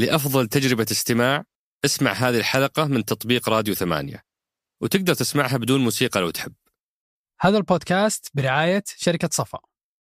[0.00, 1.44] لأفضل تجربة استماع
[1.84, 4.24] اسمع هذه الحلقة من تطبيق راديو ثمانية
[4.80, 6.52] وتقدر تسمعها بدون موسيقى لو تحب
[7.40, 9.58] هذا البودكاست برعاية شركة صفا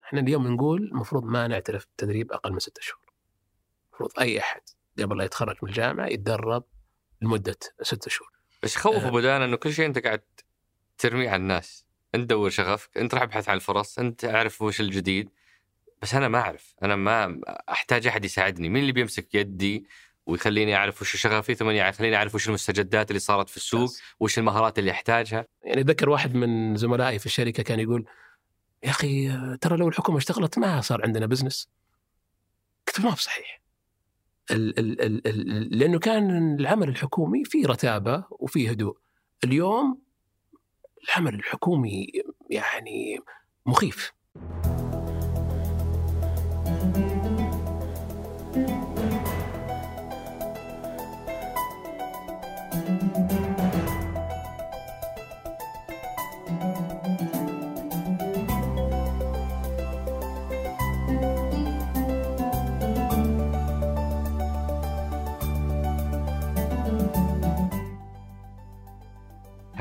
[0.03, 3.13] إحنا اليوم نقول المفروض ما نعترف بالتدريب أقل من ستة شهور.
[3.89, 4.61] المفروض أي أحد
[4.99, 6.63] قبل لا يتخرج من الجامعة يتدرب
[7.21, 8.31] لمدة ستة شهور.
[8.63, 9.07] بس يخوف آه.
[9.07, 10.21] أبو دانا إنه كل شيء أنت قاعد
[10.97, 11.85] ترميه على الناس
[12.15, 15.29] أنت دور شغفك أنت راح ابحث عن الفرص أنت اعرف وش الجديد
[16.03, 19.85] بس أنا ما أعرف أنا ما أحتاج أحد يساعدني مين اللي بيمسك يدي
[20.25, 23.89] ويخليني أعرف وش شغفي ثم يخليني أعرف وش المستجدات اللي صارت في السوق.
[24.19, 28.05] وش المهارات اللي أحتاجها يعني أتذكر واحد من زملائي في الشركة كان يقول
[28.83, 31.69] يا أخي ترى لو الحكومة اشتغلت ما صار عندنا بزنس.
[32.87, 33.61] قلت ما بصحيح.
[34.51, 38.97] ال ال ال ال لأنه كان العمل الحكومي فيه رتابة وفيه هدوء.
[39.43, 40.01] اليوم
[41.09, 42.07] العمل الحكومي
[42.49, 43.19] يعني
[43.65, 44.13] مخيف.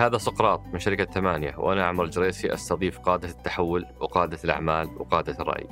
[0.03, 5.67] هذا سقراط من شركة ثمانية وأنا عمر الجريسي أستضيف قادة التحول وقادة الأعمال وقادة الرأي.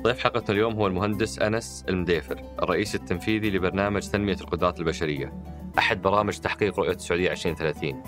[0.00, 5.32] ضيف حلقتنا اليوم هو المهندس أنس المديفر الرئيس التنفيذي لبرنامج تنمية القدرات البشرية.
[5.78, 8.02] أحد برامج تحقيق رؤية السعودية 2030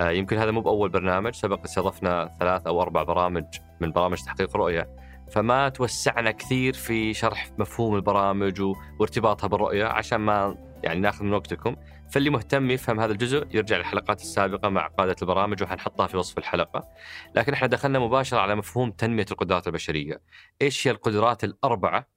[0.00, 3.44] آه، يمكن هذا مو بأول برنامج سبق استضفنا ثلاث أو أربع برامج
[3.80, 4.88] من برامج تحقيق رؤية.
[5.30, 8.62] فما توسعنا كثير في شرح مفهوم البرامج
[9.00, 11.76] وارتباطها بالرؤية عشان ما يعني ناخذ من وقتكم.
[12.12, 16.88] فاللي مهتم يفهم هذا الجزء يرجع للحلقات السابقة مع قادة البرامج وحنحطها في وصف الحلقة.
[17.34, 20.20] لكن إحنا دخلنا مباشرة على مفهوم تنمية القدرات البشرية.
[20.62, 22.08] إيش هي القدرات الأربعة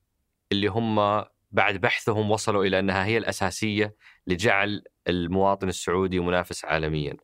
[0.51, 3.95] اللي هم بعد بحثهم وصلوا إلى أنها هي الأساسية
[4.27, 7.17] لجعل المواطن السعودي منافس عالميا؟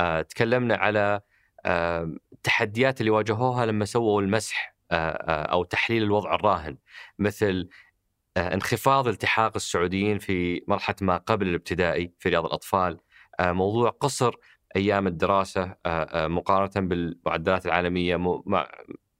[0.00, 1.20] آه، تكلمنا على
[1.66, 6.76] آه، التحديات اللي واجهوها لما سووا المسح آه، آه، أو تحليل الوضع الراهن.
[7.18, 7.68] مثل
[8.40, 12.98] انخفاض التحاق السعوديين في مرحلة ما قبل الابتدائي في رياض الأطفال.
[13.40, 14.34] آه، موضوع قصر
[14.76, 18.42] أيام الدراسة آه، آه، مقارنة بالمعدلات العالمية مو-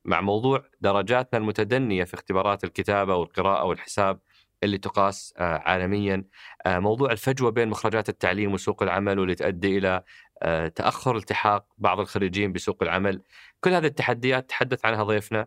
[0.04, 4.20] مع موضوع درجاتنا المتدنية في اختبارات الكتابة والقراءة والحساب
[4.62, 6.24] اللي تقاس آه، عالميا.
[6.66, 10.02] آه، موضوع الفجوة بين مخرجات التعليم وسوق العمل واللي تؤدي إلى
[10.42, 13.22] آه، تأخر التحاق بعض الخريجين بسوق العمل.
[13.60, 15.46] كل هذه التحديات تحدث عنها ضيفنا آه،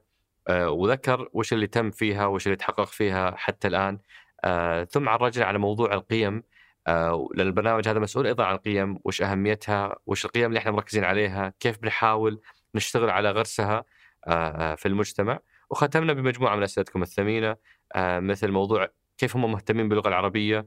[0.50, 4.00] وذكر وش اللي تم فيها وش اللي تحقق فيها حتى الآن.
[4.44, 6.44] آه، ثم عرجنا على موضوع القيم.
[6.88, 11.03] آه، لأن البرنامج هذا مسؤول أيضا عن القيم وش أهميتها وش القيم اللي إحنا مركزين
[11.03, 12.41] عليها كيف بنحاول
[12.75, 13.84] نشتغل على غرسها
[14.28, 14.31] آه،
[14.72, 15.40] آه، في المجتمع.
[15.69, 17.56] وختمنا بمجموعة من أسئلتكم الثمينة.
[17.96, 18.88] آه، مثل موضوع
[19.18, 20.66] كيف هم مهتمين باللغة العربية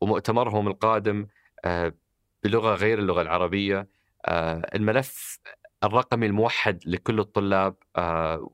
[0.00, 1.26] ومؤتمرهم القادم
[1.64, 1.94] آه،
[2.44, 3.88] بلغة غير اللغة العربية.
[4.26, 5.38] آه، الملف
[5.84, 8.50] الرقمي الموحد لكل الطلاب آه،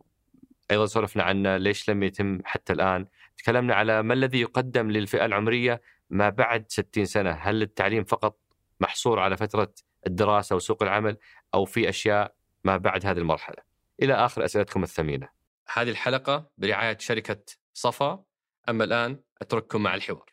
[0.70, 3.06] أيضا سولفنا عنه ليش لم يتم حتى الآن؟
[3.36, 5.80] تكلمنا على ما الذي يقدم للفئة العمرية
[6.10, 7.30] ما بعد 60 سنة.
[7.30, 8.38] هل التعليم فقط
[8.80, 9.74] محصور على فترة
[10.06, 11.16] الدراسة وسوق العمل
[11.54, 12.34] أو في أشياء
[12.64, 13.62] ما بعد هذه المرحلة؟
[14.02, 15.28] إلى آخر أسئلتكم الثمينة.
[15.72, 17.42] هذه الحلقة برعاية شركة
[17.74, 18.24] صفا
[18.68, 20.32] أما الآن أترككم مع الحوار.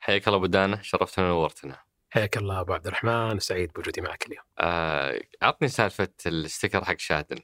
[0.00, 1.76] حياك الله أبو دانا شرفتنا ونورتنا.
[2.10, 4.44] حياك الله أبو عبد الرحمن سعيد بوجودي معك اليوم.
[4.58, 7.38] آه، عطني سالفة ال sticker حق شادن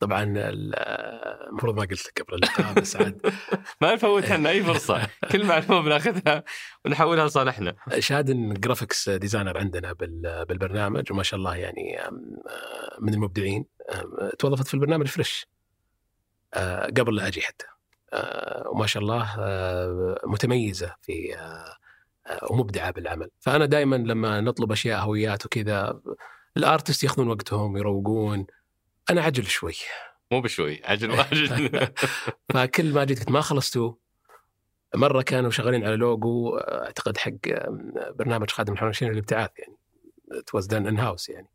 [0.00, 0.50] طبعا آه،
[1.48, 3.32] المفروض ما قلت لك قبل اللقاء بس عاد.
[3.80, 5.08] ما نفوت عنا أي فرصة.
[5.32, 6.44] كل معلومة بناخذها
[6.84, 7.74] ونحولها لصالحنا.
[7.98, 11.98] شادن graphics designer عندنا بال- بالبرنامج وما شاء الله يعني
[13.00, 13.64] من المبدعين.
[14.38, 15.46] توظفت في البرنامج fresh
[16.54, 17.66] آه، قبل لا أجي حتى.
[18.12, 19.28] آه، وما شاء الله
[20.24, 21.36] متميزة في
[22.50, 23.28] ومبدعة بالعمل.
[23.40, 26.00] فأنا دائما لما نطلب أشياء هويات وكذا
[26.56, 28.46] ال artist ياخذون وقتهم يروقون.
[29.10, 29.74] أنا عجل شوي.
[30.32, 31.88] مو بشوي عجل واجل
[32.54, 33.92] فكل ما جيت قلت ما خلصتوا.
[34.94, 37.32] مرة كانوا شغالين على لوجو أعتقد حق
[38.18, 39.76] برنامج خادم الحرمين للإبتعاث يعني.
[40.54, 41.48] it done in-house يعني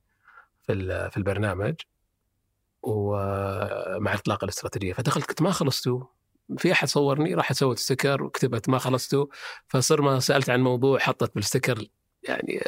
[0.63, 1.75] في في البرنامج.
[2.81, 4.93] ومع إطلاق الاستراتيجية.
[4.93, 6.03] فدخلت قلت ما خلصتوا.
[6.57, 9.25] في أحد صورني راح سويت sticker وكتبت ما خلصتوا
[9.67, 11.87] فصر ما سألت عن موضوع حطت بالستيكر
[12.23, 12.61] يعني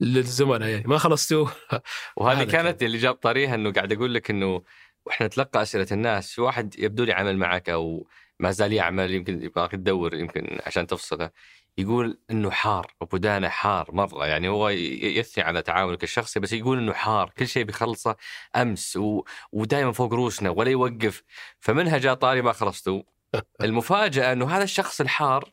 [0.00, 1.46] للزملاء يعني ما خلصتوا
[2.16, 4.62] وهذه كانت اللي جاب طاريها إنه قاعد أقول لك إنه
[5.06, 8.06] وإحنا نتلقى أسئلة الناس في واحد يبدو لي عمل معك أو
[8.38, 11.30] ما زال يعمل يمكن يبغاك تدور يمكن عشان تفصله.
[11.78, 16.78] يقول إنه حار أبو دانا حار مرة يعني هو يثني على تعاونك الشخصي بس يقول
[16.78, 18.16] إنه حار كل شيء بيخلصه
[18.56, 19.24] أمس و...
[19.52, 21.22] ودائما فوق روسنا ولا يوقف.
[21.60, 23.02] فمنها جاء طاري ما خلصتوا.
[23.64, 25.52] المفاجأة إنه هذا الشخص الحار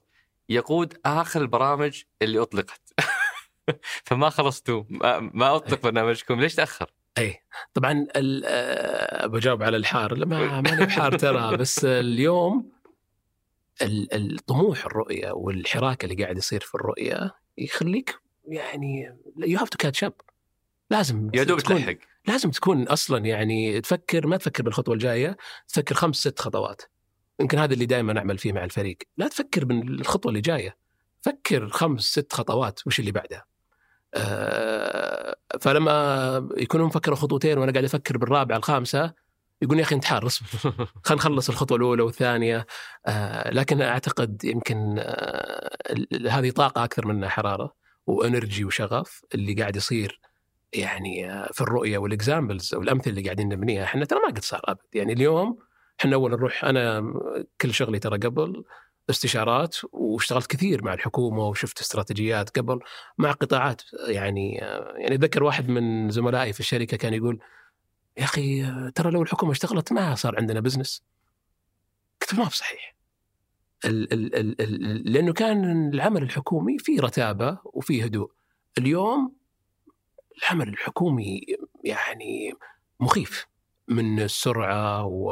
[0.50, 2.82] يقود آخر البرامج اللي أطلقت.
[4.06, 4.84] فما خلصتوا.
[4.90, 6.42] ما, ما أطلق برنامجكم.
[6.42, 7.44] ليش تأخر؟ اي
[7.74, 10.18] طبعا آه، بجاوب على الحار.
[10.18, 12.73] لا ما ماني بحار ترى بس اليوم ال-
[13.82, 20.14] الطموح الرؤية والحراك اللي قاعد يصير في الرؤية يخليك يعني you have to catch up
[20.90, 21.96] لازم يا دوب تلحق.
[22.28, 25.38] لازم تكون أصلا يعني تفكر ما تفكر بالخطوة الجاية
[25.68, 26.82] تفكر خمس ست خطوات.
[27.40, 28.98] يمكن هذا اللي دائما أعمل فيه مع الفريق.
[29.18, 30.78] لا تفكر بالخطوة اللي جاية.
[31.22, 33.46] فكر خمس ست خطوات وش اللي بعدها.
[34.16, 39.14] آه، فلما يكونوا مفكروا خطوتين وأنا قاعد أفكر بالرابعه الخامسة
[39.64, 40.48] يقول يا أخي انت حار اصبر.
[41.06, 42.66] خلينا نخلص الخطوة الأولى والثانية.
[43.06, 45.78] آه، لكن أعتقد يمكن آه،
[46.30, 47.76] هذه طاقة أكثر منها حرارة
[48.08, 50.20] وإنرجي وشغف اللي قاعد يصير
[50.74, 53.84] يعني آه، في الرؤية والاكزامبلز والامثله اللي قاعدين نبنيها.
[53.84, 54.80] إحنا ترى ما قد صار أبد.
[54.94, 55.58] يعني اليوم
[56.00, 57.14] إحنا أول نروح أنا
[57.62, 58.64] كل شغلي ترى قبل
[59.10, 62.80] استشارات واشتغلت كثير مع الحكومة وشفت استراتيجيات قبل
[63.18, 63.82] مع قطاعات.
[64.08, 67.40] يعني آه، يعني أتذكر واحد من زملائي في الشركة كان يقول
[68.18, 71.04] يا أخي ترى لو الحكومة اشتغلت ما صار عندنا بزنس
[72.22, 72.96] قلت ما بصحيح.
[73.86, 78.32] ال ال ال ال لأنه كان العمل الحكومي فيه رتابة وفيه هدوء.
[78.78, 79.36] اليوم
[80.44, 81.42] العمل الحكومي
[81.84, 82.54] يعني
[83.00, 83.48] مخيف
[83.88, 85.32] من السرعة و...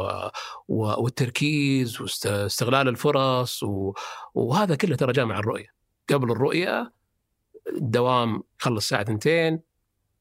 [0.67, 1.03] و...
[1.03, 3.93] والتركيز واستغلال الفرص و...
[4.33, 5.73] وهذا كله ترى جاء مع الرؤية.
[6.09, 6.93] قبل الرؤية
[7.77, 9.59] الدوام يخلص الساعة 2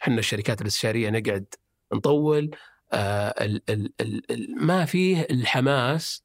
[0.02, 1.54] إحنا الشركات الاستشارية نقعد
[1.92, 2.50] نطول
[2.92, 3.62] آه ال...
[3.70, 3.92] ال...
[4.00, 4.66] ال...
[4.66, 6.25] ما فيه الحماس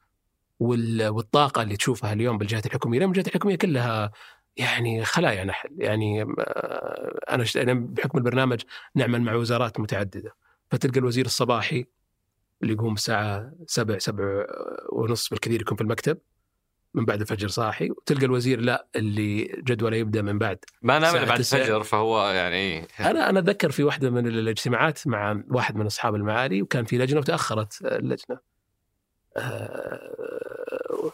[0.59, 1.07] وال...
[1.07, 4.11] والطاقة اللي تشوفها اليوم بالجهات الحكومية لأن الجهات الحكومية كلها
[4.57, 7.19] يعني خلايا نحل يعني آه،
[7.57, 8.61] أنا بحكم البرنامج
[8.95, 10.35] نعمل مع وزارات متعددة.
[10.71, 11.85] فتلقى الوزير الصباحي
[12.61, 14.45] اللي يقوم الساعة 7 7
[14.91, 16.17] ونص بالكثير يكون في المكتب.
[16.95, 21.39] من بعد الفجر صاحي وتلقى الوزير لا اللي جدوله يبدأ من بعد ما نام بعد
[21.39, 21.59] تسعة.
[21.59, 22.87] الفجر فهو يعني.
[22.99, 27.19] أنا أنا أتذكر في واحدة من الاجتماعات مع واحد من أصحاب المعالي وكان في لجنة
[27.19, 28.39] وتأخرت اللجنة.
[29.37, 31.11] آه،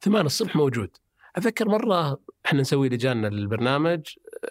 [0.00, 0.90] ثمان الصبح موجود.
[1.36, 4.00] أتذكر مرة إحنا نسوي لجان البرنامج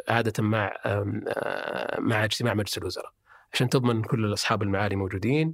[0.09, 3.11] عادة مع آه، مع اجتماع مجلس الوزراء
[3.53, 5.53] عشان تضمن كل اصحاب المعالي موجودين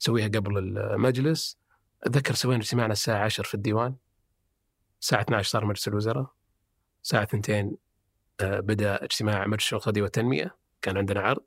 [0.00, 1.58] نسويها قبل المجلس
[2.02, 3.94] أتذكر سوينا اجتماعنا الساعة 10 في الديوان
[5.00, 6.26] الساعة 12 صار مجلس الوزراء.
[7.02, 7.76] الساعة 2
[8.40, 11.42] آه، بدأ اجتماع مجلس الشؤون الاقتصاديه والتنمية كان عندنا عرض.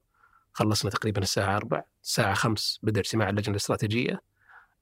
[0.53, 4.21] خلصنا تقريبا الساعة 4 الساعة 5 بدأ اجتماع اللجنة الاستراتيجية.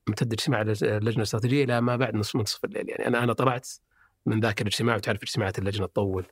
[0.10, 2.90] امتد اجتماع اللج- اللجنة الاستراتيجية إلى ما بعد نصف منتصف الليل.
[2.90, 3.68] يعني أنا أنا طلعت
[4.26, 6.26] من ذاك الاجتماع وتعرف اجتماعات اللجنة تطول.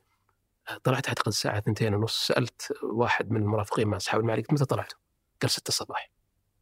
[0.84, 4.98] طلعت أعتقد الساعة 2 ونص سألت واحد من المرافقين مع اصحاب المعالي قلت متى طلعتوا؟
[5.42, 6.12] قال 6 الصباح.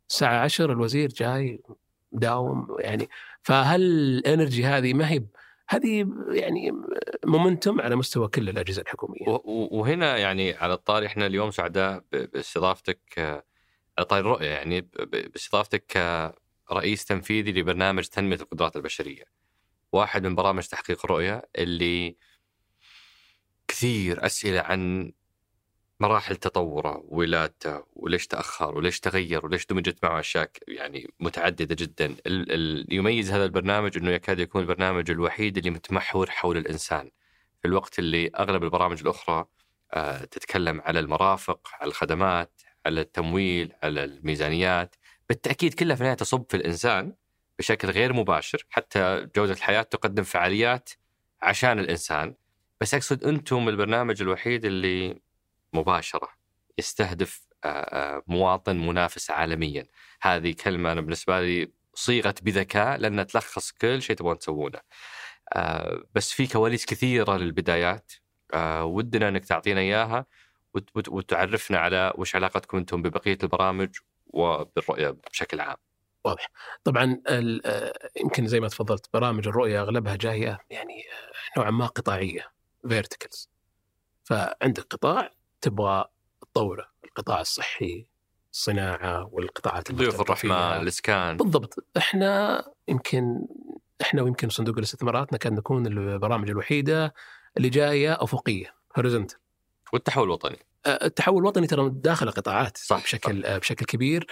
[0.10, 1.62] الساعة 10 الوزير جاي
[2.12, 3.10] داوم يعني
[3.44, 5.24] فهل الإنرجي هذه ما هي
[5.70, 6.72] هذه يعني
[7.26, 13.44] مومنتم على مستوى كل الأجهزة الحكومية وهنا يعني على الطاري إحنا اليوم سعداء باستضافتك آه،
[13.98, 14.82] على طاري الرؤيه يعني
[15.12, 15.98] باستضافتك
[16.68, 19.24] كرئيس تنفيذي لبرنامج تنمية القدرات البشرية.
[19.92, 22.18] واحد من برامج تحقيق الرؤيه اللي
[23.68, 25.12] كثير أسئلة عن
[26.00, 32.06] مراحل تطوره ولادته وليش تأخر وليش تغير وليش دمجت معه أشياء يعني متعددة جدا.
[32.06, 37.12] ال- ال- يميز هذا البرنامج إنه يكاد يكون البرنامج الوحيد اللي متمحور حول الإنسان.
[37.62, 39.46] في الوقت اللي أغلب البرامج الأخرى
[39.94, 44.96] آه، تتكلم على المرافق على الخدمات على التمويل على الميزانيات.
[45.30, 47.14] بالتأكيد كلها في النهاية تصب في الإنسان
[47.60, 48.66] بشكل غير مباشر.
[48.70, 50.90] حتى جودة الحياة تقدم فعاليات
[51.42, 52.36] عشان الإنسان.
[52.82, 55.27] بس أقصد أنتم البرنامج الوحيد اللي
[55.74, 56.30] مباشرة
[56.78, 59.86] يستهدف آه، آه، مواطن منافس عالميا.
[60.22, 64.80] هذه كلمة أنا بالنسبة لي صيغت بذكاء لانها تلخص كل شيء تبغون تسوونه.
[65.54, 68.12] آه، بس في كواليس كثيرة للبدايات.
[68.82, 70.26] ودنا إنك تعطينا إياها
[70.74, 73.90] وت- وت- وتعرفنا على وش علاقتكم أنتم ببقية البرامج
[74.28, 75.78] وبالرؤية بشكل عام.
[76.26, 76.48] واضح.
[76.84, 77.22] طبعا
[78.22, 81.04] يمكن زي ما تفضلت برامج الرؤية أغلبها جاية يعني
[81.58, 82.52] نوعا ما قطاعية
[82.90, 83.50] فيرتيكلز
[84.24, 86.06] فعندك قطاع تبغى
[86.42, 88.06] تطوره القطاع الصحي
[88.54, 90.52] الصناعة والقطاعات ضيوف الرحمن.
[90.52, 93.46] الإسكان بالضبط إحنا يمكن
[94.02, 97.14] إحنا ويمكن صندوق الاستثمارات نكاد نكون البرامج الوحيدة
[97.58, 99.38] اللي جاية افقيه هوريزونتال
[99.94, 100.60] والتحول الوطني.
[100.88, 103.58] التحول الوطني ترى داخل قطاعات صح، بشكل صح.
[103.58, 104.28] بشكل كبير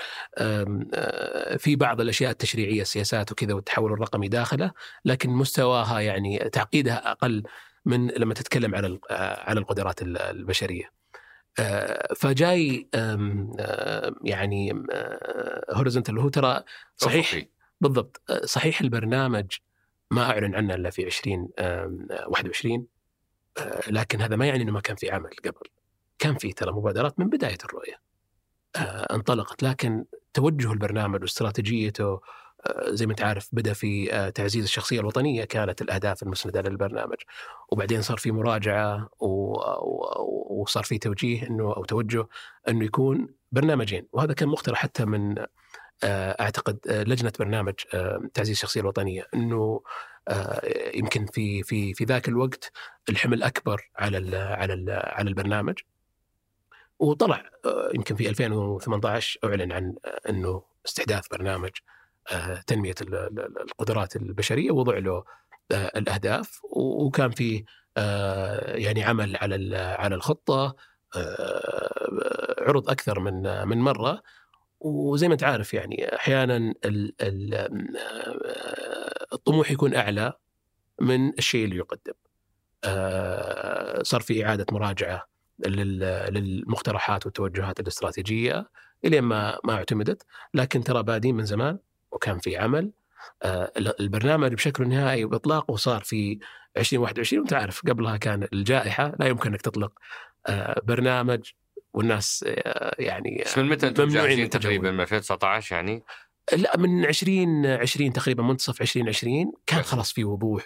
[1.58, 4.72] في بعض الأشياء التشريعية السياسات وكذا والتحول الرقمي داخله
[5.05, 7.44] لكن مستواها يعني تعقيدها أقل
[7.86, 10.91] من لما تتكلم على على القدرات ال- البشرية.
[11.60, 14.84] آه، فجاي أم، آه، يعني
[15.72, 16.64] هوريزونتال هو ترى
[16.98, 17.48] صحيح أفقي.
[17.82, 19.46] بالضبط صحيح البرنامج
[20.12, 22.88] ما أعلن عنه إلا في 2021
[23.88, 25.70] لكن هذا ما يعني إنه ما كان في عمل قبل
[26.20, 28.02] كان في ترى مبادرات من بداية الرؤية
[29.12, 32.22] انطلقت لكن توجه البرنامج واستراتيجيته
[32.88, 37.17] زي ما انت عارف بدأ في تعزيز الشخصية الوطنية كانت الأهداف المسندة للبرنامج.
[37.72, 39.10] وبعدين صار في مراجعة
[40.50, 42.27] وصار في توجيه إنه أو توجه
[42.67, 44.07] إنه يكون برنامجين.
[44.12, 45.45] وهذا كان مقترح حتى من
[46.03, 47.74] أعتقد لجنة برنامج
[48.34, 49.27] تعزيز الشخصية الوطنية.
[49.34, 49.81] إنه
[50.93, 52.72] يمكن في في في ذاك الوقت
[53.10, 55.75] الحمل أكبر على ال على ال على البرنامج.
[57.00, 57.43] وطلع
[57.93, 59.95] يمكن في 2018 أعلن عن
[60.29, 61.72] إنه استحداث برنامج
[62.67, 65.24] تنمية القدرات البشرية ووضع له
[65.72, 67.63] الأهداف وكان في
[68.75, 70.75] يعني عمل على على الخطة
[72.62, 74.22] عرض أكثر من من مرة
[74.79, 76.74] وزي ما أنت عارف يعني أحيانا
[79.34, 80.34] الطموح يكون أعلى
[81.01, 82.13] من الشيء اللي يقدم.
[84.03, 85.27] صار في إعادة مراجعة
[85.67, 88.70] للمقترحات والتوجهات الاستراتيجية
[89.05, 91.79] الين ما ما اعتمدت لكن ترى بادين من زمان
[92.15, 92.91] وكان في عمل.
[94.00, 96.39] البرنامج بشكل نهائي وإطلاقه صار في
[96.77, 99.91] 2021 وأنت عارف قبلها كان الجائحة لا يمكن أنك تطلق
[100.84, 101.51] برنامج
[101.93, 102.45] والناس
[103.00, 106.03] يعني بس من متى أنتم جاهزين تقريبا؟ من 2019 يعني؟
[106.53, 110.63] لا من 2020 تقريبا منتصف 2020 كان خلاص في وضوح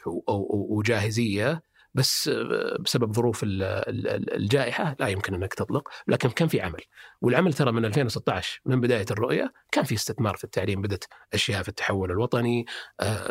[0.69, 1.68] وجاهزية.
[1.93, 2.29] بس
[2.79, 6.81] بسبب ظروف الجائحة لا يمكن أنك تطلق لكن كان في عمل.
[7.21, 11.03] والعمل ترى من 2016 من بداية الرؤية كان في استثمار في التعليم بدأت
[11.33, 12.65] أشياء في التحول الوطني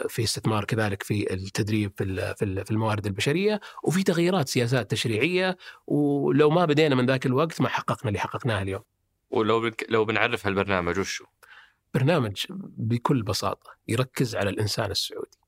[0.09, 2.35] في استثمار كذلك في التدريب في
[2.65, 8.09] في الموارد البشرية وفي تغييرات سياسات تشريعية ولو ما بدينا من ذاك الوقت ما حققنا
[8.09, 8.83] اللي حققناه اليوم.
[9.31, 9.87] ولو بك...
[9.89, 11.25] لو بنعرف هالبرنامج وشو؟
[11.95, 15.39] برنامج بكل بساطة يركز على الإنسان السعودي.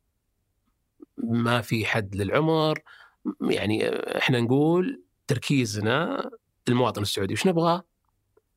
[1.19, 2.79] ما في حد للعمر
[3.41, 6.31] يعني إحنا نقول تركيزنا
[6.69, 7.83] المواطن السعودي وش نبغى؟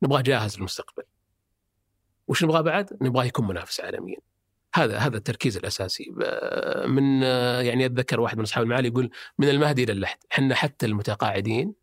[0.04, 1.04] نبغاه جاهز للمستقبل.
[2.28, 4.18] وش نبغاه بعد؟ نبغاه يكون منافس عالميا.
[4.76, 6.12] هذا هذا التركيز الأساسي
[6.88, 7.22] من
[7.66, 11.74] يعني أتذكر واحد من أصحاب المعالي يقول من المهدي إلى اللحد، إحنا حتى المتقاعدين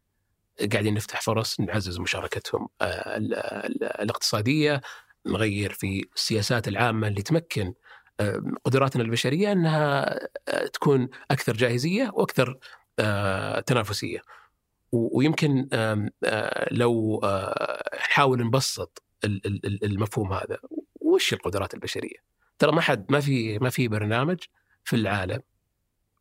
[0.73, 2.69] قاعدين نفتح فرص نعزز مشاركتهم
[4.01, 4.81] الاقتصادية
[5.27, 7.75] نغير في السياسات العامة اللي تمكن
[8.65, 10.19] قدراتنا البشرية أنها
[10.73, 12.59] تكون أكثر جاهزية وأكثر
[13.67, 14.23] تنافسية.
[14.93, 15.69] ويمكن
[16.71, 17.21] لو
[17.95, 19.03] نحاول نبسط
[19.85, 20.59] المفهوم هذا
[21.01, 24.39] وش القدرات البشرية؟ ترى ما حد ما في ما في برنامج
[24.85, 25.41] في العالم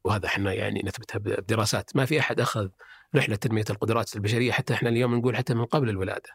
[0.03, 2.69] وهذا إحنا يعني نثبتها بدراسات ما في أحد أخذ
[3.15, 6.29] رحلة تنمية القدرات البشرية حتى إحنا اليوم نقول حتى من قبل الولادة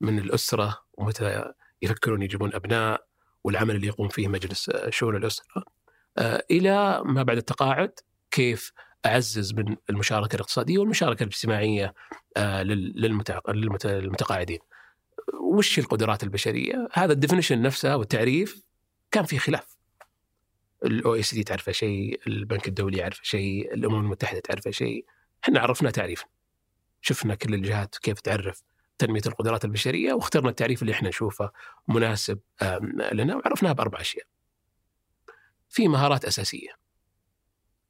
[0.00, 1.52] من الأسرة ومتى
[1.82, 3.06] يفكرون يجيبون أبناء
[3.44, 5.64] والعمل اللي يقوم فيه مجلس شؤون الأسرة
[6.50, 7.92] إلى ما بعد التقاعد
[8.30, 8.72] كيف
[9.06, 11.94] أعزز من المشاركة الاقتصادية والمشاركة الاجتماعية
[13.48, 14.58] للمتقاعدين.
[15.40, 18.62] وش القدرات البشرية؟ هذا ال definition نفسه والتعريف
[19.10, 19.76] كان في خلاف.
[20.84, 25.04] ال OECD تعرفه شيء، البنك الدولي يعرفه شيء، الأمم المتحدة تعرفه شيء،
[25.44, 26.24] إحنا عرفنا تعريف.
[27.00, 28.62] شفنا كل الجهات كيف تعرف
[29.00, 31.52] تنمية القدرات البشرية واخترنا التعريف اللي إحنا نشوفه
[31.88, 32.38] مناسب
[33.12, 34.26] لنا وعرفناه بأربع أشياء.
[35.68, 36.70] في مهارات أساسية.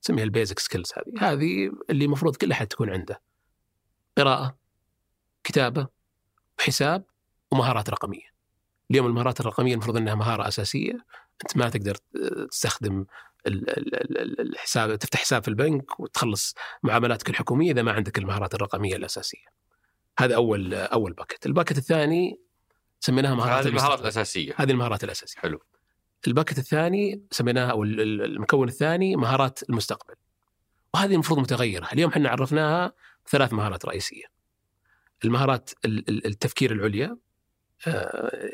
[0.03, 3.23] نسميها البيزك سكيلز هذه، هذه اللي المفروض كل أحد تكون عنده.
[4.19, 4.59] قراءة،
[5.45, 5.89] كتابة،
[6.59, 7.05] وحساب
[7.53, 8.31] ومهارات رقمية.
[8.91, 10.93] اليوم المهارات الرقمية المفروض إنها مهارة أساسية،
[11.43, 11.97] أنت ما تقدر
[12.51, 13.05] تستخدم
[13.47, 19.60] الحساب تفتح حساب في البنك وتخلص معاملاتك الحكومية إذا ما عندك المهارات الرقمية الأساسية.
[20.21, 22.41] هذا أول أول bucket، ال bucket الثاني
[23.01, 24.53] سميناها مهارات هذه المهارات الأساسية.
[24.57, 25.41] هذه المهارات الأساسية.
[25.41, 25.61] حلو.
[26.27, 30.15] ال bucket الثاني سميناها أو المكون الثاني مهارات المستقبل.
[30.95, 31.89] وهذه المفروض متغيرة.
[31.93, 32.93] اليوم إحنا عرفناها
[33.29, 34.25] ثلاث مهارات رئيسية.
[35.25, 37.17] المهارات التفكير العليا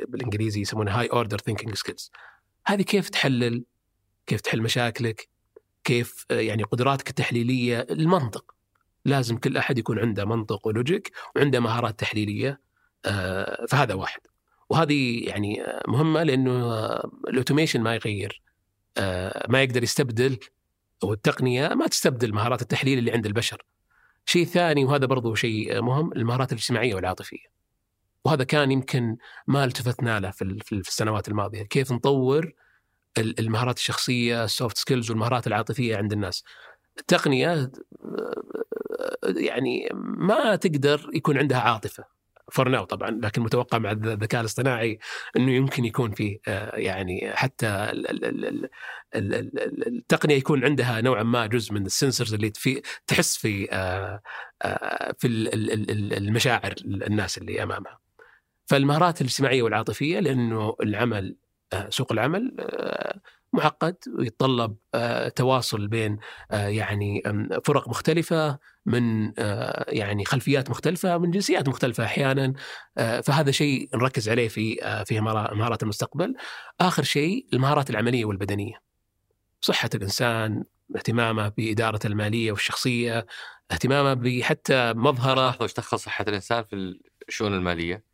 [0.09, 2.11] بالإنجليزي يسمونها high order thinking skills
[2.67, 3.65] هذه كيف تحلل؟
[4.27, 5.29] كيف تحل مشاكلك؟
[5.85, 8.56] كيف يعني قدراتك التحليلية؟ المنطق.
[9.07, 12.61] لازم كل أحد يكون عنده منطق و logic وعنده مهارات تحليلية
[13.69, 14.21] فهذا واحد
[14.71, 16.77] وهذه يعني مهمة لأنه
[17.29, 18.43] ال automation ما يغير
[19.49, 20.39] ما يقدر يستبدل
[21.03, 23.63] أو التقنية ما تستبدل مهارات التحليل اللي عند البشر.
[24.25, 27.47] شيء ثاني وهذا برضو شيء مهم المهارات الاجتماعية والعاطفية.
[28.25, 32.53] وهذا كان يمكن ما التفتنا له في السنوات الماضية، كيف نطور
[33.19, 36.45] المهارات الشخصية، ال soft skills والمهارات العاطفية عند الناس.
[36.99, 37.73] التقنيه
[39.37, 42.05] يعني ما تقدر يكون عندها عاطفة
[42.53, 44.99] فور طبعا لكن متوقع مع الذكاء الاصطناعي
[45.37, 48.71] إنه يمكن يكون فيه آه، يعني حتى ال- ال- ال- ال-
[49.15, 53.69] ال- ال- التقنية يكون عندها نوعا ما جزء من ال sensors اللي في تحس في
[53.73, 54.23] آه،
[54.62, 57.99] آه، في ال- ال- ال- ال- المشاعر الناس اللي أمامها.
[58.67, 61.37] فالمهارات الاجتماعية والعاطفية لأنه العمل
[61.73, 63.21] آه، سوق العمل آه،
[63.53, 66.19] معقد ويتطلب آه، تواصل بين
[66.50, 67.23] آه، يعني
[67.65, 72.53] فرق مختلفة من آه، يعني خلفيات مختلفة من جنسيات مختلفة أحيانا
[72.99, 74.76] آه، فهذا شيء نركز عليه في
[75.07, 76.35] في مهارات المستقبل.
[76.81, 78.75] آخر شيء المهارات العملية والبدنية.
[79.61, 80.65] صحة الإنسان،
[80.97, 83.26] اهتمامه بإدارة المالية والشخصية،
[83.71, 86.99] اهتمامه بحتى مظهره لحظه وش دخل صحة الإنسان في
[87.29, 88.06] الشؤون المالية؟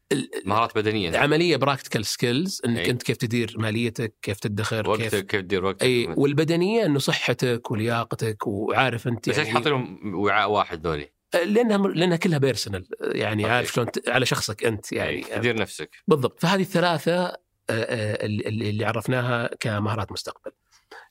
[0.45, 2.91] مهارات بدنية عملية practical skills إنك أي.
[2.91, 7.71] أنت كيف تدير ماليتك، كيف تدخر، وقتك كيف كيف تدير وقتك إي والبدنية إنه صحتك
[7.71, 12.87] ولياقتك وعارف أنت بس ليش يعني حاطين لهم وعاء واحد ذولي؟ لأنها لأنها كلها personal
[13.01, 13.55] يعني okay.
[13.55, 17.37] عارف شلون على شخصك أنت يعني يعني تدير نفسك بالضبط فهذه الثلاثة آه،
[17.71, 20.51] آه، اللي اللي عرفناها كمهارات مستقبل.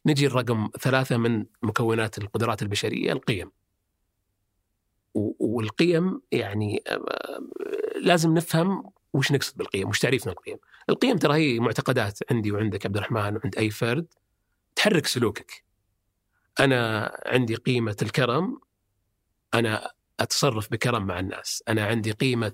[0.05, 3.51] نجي الرقم ثلاثة من مكونات القدرات البشرية القيم.
[5.13, 6.99] والقيم يعني آه،
[8.01, 10.57] لازم نفهم وش نقصد بالقيم، وش تعريفنا القيم.
[10.89, 14.13] القيم ترى هي معتقدات عندي وعندك عبد الرحمن وعند أي فرد
[14.75, 15.63] تحرك سلوكك.
[16.59, 18.59] أنا عندي قيمة الكرم
[19.53, 22.53] أنا أتصرف بكرم مع الناس، أنا عندي قيمة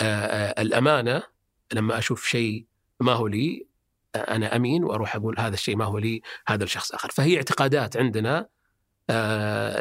[0.00, 1.22] آه، آه، الأمانة
[1.72, 2.66] لما أشوف شيء
[3.00, 3.66] ما هو لي
[4.14, 8.48] أنا أمين وأروح أقول هذا الشيء ما هو لي هذا لشخص آخر، فهي اعتقادات عندنا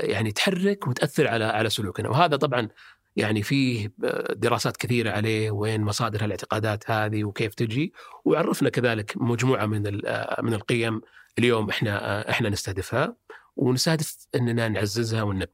[0.09, 2.69] يعني تحرك وتأثر على على سلوكنا، وهذا طبعا
[3.15, 7.93] يعني فيه آه، دراسات كثيرة عليه وين مصادر هالاعتقادات هذه وكيف تجي،
[8.25, 11.01] وعرفنا كذلك مجموعة من آه، من القيم
[11.39, 13.15] اليوم إحنا آه، إحنا نستهدفها
[13.55, 15.47] ونستهدف إننا نعززها وننميها.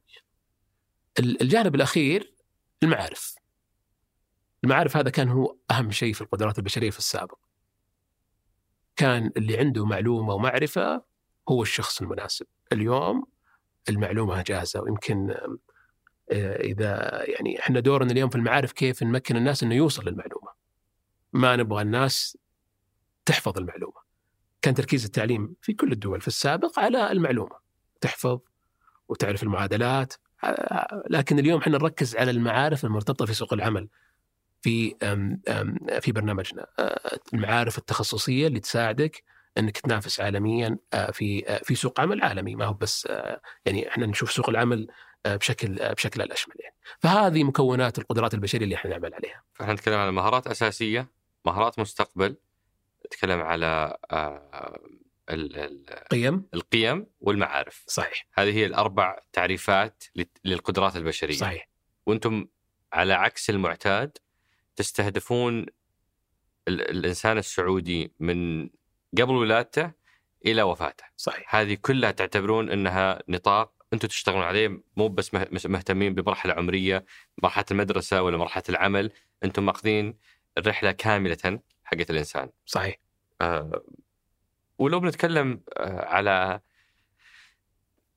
[1.18, 2.34] ال- الجانب الأخير
[2.82, 3.34] المعارف.
[4.64, 7.38] المعارف هذا كان هو أهم شيء في القدرات البشرية في السابق.
[8.96, 11.02] كان اللي عنده معلومة ومعرفة
[11.48, 12.46] هو الشخص المناسب.
[12.72, 13.26] اليوم
[13.88, 15.30] المعلومة جاهزة ويمكن
[16.32, 20.48] آه، إذا يعني إحنا دورنا اليوم في المعارف كيف نمكن الناس إنه يوصل للمعلومة.
[21.32, 22.38] ما نبغى الناس
[23.24, 24.00] تحفظ المعلومة.
[24.62, 27.56] كان تركيز التعليم في كل الدول في السابق على المعلومة.
[28.00, 28.40] تحفظ
[29.08, 33.88] وتعرف المعادلات آه، لكن اليوم إحنا نركز على المعارف المرتبطة في سوق العمل
[34.62, 34.94] في
[36.00, 39.24] في برنامجنا آه، المعارف التخصصية اللي تساعدك
[39.58, 43.88] إنك تنافس عالميا آه، في آه، في سوق عمل عالمي ما هو بس آه، يعني
[43.88, 44.88] إحنا نشوف سوق العمل
[45.26, 46.74] بشكل بشكل الأشمل يعني.
[46.98, 49.42] فهذه مكونات القدرات البشرية اللي إحنا نعمل عليها.
[49.54, 51.10] فإحنا نتكلم عن مهارات أساسية
[51.46, 52.36] مهارات مستقبل
[53.06, 54.80] نتكلم على آه،
[55.30, 56.46] ال- ال- قيم.
[56.54, 57.84] القيم والمعارف.
[57.86, 58.26] صحيح.
[58.34, 60.04] هذه هي الأربع تعريفات
[60.44, 61.36] للقدرات البشرية.
[61.36, 61.68] صحيح.
[62.06, 62.46] وأنتم
[62.92, 64.18] على عكس المعتاد
[64.76, 65.66] تستهدفون
[66.68, 68.70] ال- الإنسان السعودي من
[69.18, 69.92] قبل ولادته
[70.46, 71.04] إلى وفاته.
[71.16, 71.54] صحيح.
[71.54, 75.34] هذه كلها تعتبرون إنها نطاق أنتم تشتغلون عليه مو بس
[75.66, 77.04] مهتمين بمرحلة عمرية
[77.42, 79.12] مرحلة المدرسة ولا مرحلة العمل.
[79.44, 80.18] أنتم ماخذين
[80.58, 82.50] الرحلة كاملة حقت الإنسان.
[82.66, 82.96] صحيح.
[83.40, 83.82] آه،
[84.78, 86.60] ولو بنتكلم آه، على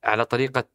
[0.04, 0.68] على طريقة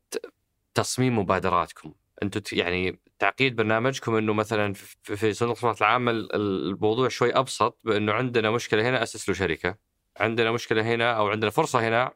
[0.73, 1.93] تصميم مبادراتكم.
[2.23, 8.13] أنتم يعني تعقيد برنامجكم إنه مثلا في صندوق الاستثمارات العامه ال- الموضوع شوي أبسط بأنه
[8.13, 9.88] عندنا مشكلة هنا أسس له شركة.
[10.19, 12.11] عندنا مشكلة هنا أو عندنا فرصة هنا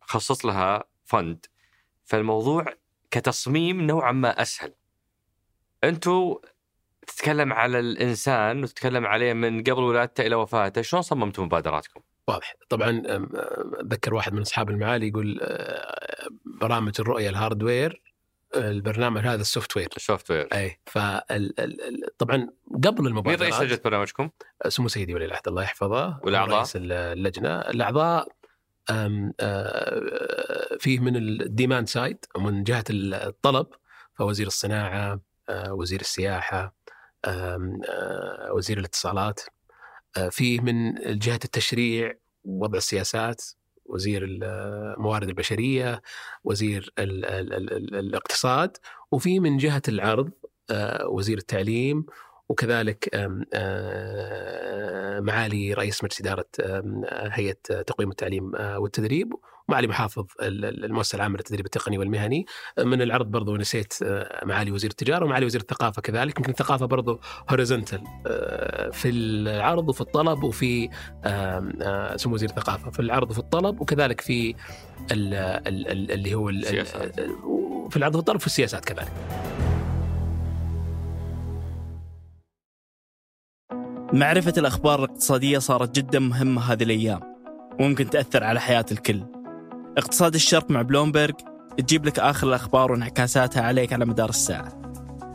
[0.00, 1.46] خصص لها فند
[2.04, 2.64] فالموضوع
[3.10, 4.74] كتصميم نوعا ما أسهل.
[5.84, 6.34] أنتم
[7.06, 12.54] تتكلم على الإنسان وتتكلم عليه من قبل ولادته إلى وفاته شلون صممتوا مبادراتكم؟ واضح.
[12.68, 13.02] طبعا
[13.80, 18.02] اتذكر واحد من أصحاب المعالي يقول آه، برامج الرؤية الهاردوير
[18.54, 20.80] البرنامج هذا ال software ال software أي
[22.18, 22.48] طبعا
[22.84, 24.30] قبل مين المبادرات رئيس لجنة برنامجكم؟
[24.68, 28.28] سمو سيدي ولي العهد الله يحفظه والأعضاء؟ رئيس اللجنة الأعضاء
[28.90, 33.66] آه، فيه من ال demand side من جهة الطلب
[34.14, 36.74] فوزير الصناعة آه، وزير السياحة
[37.24, 39.40] آه، وزير الاتصالات
[40.30, 43.44] فيه من جهة التشريع ووضع السياسات
[43.88, 46.02] وزير الموارد البشرية
[46.44, 48.76] وزير ال ال ال ال الاقتصاد
[49.12, 50.30] وفي من جهة العرض
[50.70, 52.06] آه، وزير التعليم
[52.48, 53.08] وكذلك
[53.54, 57.52] آه، معالي رئيس مجلس إدارة آم، هيئة
[57.86, 59.32] تقويم التعليم آه، والتدريب.
[59.68, 62.46] ومعالي محافظ ال- ال- المؤسسة العامة للتدريب التقني والمهني.
[62.78, 66.38] من العرض برضو نسيت آه، معالي وزير التجارة ومعالي وزير الثقافة كذلك.
[66.38, 68.00] يمكن الثقافة برضو هوريزونتال
[68.92, 70.88] في العرض وفي الطلب وفي
[71.24, 74.54] آه، سمو وزير الثقافة في العرض وفي الطلب وكذلك في
[75.12, 75.34] ال-
[75.68, 77.18] ال- ال- اللي هو ال- السياسات.
[77.18, 77.36] ال-
[77.90, 79.12] في العرض والطلب وفي السياسات كذلك.
[84.12, 87.20] معرفة الأخبار الاقتصادية صارت جدا مهمة هذه الأيام
[87.80, 89.22] وممكن تأثر على حياة الكل.
[89.98, 91.34] اقتصاد الشرق مع بلومبرج
[91.78, 94.82] تجيب لك آخر الأخبار وانعكاساتها عليك على مدار الساعة.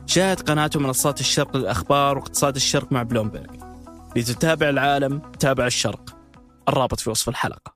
[0.05, 3.49] شاهد قناته منصات الشرق للأخبار واقتصاد الشرق مع بلومبرج
[4.15, 6.17] لتتابع العالم تابع الشرق.
[6.69, 7.75] الرابط في وصف الحلقة.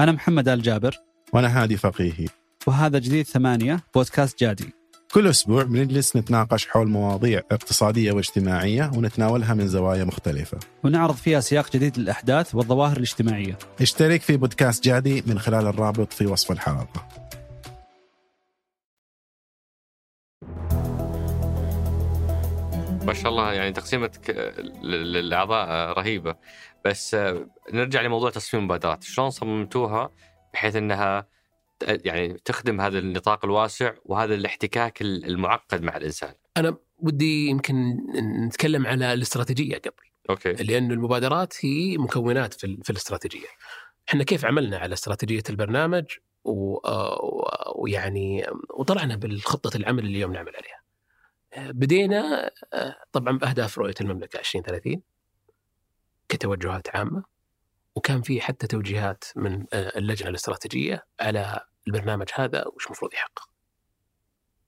[0.00, 0.96] أنا محمد آل جابر.
[1.32, 2.26] وأنا هادي فقيهي.
[2.66, 4.72] وهذا جديد ثمانية بودكاست جادي.
[5.14, 10.58] كل أسبوع بنجلس نتناقش حول مواضيع اقتصادية واجتماعية ونتناولها من زوايا مختلفة.
[10.84, 13.58] ونعرض فيها سياق جديد للأحداث والظواهر الاجتماعية.
[13.80, 17.08] اشترك في بودكاست جادي من خلال الرابط في وصف الحلقة.
[23.04, 26.34] ما شاء الله يعني تقسيمتك للأعضاء رهيبة.
[26.84, 27.16] بس
[27.72, 29.02] نرجع لموضوع تصميم المبادرات.
[29.02, 30.10] شلون صممتوها
[30.54, 31.35] بحيث إنها
[31.82, 36.34] يعني تخدم هذا النطاق الواسع وهذا الاحتكاك المعقد مع الإنسان.
[36.56, 37.96] أنا ودي يمكن
[38.46, 40.06] نتكلم على الاستراتيجية قبل.
[40.30, 40.52] أوكي.
[40.52, 43.46] لأن المبادرات هي مكونات في, في الاستراتيجية.
[44.08, 46.04] إحنا كيف عملنا على استراتيجية البرنامج
[47.76, 50.82] ويعني وطلعنا بالخطة العمل اللي اليوم نعمل عليها.
[51.72, 52.50] بدينا
[53.12, 55.02] طبعا بأهداف رؤية المملكة 2030
[56.28, 57.35] كتوجهات عامة.
[57.96, 63.48] وكان في حتى توجيهات من اللجنة الاستراتيجية على البرنامج هذا وش المفروض يحقق.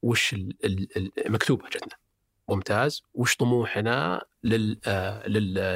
[0.03, 0.35] وش
[1.27, 1.97] المكتوبه جتنا
[2.49, 3.03] ممتاز.
[3.15, 4.81] وش طموحنا لل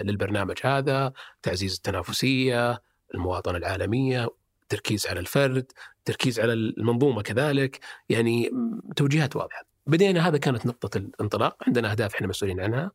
[0.06, 1.12] للبرنامج هذا.
[1.42, 2.82] تعزيز التنافسية
[3.14, 4.28] المواطنة العالمية
[4.68, 5.72] تركيز على الفرد
[6.04, 7.80] تركيز على المنظومة كذلك.
[8.08, 8.50] يعني
[8.96, 9.64] توجيهات واضحة.
[9.86, 11.56] بدينا هذا كانت نقطة الانطلاق.
[11.66, 12.90] عندنا أهداف إحنا مسؤولين عنها.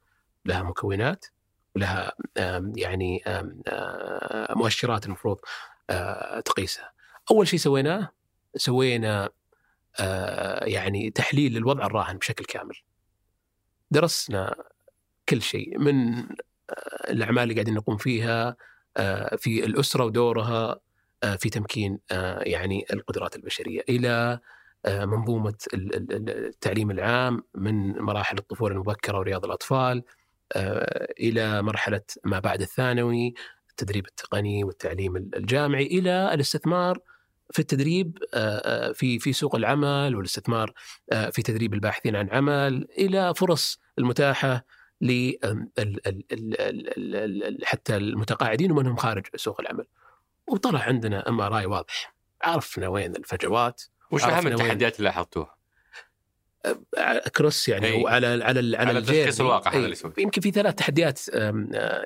[0.45, 1.25] لها مكونات.
[1.75, 2.11] لها
[2.75, 3.23] يعني
[4.49, 5.39] مؤشرات المفروض
[6.45, 6.91] تقيسها.
[7.31, 8.09] أول شيء سويناه
[8.55, 9.29] سوينا
[10.61, 12.75] يعني تحليل للوضع الراهن بشكل كامل.
[13.91, 14.55] درسنا
[15.29, 16.23] كل شيء من
[17.09, 18.55] الأعمال اللي قاعدين نقوم فيها
[19.37, 20.79] في الأسرة ودورها
[21.37, 21.99] في تمكين
[22.39, 24.39] يعني القدرات البشرية إلى
[24.87, 30.03] منظومة التعليم العام من مراحل الطفولة المبكرة ورياض الأطفال.
[31.19, 33.33] إلى مرحلة ما بعد الثانوي
[33.69, 36.99] التدريب التقني والتعليم الجامعي إلى الاستثمار
[37.51, 38.17] في التدريب
[38.93, 40.73] في في سوق العمل والاستثمار
[41.31, 44.65] في تدريب الباحثين عن عمل إلى فرص المتاحة
[45.01, 45.33] ل
[47.63, 49.85] حتى المتقاعدين ومنهم خارج سوق العمل.
[50.47, 55.56] وطلع عندنا أم آر آي واضح عرفنا وين الفجوات وش أهم التحديات اللي لاحظتوها؟
[57.35, 61.19] كروس يعني هو على على على, على تشخيص الواقع هذا اللي يمكن في ثلاث تحديات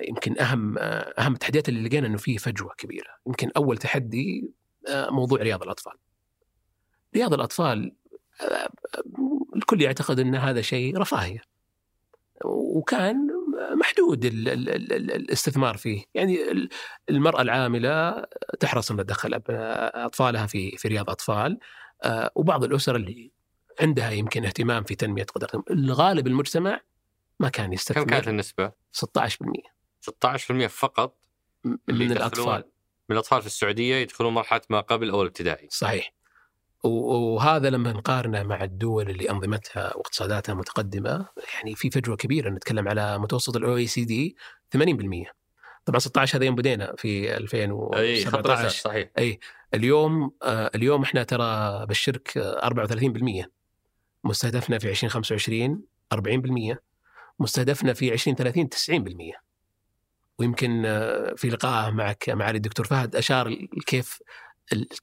[0.07, 0.77] يمكن أهم
[1.17, 3.09] أهم التحديات اللي لقينا إنه في فجوة كبيرة.
[3.27, 4.53] يمكن أول تحدي
[4.89, 5.93] موضوع رياض الأطفال.
[7.15, 7.95] رياض الأطفال
[9.55, 11.41] الكل يعتقد إن هذا شيء رفاهية.
[12.45, 13.27] وكان
[13.75, 16.03] محدود الاستثمار فيه.
[16.13, 16.39] يعني
[17.09, 18.25] المرأة العاملة
[18.59, 21.59] تحرص أن تدخل أطفالها في في رياض أطفال
[22.35, 23.31] وبعض الأسر اللي
[23.79, 25.63] عندها يمكن اهتمام في تنمية قدرتهم.
[25.69, 26.81] الغالب المجتمع
[27.39, 29.01] ما كان يستثمر كم كانت النسبة؟ 16%
[30.01, 31.17] 16% فقط
[31.87, 32.63] من الأطفال.
[33.09, 35.67] من الأطفال في السعودية يدخلون مرحلة ما قبل أول ابتدائي.
[35.71, 36.13] صحيح.
[36.83, 42.49] وهذا لما نقارنه مع الدول اللي أنظمتها واقتصاداتها متقدمة يعني في فجوة كبيرة.
[42.49, 44.35] نتكلم على متوسط الاو اي سي دي
[44.77, 45.31] 80%
[45.85, 49.09] طبعا 16 هذا يوم بدينا في 2017 أي صحيح.
[49.17, 49.39] أي
[49.73, 53.60] اليوم آه اليوم إحنا ترى بالشرك 34%
[54.23, 56.75] مستهدفنا في 2025 40%
[57.39, 58.69] مستهدفنا في 2030
[59.33, 59.41] 90%
[60.39, 60.83] ويمكن
[61.37, 63.53] في لقائه معك معالي الدكتور فهد أشار
[63.85, 64.21] كيف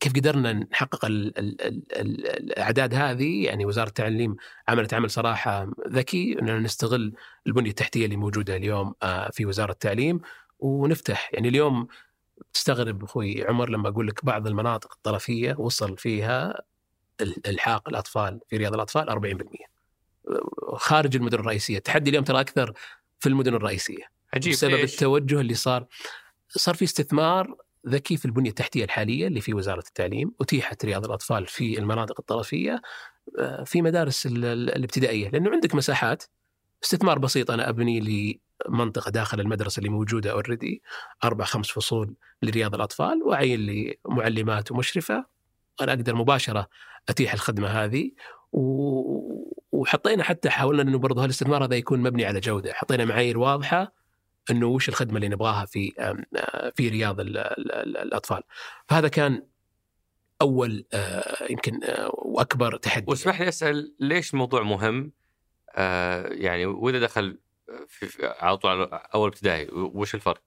[0.00, 3.44] كيف قدرنا نحقق ال ال ال الأعداد هذه.
[3.44, 4.36] يعني وزارة التعليم
[4.68, 7.14] عملت عمل صراحة ذكي إننا نستغل
[7.46, 8.94] البنية التحتية اللي موجودة اليوم
[9.32, 10.20] في وزارة التعليم.
[10.58, 11.88] ونفتح يعني اليوم
[12.52, 16.62] تستغرب أخوي عمر لما أقول لك بعض المناطق الطرفية وصل فيها
[17.20, 19.68] الحاق الأطفال في رياض الأطفال 40%
[20.76, 22.72] خارج المدن الرئيسية التحدي اليوم ترى أكثر
[23.20, 24.04] في المدن الرئيسية.
[24.34, 25.86] عجيب بسبب ليش؟ التوجه اللي صار
[26.48, 27.56] صار في استثمار
[27.88, 32.82] ذكي في البنية التحتية الحالية اللي في وزارة التعليم، أتيحت رياض الأطفال في المناطق الطرفية
[33.64, 36.24] في مدارس الابتدائية، لأنه عندك مساحات
[36.84, 37.50] استثمار بسيط.
[37.50, 38.30] أنا أبني
[38.68, 40.82] لمنطقة داخل المدرسة اللي موجودة اوريدي
[41.24, 45.37] أربع خمس فصول لرياض الأطفال واعين لي معلمات ومشرفة.
[45.80, 46.68] أنا أقدر مباشرة
[47.08, 48.10] أتيح الخدمة هذه.
[49.72, 53.92] وحطينا حتى حاولنا إنه برضه هالاستثمار هذا يكون مبني على جودة، حطينا معايير واضحة
[54.50, 55.92] إنه وش الخدمة اللي نبغاها في
[56.74, 58.42] في رياض الأطفال
[58.88, 59.42] فهذا كان
[60.42, 60.84] أول
[61.50, 61.80] يمكن
[62.12, 65.12] وأكبر تحدي واسمح لي أسأل ليش الموضوع مهم؟
[66.24, 67.38] يعني وإذا دخل
[67.88, 70.42] في على طول أول ابتدائي وش الفرق؟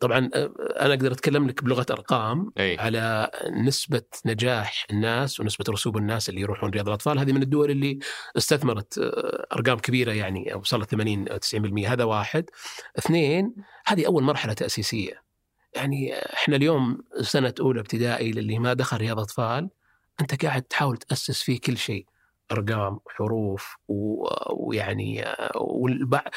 [0.00, 2.78] طبعا أنا أقدر أتكلم لك بلغة أرقام إي.
[2.78, 7.18] على نسبة نجاح الناس ونسبة رسوب الناس اللي يروحون رياض الأطفال.
[7.18, 7.98] هذه من الدول اللي
[8.36, 8.98] استثمرت
[9.52, 12.44] أرقام كبيرة يعني وصلت 80 أو 90% هذا واحد.
[12.98, 13.54] اثنين
[13.86, 15.22] هذه أول مرحلة تأسيسية.
[15.74, 19.70] يعني إحنا اليوم سنة أولى ابتدائي للي ما دخل رياض أطفال
[20.20, 22.06] أنت قاعد تحاول تأسس فيه كل شيء.
[22.52, 26.30] أرقام حروف ويعني آه، والبع-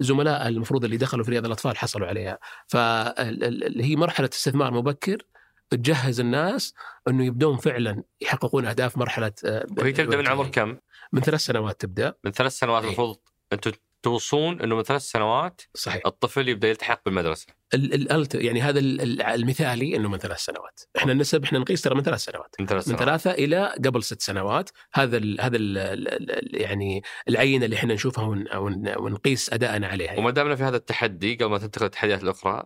[0.00, 5.22] زملاء المفروض اللي دخلوا في رياض الأطفال حصلوا عليها فاللي هي مرحلة استثمار مبكر
[5.70, 6.74] تجهز الناس
[7.08, 10.76] إنه يبدون فعلا يحققون أهداف مرحلة آه، وهي تبدأ من عمر كم؟
[11.12, 12.88] من ثلاث سنوات تبدأ من ثلاث سنوات إي.
[12.88, 13.16] المفروض
[13.52, 16.02] أنتم توصون إنه من ثلاث سنوات صحيح.
[16.06, 17.46] الطفل يبدأ يلتحق بالمدرسة.
[17.74, 20.80] ال- يعني هذا ال- ال- المثالي إنه من ثلاث سنوات.
[20.98, 22.56] إحنا النسب إحنا نقيس ترى من ثلاث سنوات.
[22.60, 23.08] من ثلاث من سنوات.
[23.20, 24.70] ثلاثة إلى قبل ست سنوات.
[24.92, 30.18] هذا ال هذا ال ال يعني العينة اللي إحنا نشوفها ون ون ونقيس أداءنا عليها.
[30.18, 32.62] وما دامنا في هذا التحدي قبل ما تنتقل للتحديات الأخرى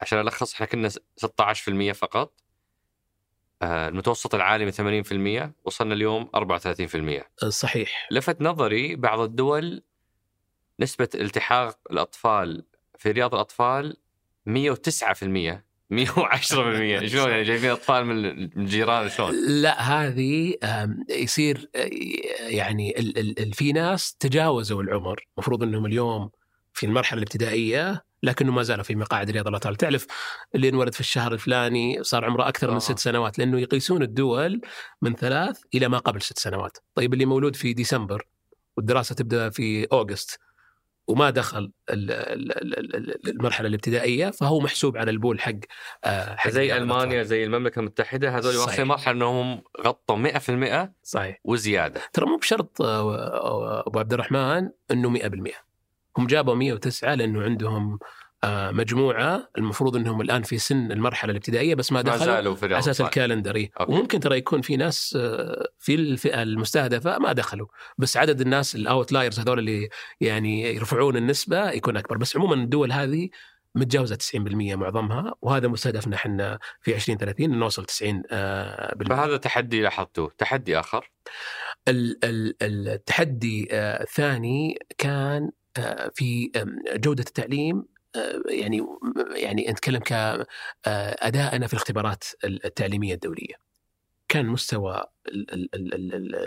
[0.00, 2.32] عشان ألخص إحنا كنا 16% فقط.
[3.62, 8.08] آه، المتوسط العالمي 80% وصلنا اليوم 34% صحيح.
[8.10, 9.82] لفت نظري بعض الدول
[10.80, 12.64] نسبة التحاق الأطفال
[12.98, 13.96] في رياض الأطفال
[14.48, 15.94] 109% 110%
[16.48, 16.74] شلون
[17.30, 18.24] يعني جايبين أطفال من
[18.56, 20.54] الجيران شلون؟ لا هذه
[21.10, 21.88] يصير آه،
[22.40, 25.26] يعني ال ال ال في ناس تجاوزوا العمر.
[25.36, 26.30] المفروض إنهم اليوم
[26.74, 30.06] في المرحلة الابتدائية لكنه ما زالوا في مقاعد رياض الاطفال تعرف
[30.54, 32.72] اللي انولد في الشهر الفلاني صار عمره أكثر آه.
[32.72, 34.60] من ست سنوات لأنه يقيسون الدول
[35.02, 36.78] من ثلاث إلى ما قبل ست سنوات.
[36.94, 38.26] طيب اللي مولود في ديسمبر
[38.76, 40.40] والدراسة تبدأ في أوغست
[41.08, 45.52] وما دخل ال- ال- ال- ال- المرحلة الابتدائية فهو محسوب على البول حق
[46.04, 46.82] آه، حق زي الأطفال.
[46.82, 48.56] ألمانيا زي المملكة المتحدة هذول.
[48.56, 54.68] واصلين مرحلة أنهم غطوا 100% صحيح وزيادة ترى مو بشرط آه، آه، أبو عبد الرحمن
[54.90, 55.54] إنه 100%
[56.18, 57.98] هم جابوا 109 لأنه عندهم
[58.44, 62.78] مجموعة المفروض إنهم الآن في سن المرحلة الابتدائية بس ما ما دخلوا زالوا في على
[62.78, 63.00] أساس.
[63.00, 63.92] ال calendar okay.
[63.92, 67.66] وممكن ترى يكون في ناس آه، في الفئة المستهدفة ما دخلوا
[67.98, 69.88] بس عدد الناس ال outliers هذول اللي
[70.20, 73.28] يعني يرفعون النسبة يكون أكبر بس عموما الدول هذه
[73.74, 74.38] متجاوزة 90%
[74.76, 79.16] معظمها وهذا مستهدفنا إحنا في 2030 إن نوصل 90 آه، بالمئة.
[79.16, 80.78] فهذا تحدي لاحظتوه تحدي
[82.24, 86.50] ال- التحدي آه، الثاني كان آه، في
[86.96, 87.95] جودة التعليم آه،
[88.50, 88.86] يعني
[89.36, 93.54] يعني نتكلم كادائنا في الاختبارات التعليمية الدولية.
[94.28, 95.04] كان مستوى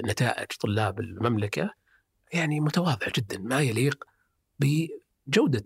[0.06, 1.74] نتائج طلاب المملكة
[2.34, 4.04] يعني متواضع جدا ما يليق
[4.60, 5.64] بجودة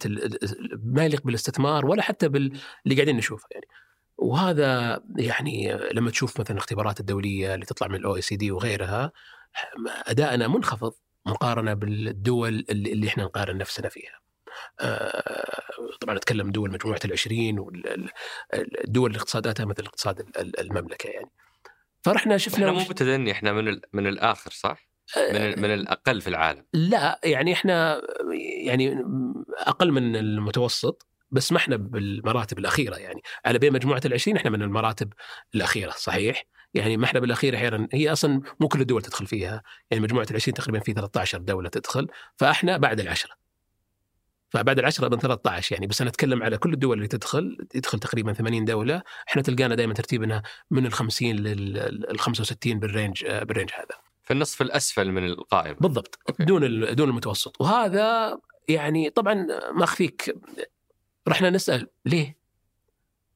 [0.84, 3.68] ما يليق بالاستثمار ولا حتى بال اللي قاعدين نشوفه يعني.
[4.18, 9.12] وهذا يعني لما تشوف مثلا الاختبارات الدولية اللي تطلع من الأو سي دي وغيرها
[9.88, 10.94] ادائنا منخفض
[11.26, 14.20] مقارنة بالدول اللي إحنا نقارن نفسنا فيها.
[14.80, 21.30] آه، طبعا اتكلم دول مجموعة العشرين والدول اللي اقتصاداتها مثل اقتصاد ال- ال- المملكة يعني.
[22.02, 24.88] فرحنا شفنا إحنا مو بتدني إحنا من من الآخر صح؟
[25.32, 26.66] من من الأقل في العالم.
[26.74, 28.02] لا يعني إحنا
[28.66, 29.04] يعني
[29.58, 33.22] أقل من المتوسط بس ما إحنا بالمراتب الأخيرة يعني.
[33.46, 35.14] على بين مجموعة العشرين إحنا من المراتب
[35.56, 39.64] الأخيرة صحيح؟ يعني ما إحنا بالأخير أحيانا هي أصلا مو كل الدول تدخل فيها.
[39.92, 43.32] يعني مجموعة العشرين تقريبا في 13 دولة تدخل فإحنا بعد العشرة.
[44.54, 48.34] فبعد العشرة من 13 يعني بس أنا أتكلم على كل الدول اللي تدخل يدخل تقريبا
[48.34, 53.51] 80 دولة إحنا تلقانا دائما ترتيبنا من ال 50 لل 65 بال range آه، بال
[53.51, 56.44] range هذا في النصف الأسفل من القائمة بالضبط okay.
[56.46, 58.38] دون ال- دون المتوسط وهذا
[58.68, 59.34] يعني طبعا
[59.72, 60.36] ما أخفيك
[61.28, 62.38] رحنا نسأل ليه؟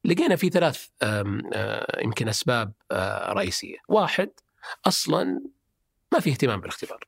[0.06, 4.30] لقينا في ثلاث آه، يمكن أسباب آه، رئيسية، واحد
[4.86, 5.42] أصلا
[6.14, 7.04] ما في اهتمام بالاختبار.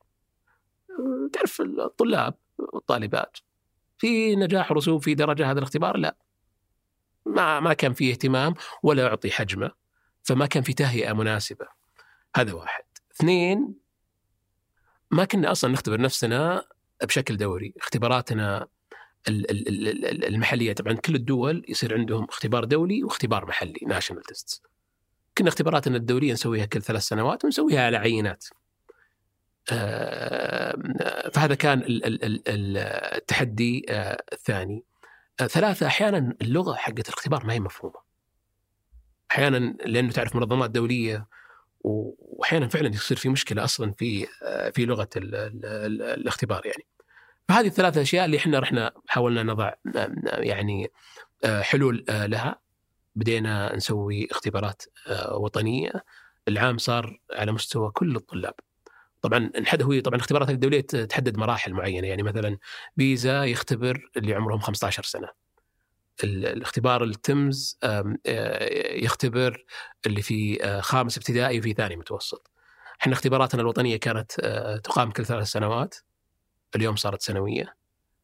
[1.32, 3.36] تعرف الطلاب والطالبات
[4.00, 6.16] في نجاح رسوب في درجة هذا الاختبار؟ لا.
[7.26, 9.70] ما ما كان في اهتمام ولا يعطي حجمه
[10.22, 11.66] فما كان في تهيئة مناسبة.
[12.36, 12.84] هذا واحد.
[13.16, 13.74] اثنين
[15.10, 16.64] ما كنا أصلا نختبر نفسنا
[17.04, 17.74] بشكل دوري.
[17.76, 18.66] اختباراتنا
[19.28, 24.22] ال- ال- ال- ال- المحلية طبعا كل الدول يصير عندهم اختبار دولي واختبار محلي national
[24.22, 24.62] test
[25.38, 28.44] كنا اختباراتنا الدولية نسويها كل ثلاث سنوات ونسويها على عينات.
[31.32, 32.76] فهذا كان ال- ال- ال- ال-
[33.16, 34.84] التحدي آه، الثاني.
[35.40, 37.94] آه، ثلاثة أحيانا اللغة حقت الاختبار ما هي مفهومة.
[39.30, 41.26] أحيانا لأنه تعرف منظمات دولية
[41.80, 45.34] و- وأحيانا فعلا يصير في مشكلة أصلا في آه، في ال
[46.02, 46.86] الاختبار يعني.
[47.48, 49.72] فهذه الثلاث أشياء اللي إحنا رحنا حاولنا نضع
[50.24, 50.90] يعني
[51.44, 52.60] حلول لها.
[53.16, 54.82] بدينا نسوي اختبارات
[55.32, 55.92] وطنية.
[56.48, 58.54] العام صار على مستوى كل الطلاب.
[59.22, 62.58] طبعا انحد هو طبعا الاختبارات الدولية تحدد مراحل معينة يعني مثلا
[62.96, 65.28] بيزا يختبر اللي عمرهم 15 سنة.
[66.24, 67.78] ال- الاختبار التمز
[69.02, 69.64] يختبر
[70.06, 72.50] اللي في خامس ابتدائي وفي ثاني متوسط.
[73.02, 74.32] إحنا اختباراتنا الوطنية كانت
[74.84, 75.94] تقام كل ثلاث سنوات.
[76.76, 77.76] اليوم صارت سنوية.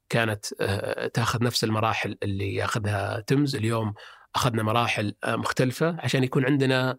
[0.09, 0.46] كانت
[1.14, 3.56] تأخذ نفس المراحل اللي يأخذها تمز.
[3.56, 3.94] اليوم
[4.35, 6.98] أخذنا مراحل مختلفة عشان يكون عندنا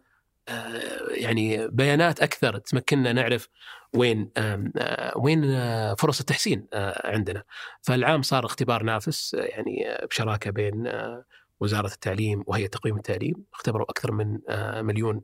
[1.10, 3.47] يعني بيانات أكثر تمكننا نعرف
[3.95, 7.43] وين آه، وين آه، فرص التحسين آه، عندنا.
[7.81, 11.25] فالعام صار اختبار نافس آه، يعني آه، بشراكة بين آه،
[11.60, 13.36] وزارة التعليم وهيئة تقويم التعليم.
[13.53, 15.21] اختبروا أكثر من آه، مليون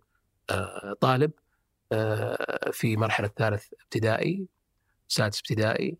[0.50, 1.32] آه، طالب
[1.92, 4.48] آه، في مرحلة ثالث ابتدائي
[5.08, 5.98] سادس ابتدائي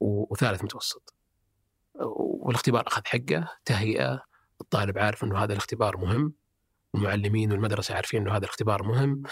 [0.00, 1.14] وثالث متوسط.
[1.94, 4.22] والاختبار أخذ حقه تهيئة
[4.60, 6.32] الطالب عارف إنه هذا الاختبار مهم.
[6.96, 9.22] المعلمين والمدرسة عارفين إنه هذا الاختبار مهم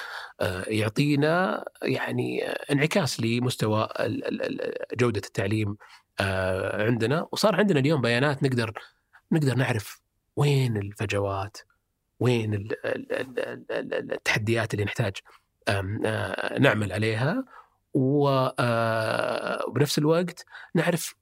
[0.40, 3.88] آه، يعطينا يعني انعكاس لمستوى
[4.94, 5.76] جودة التعليم
[6.20, 7.26] آه، عندنا.
[7.32, 8.72] وصار عندنا اليوم بيانات نقدر
[9.32, 10.00] نقدر نعرف
[10.36, 11.56] وين الفجوات
[12.20, 13.38] وين ال- ال- ال-
[13.70, 15.12] ال- ال- التحديات اللي نحتاج
[15.68, 17.44] آه، نعمل عليها.
[19.68, 21.14] وبنفس الوقت نعرف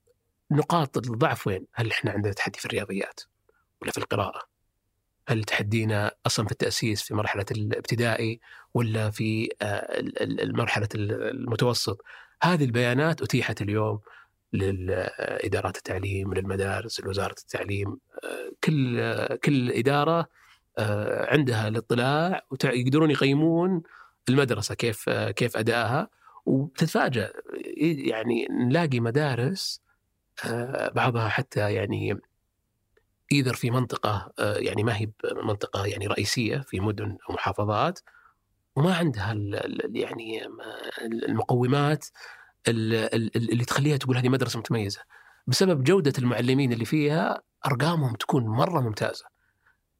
[0.50, 3.20] نقاط الضعف وين هل إحنا عندنا تحدي في الرياضيات
[3.83, 4.52] ولا في القراءة؟
[5.29, 8.41] هل تحدينا أصلا في التأسيس في مرحلة الابتدائي
[8.75, 12.05] ولا في آه، المرحله المتوسط؟
[12.43, 14.01] هذه البيانات أتيحت اليوم
[14.53, 20.29] لادارات التعليم للمدارس لوزارة التعليم آه، كل آه، كل إدارة
[20.79, 23.83] آه، عندها الاطلاع ويقدرون يقيمون
[24.29, 26.09] المدرسة كيف آه، كيف أدائها.
[26.47, 27.33] وتتفاجأ
[28.07, 29.83] يعني نلاقي مدارس
[30.47, 32.21] آه، بعضها حتى يعني
[33.33, 35.11] ايذر في منطقة آه، يعني ما هي
[35.45, 38.01] منطقه يعني رئيسية في مدن أو محافظات
[38.77, 39.35] وما عندها
[39.95, 42.05] يعني ما- المقومات
[42.68, 45.01] ال- ال- اللي تخليها تقول هذه مدرسة متميزة.
[45.47, 49.25] بسبب جودة المعلمين اللي فيها أرقامهم تكون مرة ممتازة.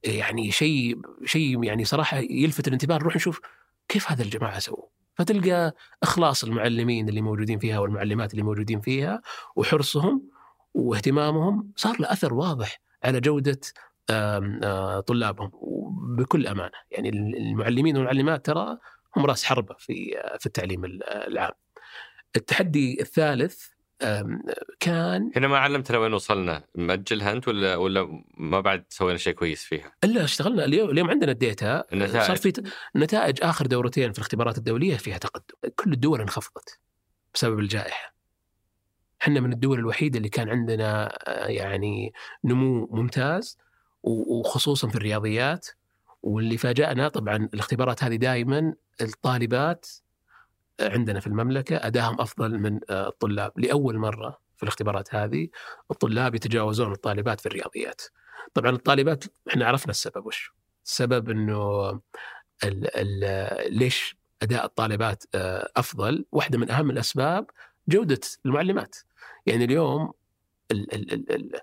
[0.05, 3.41] يعني شيء شيء يعني صراحة يلفت الانتباه نروح نشوف
[3.89, 4.87] كيف هذا الجماعة سووا.
[5.15, 9.23] فتلقى إخلاص المعلمين اللي موجودين فيها والمعلمات اللي موجودين فيها
[9.57, 10.23] وحرصهم
[10.75, 13.61] واهتمامهم صار له أثر واضح على جودة
[15.01, 15.51] طلابهم
[16.19, 16.79] بكل أمانة.
[16.91, 18.79] يعني المعلمين والمعلمات ترى
[19.17, 21.53] هم رأس حربة في في التعليم ال- العام.
[22.37, 23.67] التحدي الثالث
[24.81, 26.65] كان هنا ما علمتنا وين وصلنا.
[26.75, 31.33] مأجلها أنت ولا ولا ما بعد سوينا شيء كويس فيها؟ الا اشتغلنا اليوم اليوم عندنا
[31.33, 31.85] الديتا.
[31.93, 32.27] النتائج.
[32.27, 32.53] صار في
[32.97, 35.71] نتائج آخر دورتين في الاختبارات الدولية فيها تقدم.
[35.77, 36.81] كل الدول انخفضت
[37.35, 38.12] بسبب الجائحة.
[39.23, 42.13] إحنا من الدول الوحيدة اللي كان عندنا آه، يعني
[42.45, 43.59] نمو ممتاز
[44.03, 45.69] وخصوصا في الرياضيات
[46.23, 49.87] واللي فاجأنا طبعا الاختبارات هذه دائما الطالبات
[50.81, 53.53] عندنا في المملكة ادائهم أفضل من آه، الطلاب.
[53.57, 55.49] لأول مرة في الاختبارات هذه
[55.91, 58.03] الطلاب يتجاوزون الطالبات في الرياضيات.
[58.55, 60.53] طبعا الطالبات إحنا عرفنا السبب وش؟
[60.85, 61.91] السبب إنه
[62.65, 67.51] ال ال ليش أداء الطالبات آه، أفضل؟ واحدة من أهم الأسباب
[67.89, 68.97] جودة المعلمات.
[69.47, 70.13] يعني اليوم
[70.71, 71.61] ال ال ال ال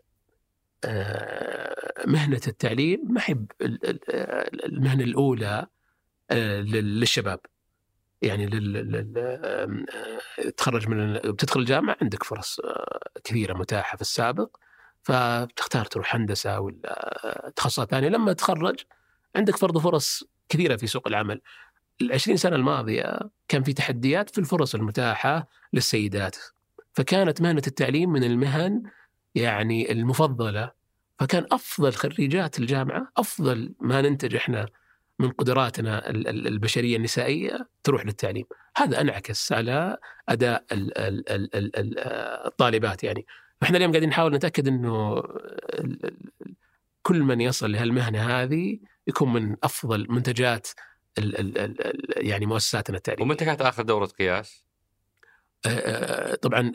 [0.85, 5.67] آه، مهنة التعليم ما هي آه، المهنة الأولى
[6.31, 7.39] آه، لل- للشباب.
[8.21, 9.59] يعني لل...
[10.57, 12.59] تخرج من بتدخل الجامعة عندك فرص
[13.23, 14.57] كثيره متاحة في السابق
[15.03, 18.07] فبتختار تروح هندسة ولا تخصصات ثانية.
[18.09, 18.79] لما تخرج
[19.35, 21.41] عندك برضه فرص كثيره في سوق العمل.
[22.01, 26.37] العشرين سنة الماضية كان في تحديات في الفرص المتاحة للسيدات.
[26.99, 28.83] فكانت مهنه التعليم من المهن
[29.35, 30.71] يعني المفضله
[31.19, 34.67] فكان افضل خريجات الجامعة افضل ما ننتج إحنا
[35.19, 38.45] من قدراتنا ال- ال- البشريه النسائيه تروح للتعليم،
[38.77, 39.97] هذا انعكس على
[41.75, 41.99] ال-
[42.47, 43.25] الطالبات يعني،
[43.62, 44.31] فاحنا اليوم قاعدين نحاول
[45.73, 46.15] ال- ال-
[47.03, 50.67] كل من يصل لهالمهنه هذه يكون من افضل منتجات
[51.17, 53.25] ال ال ال ال يعني مؤسساتنا التعليميه.
[53.25, 54.68] ومتى كانت اخر دوره قياس؟
[55.67, 56.72] آه، طبعا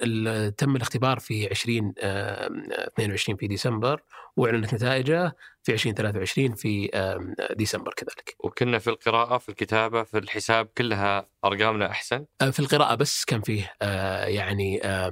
[0.59, 2.47] تم الاختبار في 20 آه،
[2.89, 4.01] 22 في ديسمبر
[4.37, 8.37] وأعلنت نتائجه في 2023 في آه، ديسمبر كذلك.
[8.39, 13.41] وكنا في القراءة في الكتابة في الحساب كلها أرقامنا أحسن آه، في القراءة بس كان
[13.43, 15.11] فيه آه، يعني آه،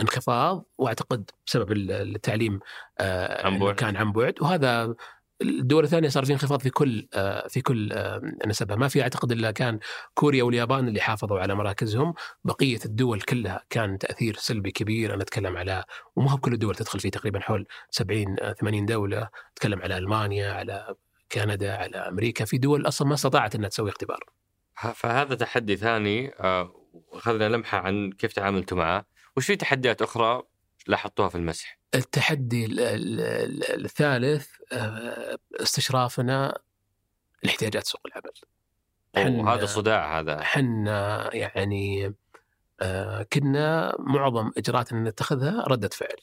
[0.00, 2.60] انخفاض وأعتقد بسبب ال- التعليم
[3.00, 3.74] آه، عن بعد.
[3.74, 4.94] كان عن بعد وهذا
[5.42, 9.32] الدول الثانية صار في انخفاض في كل آه، في كل آه، نسبة ما في أعتقد
[9.32, 9.78] إلا كان
[10.14, 12.14] كوريا واليابان اللي حافظوا على مراكزهم.
[12.44, 15.14] بقية الدول كلها كان تأثير سلبي كبير.
[15.14, 15.84] أنا أتكلم على
[16.16, 19.28] وما هو بكل الدول تدخل فيه تقريبا حول 70 آه، 80 دولة.
[19.52, 20.94] أتكلم على ألمانيا على
[21.32, 22.44] كندا على أمريكا.
[22.44, 24.20] في دول أصلا ما استطاعت أنها تسوي اختبار.
[24.94, 26.32] فهذا تحدي ثاني.
[26.40, 26.74] آه،
[27.12, 29.04] وأخذنا لمحة عن كيف تعاملتوا معه.
[29.36, 30.42] وش في تحديات أخرى
[30.86, 36.58] لاحظتوها في المسح؟ التحدي ال- ال- ال- الثالث آه، استشرافنا
[37.42, 38.32] لاحتياجات سوق العمل.
[39.16, 42.14] حنا- وهذا صداع هذا إحنا يعني
[42.80, 46.16] آه، كنا معظم إجراءاتنا نتخذها ردة فعل.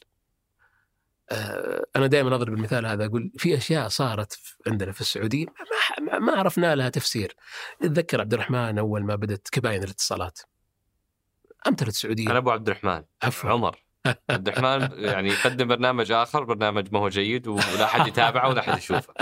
[1.32, 5.46] آه، أنا دائما أضرب المثال هذا أقول في أشياء صارت عندنا في السعودية
[6.02, 7.36] ما- ما, عرفنا لها تفسير.
[7.84, 10.40] اتذكر عبد الرحمن أول ما بدأت كباين الاتصالات.
[11.68, 13.85] أمتلت السعودية أنا أبو عبد الرحمن عفوا عمر
[14.30, 18.78] عبد الرحمن يعني يقدم برنامج آخر برنامج ما هو جيد ولا حد يتابعه ولا حد
[18.78, 19.14] يشوفه.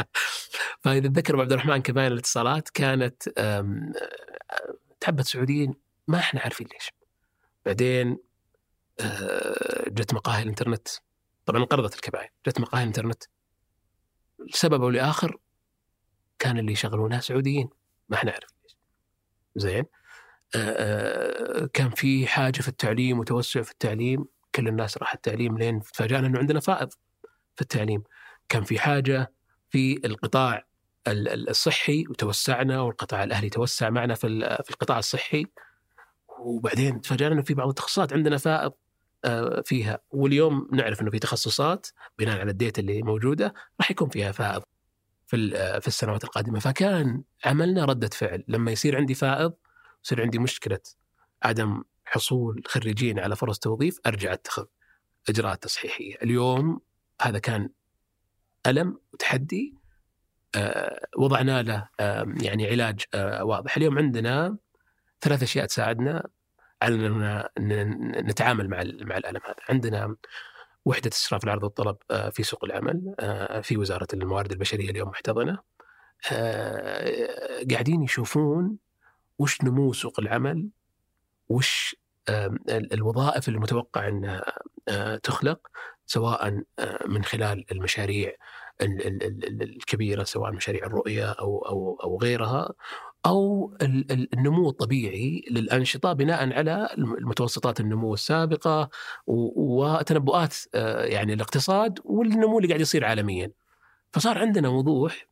[0.80, 3.30] فإذا تذكر عبد الرحمن كباين الاتصالات كانت
[5.00, 5.74] تعبت سعوديين
[6.08, 6.92] ما إحنا عارفين ليش.
[7.66, 8.18] بعدين
[9.00, 10.88] آه، جت مقاهي الإنترنت.
[11.46, 13.24] طبعا انقرضت الكباين جت مقاهي الإنترنت.
[14.54, 15.38] لسبب أو لآخر
[16.40, 17.70] كان اللي يشغلونها سعوديين.
[18.10, 18.78] ما إحنا عارفين ليش.
[19.56, 19.86] زين.
[20.56, 24.26] آه، آه، كان في حاجة في التعليم وتوسع في التعليم.
[24.56, 26.90] كل الناس راح التعليم لين تفاجأنا إنه عندنا فائض
[27.56, 28.04] في التعليم.
[28.50, 29.34] كان في حاجة
[29.70, 30.66] في القطاع
[31.08, 34.28] ال- ال- الصحي وتوسعنا والقطاع الأهلي توسع معنا في
[34.64, 35.46] في القطاع الصحي.
[36.40, 38.74] وبعدين تفاجأنا إنه في بعض التخصصات عندنا فائض
[39.26, 40.00] آه، فيها.
[40.12, 41.88] واليوم نعرف إنه في تخصصات
[42.20, 44.64] بناء على الديتا اللي موجودة راح يكون فيها فائض
[45.28, 46.60] في آه، في السنوات القادمة.
[46.60, 48.44] فكان عملنا ردة فعل.
[48.48, 49.54] لما يصير عندي فائض
[50.06, 50.80] يصير عندي مشكلة
[51.44, 51.84] عدم
[52.14, 54.66] حصول خريجين على فرص توظيف أرجع أتخذ
[55.30, 56.16] إجراءات تصحيحية.
[56.16, 56.80] اليوم
[57.22, 57.70] هذا كان
[58.68, 59.76] ألم وتحدي
[60.56, 61.90] آه، وضعنا له
[62.44, 63.78] يعني علاج آه، واضح.
[63.78, 64.58] اليوم عندنا
[65.22, 66.28] ثلاث أشياء تساعدنا
[66.82, 67.50] على إننا
[68.22, 69.56] نتعامل مع مع الألم هذا.
[69.70, 70.16] عندنا
[70.86, 73.16] وحدة استشراف العرض والطلب آه، في سوق العمل
[73.64, 75.58] في وزارة الموارد البشرية اليوم محتضنة.
[77.72, 78.78] قاعدين يشوفون
[79.40, 80.70] وش نمو سوق العمل
[81.50, 81.96] وش
[82.70, 84.08] الوظائف المتوقع
[84.90, 85.60] آه، تخلق
[86.06, 86.64] سواء
[87.08, 88.34] من خلال المشاريع
[88.82, 92.74] ال- ال- ال- ال- الكبيرة سواء مشاريع الرؤية أو أو أو غيرها
[94.12, 98.90] ال- النمو الطبيعي للأنشطة بناء على المتوسطات النمو السابقة
[99.28, 103.52] و- وتنبؤات آه، يعني الاقتصاد والنمو اللي قاعد يصير عالميا.
[104.14, 105.28] فصار عندنا وضوح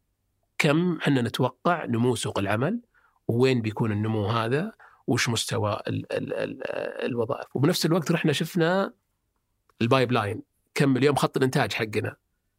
[0.58, 2.82] كم إحنا نتوقع نمو سوق العمل
[3.28, 4.72] وين بيكون النمو هذا
[5.08, 6.64] وش مستوى ال ال ال
[7.06, 7.56] الوظائف.
[7.56, 8.94] وبنفس الوقت رحنا شفنا
[9.82, 10.42] ال pipeline
[10.76, 12.16] كم اليوم خط الإنتاج حقنا.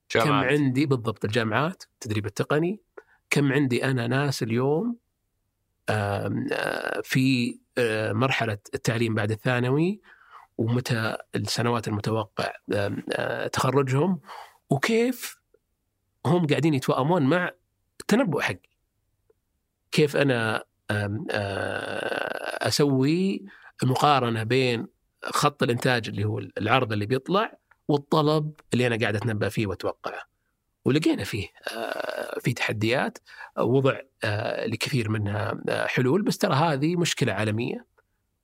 [0.08, 0.52] كم جامعات.
[0.52, 2.80] عندي بالضبط الجامعات التدريب التقني.
[3.30, 4.96] كم عندي أنا ناس اليوم
[7.02, 7.58] في
[8.12, 10.00] مرحلة التعليم بعد الثانوي
[10.58, 12.52] ومتى السنوات المتوقع
[13.52, 14.20] تخرجهم
[14.70, 15.40] وكيف
[16.26, 17.50] هم قاعدين يتوائمون مع
[18.00, 18.72] التنبؤ حقي.
[19.90, 20.64] كيف أنا
[22.60, 23.44] أسوي
[23.82, 24.86] مقارنة بين
[25.24, 27.58] خط الإنتاج اللي هو العرض اللي بيطلع
[27.88, 30.32] والطلب اللي أنا قاعد أتنبأ فيه وأتوقعه.
[30.84, 33.18] ولقينا فيه آه، في تحديات
[33.58, 37.86] آه، وضع آه، لكثير منها آه، حلول بس ترى هذه مشكلة عالمية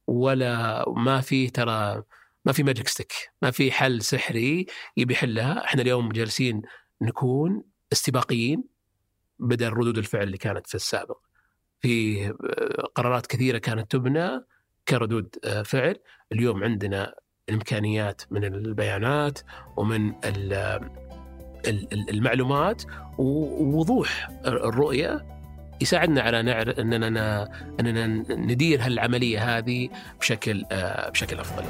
[0.07, 2.03] ولا ما في ترى
[2.45, 3.12] ما في magic stick
[3.43, 4.66] ما في حل سحري
[4.97, 6.62] يبي يحلها إحنا اليوم جالسين
[7.03, 7.62] نكون
[7.93, 8.64] استباقيين
[9.39, 11.18] بدل ردود الفعل اللي كانت في السابق
[11.81, 12.33] في آه،
[12.95, 14.31] قرارات كثيرة كانت تبنى
[14.89, 15.97] كردود آه، فعل
[16.33, 17.14] اليوم عندنا
[17.49, 19.39] الإمكانيات من البيانات
[19.76, 20.91] ومن ال-
[22.11, 22.83] المعلومات
[23.18, 25.26] ووضوح الرؤية
[25.81, 27.49] يساعدنا على نعرف إننا
[27.81, 29.89] إننا ندير هالعملية هذه
[30.20, 31.64] بشكل آه، بشكل أفضل.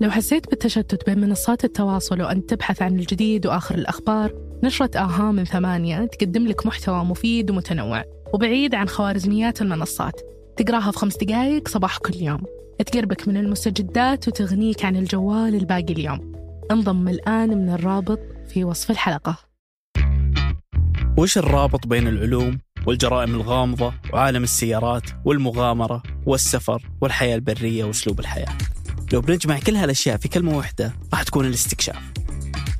[0.00, 5.44] لو حسيت بالتشتت بين منصات التواصل وأنت تبحث عن الجديد وآخر الأخبار نشرة آها من
[5.44, 8.04] ثمانية تقدم لك محتوى مفيد ومتنوع
[8.34, 10.20] وبعيد عن خوارزميات المنصات.
[10.56, 12.42] تقراها في خمس دقايق صباح كل يوم.
[12.86, 16.32] تقربك من المستجدات وتغنيك عن الجوال الباقي اليوم.
[16.70, 19.38] انضم الآن من الرابط في وصف الحلقة.
[21.18, 28.58] وش الرابط بين العلوم والجرائم الغامضة وعالم السيارات والمغامرة والسفر والحياة البرية وأسلوب الحياة؟
[29.12, 32.21] لو بنجمع كل هالأشياء في كلمة واحدة راح تكون الاستكشاف.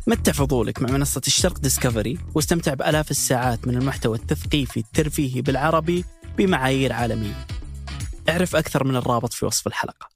[0.07, 6.05] متع فضولك مع منصة الشرق ديسكفري واستمتع بألاف الساعات من المحتوى التثقيفي الترفيهي بالعربي
[6.39, 7.47] بمعايير عالمية.
[8.29, 10.09] اعرف أكثر من الرابط في وصف الحلقة.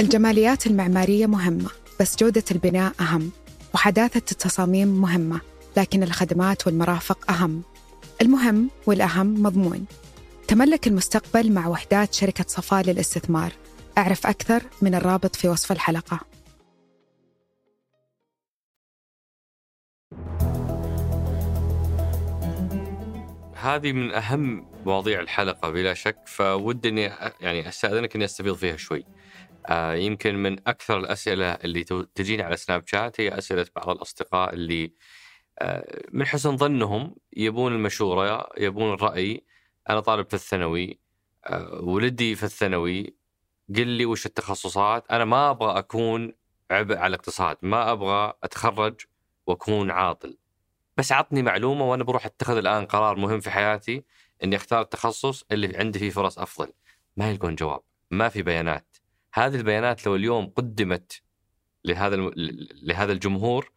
[0.00, 3.30] الجماليات المعمارية مهمة بس جودة البناء أهم
[3.74, 5.40] وحداثة التصاميم مهمة
[5.76, 7.62] لكن الخدمات والمرافق أهم.
[8.22, 9.84] المهم والأهم مضمون.
[10.48, 13.52] تملك المستقبل مع وحدات شركة صفاء للاستثمار.
[13.98, 16.20] أعرف أكثر من الرابط في وصف الحلقة.
[23.68, 26.18] هذه من أهم مواضيع الحلقة بلا شك
[27.10, 29.04] أ- يعني أستأذنك إني أستفيض فيها شوي.
[29.66, 34.92] آه يمكن من أكثر الأسئلة اللي تجيني على سناب شات هي أسئلة بعض الأصدقاء اللي
[35.58, 39.44] آه من حسن ظنهم يبون المشورة يبون الرأي.
[39.90, 41.00] أنا طالب في الثانوي
[41.46, 43.16] آه ولدي في الثانوي.
[43.76, 46.32] قل لي وش التخصصات؟ أنا ما أبغى أكون
[46.70, 49.00] عبء على الاقتصاد ما أبغى أتخرج
[49.46, 50.38] وأكون عاطل.
[50.98, 54.04] بس عطني معلومة وأنا بروح أتخذ الآن قرار مهم في حياتي
[54.44, 56.72] إني أختار التخصص اللي عندي فيه فرص أفضل.
[57.16, 57.80] ما يلقون جواب
[58.10, 58.96] ما في بيانات.
[59.34, 61.22] هذه البيانات لو اليوم قدمت
[61.84, 62.30] لهذا.
[62.82, 63.72] لهذا الجمهور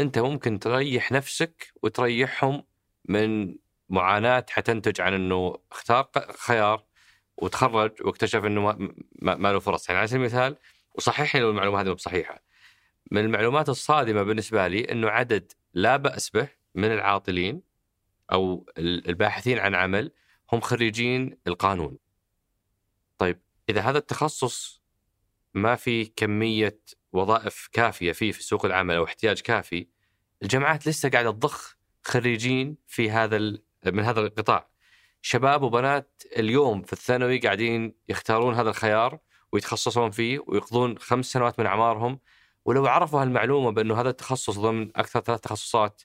[0.00, 2.64] أنت ممكن تريح نفسك وتريحهم
[3.04, 3.56] من
[3.88, 6.84] معاناة حتنتج عن إنه اختار خيار
[7.36, 9.88] وتخرج واكتشف إنه ما, ما, ما له فرص.
[9.88, 10.56] يعني على سبيل المثال
[10.94, 12.42] وصححني لو المعلومه هذه مو بصحيحة.
[13.10, 17.62] من المعلومات الصادمة بالنسبة لي إنه عدد لا بأس به من العاطلين
[18.32, 20.12] أو ال- الباحثين عن عمل
[20.52, 21.98] هم خريجين القانون.
[23.18, 24.82] طيب إذا هذا التخصص
[25.54, 26.80] ما في كمية
[27.12, 29.86] وظائف كافية فيه في سوق العمل أو احتياج كافي
[30.42, 33.38] الجامعات لسه قاعدة تضخ خريجين في هذا
[33.86, 34.68] من هذا القطاع.
[35.22, 39.18] شباب وبنات اليوم في الثانوي قاعدين يختارون هذا الخيار
[39.52, 42.20] ويتخصصون فيه ويقضون خمس سنوات من أعمارهم
[42.64, 46.02] ولو عرفوا هالمعلومة بأنه هذا التخصص ضمن أكثر ثلاث تخصصات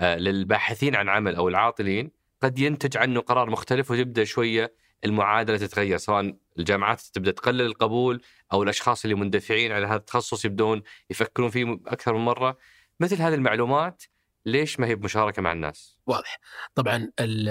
[0.00, 2.10] للباحثين عن عمل أو العاطلين
[2.42, 4.74] قد ينتج عنه قرار مختلف وتبدا شوية
[5.04, 8.22] المعادلة تتغير سواء الجامعات تبدأ تقلل القبول
[8.52, 12.58] أو الأشخاص اللي مندفعين على هذا التخصص يبدون يفكرون فيه أكثر من مرة.
[13.00, 14.02] مثل هذه المعلومات
[14.46, 16.38] ليش ما هي بمشاركة مع الناس؟ واضح.
[16.74, 17.48] طبعا ال-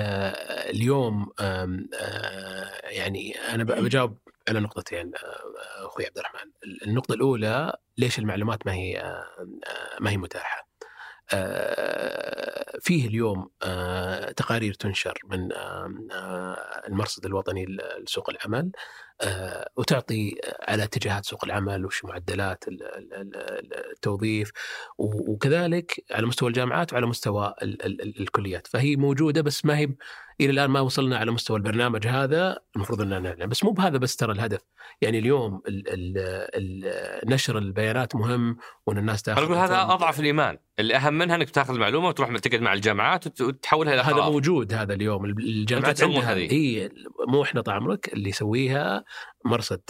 [0.76, 1.80] اليوم آه،
[2.84, 4.18] يعني أنا بجاوب
[4.50, 6.52] على نقطتين آه، أخوي عبد الرحمن.
[6.88, 9.26] النقطة الأولى ليش المعلومات ما هي آه،
[10.00, 10.73] ما هي متاحة؟ آه،
[12.82, 15.88] فيه اليوم آه، تقارير تنشر من آه،
[16.88, 17.66] المرصد الوطني
[18.02, 18.72] لسوق العمل
[19.22, 20.36] آه، وتعطي
[20.68, 24.52] على اتجاهات سوق العمل وش معدلات ال- ال- ال- التوظيف
[24.98, 28.68] وكذلك على مستوى الجامعات وعلى مستوى ال ال ال الكليات.
[28.68, 29.88] فهي موجودة بس ما هي
[30.42, 34.16] إلى الآن ما وصلنا على مستوى البرنامج هذا المفروض إننا نعلن بس مو بهذا بس
[34.16, 34.60] ترى الهدف.
[35.02, 36.14] يعني اليوم ال ال
[36.56, 41.50] ال نشر البيانات مهم وإن الناس تأخذ أقول هذا أضعف الإيمان، اللي اهم منها إنك
[41.50, 44.32] تأخذ المعلومة وتروح تقعد مع الجامعات وت- وتحولها إلى هذا قرار.
[44.32, 45.26] موجود هذا اليوم.
[45.26, 46.90] الجامعات عندها هذه؟ إي
[47.28, 49.04] مو إحنا طال عمرك اللي يسويها
[49.46, 49.82] مرصد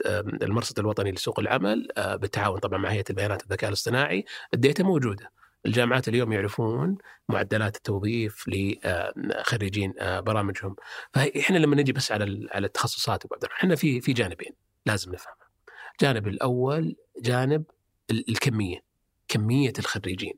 [0.44, 4.26] المرصد الوطني لسوق العمل آه، بالتعاون طبعا مع هيئة البيانات الذكاء الاصطناعي.
[4.54, 5.32] الديتا موجودة.
[5.66, 6.98] الجامعات اليوم يعرفون
[7.30, 10.76] معدلات التوظيف لخريجين آه، برامجهم.
[11.14, 14.52] فاحنا لما نجي بس على على التخصصات أبو عبد الرحمن، إحنا في في جانبين
[14.86, 15.48] لازم نفهمها
[15.94, 17.64] الجانب الأول جانب
[18.12, 18.84] ال- الكمية
[19.28, 20.34] كمية الخريجين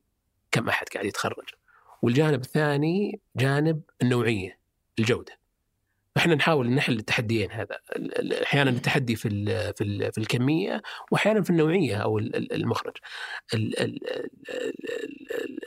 [0.51, 1.49] كم أحد قاعد يتخرج.
[2.01, 4.59] والجانب الثاني جانب النوعية
[4.99, 5.39] الجودة.
[6.15, 7.79] فإحنا نحاول نحل التحديين هذا.
[8.43, 12.93] أحيانا التحدي في ال في ال في الكمية واحيانا في النوعية أو ال- ال- المخرج.
[13.53, 14.29] ال ال ال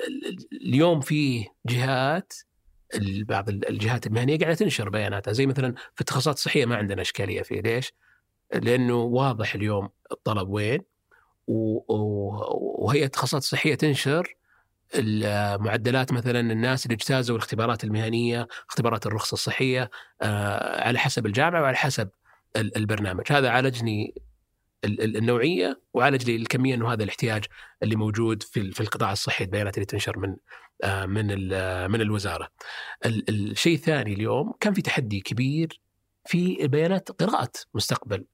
[0.07, 2.33] ال ال اليوم في جهات
[3.29, 5.33] بعض ال- الجهات المهنية قاعدة تنشر بياناتها.
[5.33, 7.61] زي مثلا في التخصصات الصحيه ما عندنا إشكالية فيه.
[7.61, 7.93] ليش؟
[8.55, 10.81] لأنه واضح اليوم الطلب وين
[11.47, 14.35] و- و- وهيئه التخصصات الصحيه تنشر
[14.95, 19.91] المعدلات مثلا الناس اللي اجتازوا الاختبارات المهنية، اختبارات الرخصة الصحية
[20.23, 22.09] آه، على حسب الجامعة وعلى حسب
[22.57, 24.15] ال- البرنامج، هذا عالجني
[24.85, 27.45] ال- ال- النوعية وعالج لي الكمية إنه هذا الاحتياج
[27.83, 30.37] اللي موجود في في القطاع الصحي البيانات اللي تنشر من
[30.85, 32.49] آه، من ال- من الوزارة.
[33.07, 35.81] ال- الشيء الثاني اليوم كان في تحدي كبير
[36.27, 38.25] في بيانات قراءة مستقبل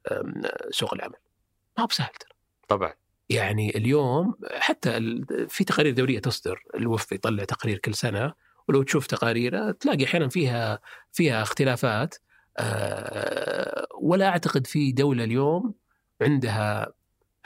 [0.70, 1.16] سوق العمل.
[1.78, 2.30] ما هو بسهل ترى.
[2.68, 2.92] طبعا
[3.28, 8.32] يعني اليوم حتى في تقارير دولية تصدر الوف يطلع تقارير كل سنة
[8.68, 10.78] ولو تشوف تقاريره تلاقي أحيانا فيها
[11.12, 12.14] فيها اختلافات
[12.58, 15.74] آه، ولا أعتقد في دولة اليوم
[16.22, 16.92] عندها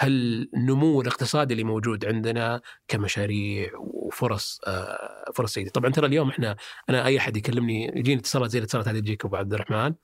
[0.00, 6.56] هالنمو الاقتصادي اللي موجود عندنا كمشاريع وفرص آه، فرص سيدة طبعا ترى اليوم إحنا
[6.90, 9.94] أنا أي أحد يكلمني يجيني اتصالات زي الاتصالات هذه تجيك أبو عبد الرحمن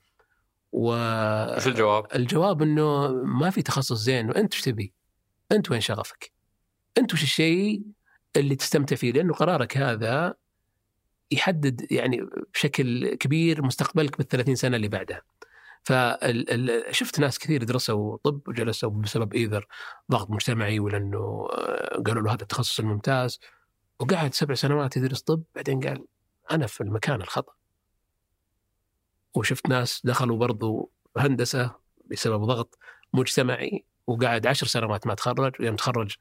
[0.71, 0.93] و
[1.67, 4.93] الجواب؟ الجواب إنه ما في تخصص زين وأنت إيش تبي؟
[5.51, 6.31] أنت وين شغفك؟
[6.97, 7.83] أنت وش الشيء
[8.35, 10.35] اللي تستمتع فيه؟ لأنه قرارك هذا
[11.31, 15.21] يحدد يعني بشكل كبير مستقبلك بال 30 سنة اللي بعدها.
[15.83, 19.67] فشفت ناس كثير درسوا طب وجلسوا بسبب إيذر
[20.11, 23.39] ضغط مجتمعي ولا انه آه، قالوا له هذا التخصص الممتاز
[23.99, 26.05] وقعد سبع سنوات يدرس طب بعدين قال
[26.51, 27.53] أنا في المكان الخطأ.
[29.35, 31.75] وشفت ناس دخلوا برضو هندسة
[32.11, 32.77] بسبب ضغط
[33.13, 36.15] مجتمعي وقعد عشر سنوات ما تخرج ويوم تخرج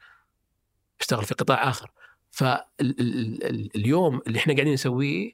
[1.01, 1.91] اشتغل في قطاع آخر.
[2.31, 5.33] فاليوم اللي إحنا قاعدين نسويه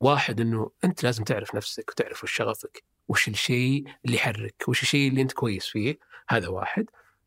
[0.00, 5.10] واحد إنه أنت لازم تعرف نفسك وتعرف وش شغفك وش الشيء اللي يحرك وش الشيء
[5.10, 5.98] اللي أنت كويس فيه.
[6.28, 6.86] هذا واحد.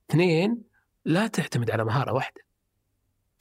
[0.10, 0.64] اثنين
[1.06, 2.41] لا تعتمد على مهارة واحدة.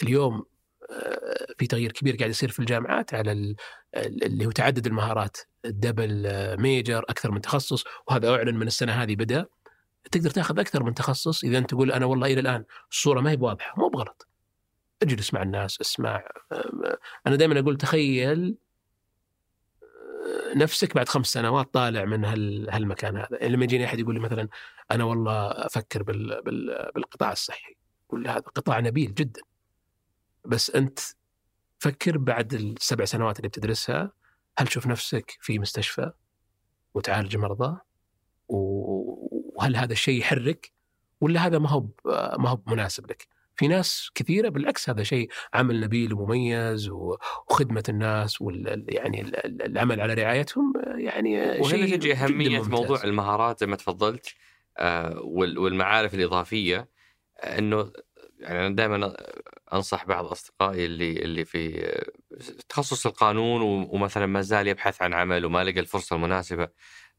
[0.02, 0.44] اليوم
[0.90, 3.56] آه، في تغيير كبير قاعد يصير في الجامعات على ال-
[3.96, 5.36] ال- اللي هو تعدد المهارات.
[5.64, 9.46] الدبل آه، ميجر أكثر من تخصص وهذا أعلن من السنة هذه بدأ.
[10.10, 13.36] تقدر تاخذ أكثر من تخصص إذا أنت تقول أنا والله إلى الآن الصورة ما هي
[13.36, 14.28] بواضحة مو بغلط.
[15.02, 18.56] اجلس مع الناس اسمع آه، أنا دائما أقول تخيل
[19.82, 23.38] آه، نفسك بعد خمس سنوات طالع من هال هالمكان هذا.
[23.48, 24.48] لما يجيني أحد يقول لي مثلا
[24.90, 27.76] أنا والله أفكر بال بال بالقطاع الصحي
[28.08, 29.40] أقول هذا قطاع نبيل جدا.
[30.44, 30.98] بس أنت
[31.78, 34.12] فكر بعد السبع سنوات اللي بتدرسها
[34.58, 36.12] هل تشوف نفسك في مستشفى
[36.94, 37.78] وتعالج مرضى
[38.48, 39.01] و-
[39.62, 40.72] وهل هذا الشيء يحرك
[41.20, 41.86] ولا هذا ما هو
[42.38, 48.40] ما هو مناسب لك في ناس كثيرة بالعكس هذا شيء عمل نبيل ومميز وخدمة الناس
[48.42, 52.62] وال يعني ال- ال- العمل على رعايتهم يعني وهنا تجي أهمية.
[52.62, 54.34] موضوع المهارات زي ما تفضلت
[54.78, 56.88] آه، وال- والمعارف الإضافية
[57.44, 57.92] إنه
[58.40, 59.16] يعني أنا دائما
[59.72, 61.92] أنصح بعض أصدقائي اللي اللي في
[62.68, 66.68] تخصص القانون ومثلا ما زال يبحث عن عمل وما لقى الفرصة المناسبة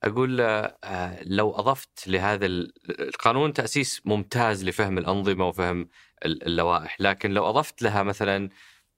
[0.03, 5.89] أقول آه، لو أضفت لهذا ال- القانون تأسيس ممتاز لفهم الأنظمة وفهم
[6.25, 8.49] ال- اللوائح لكن لو أضفت لها مثلا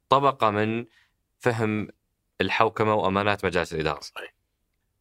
[0.10, 0.86] طبقة من
[1.40, 1.88] فهم
[2.42, 4.34] الحوكمة وأمانات مجالس الإدارة صحيح.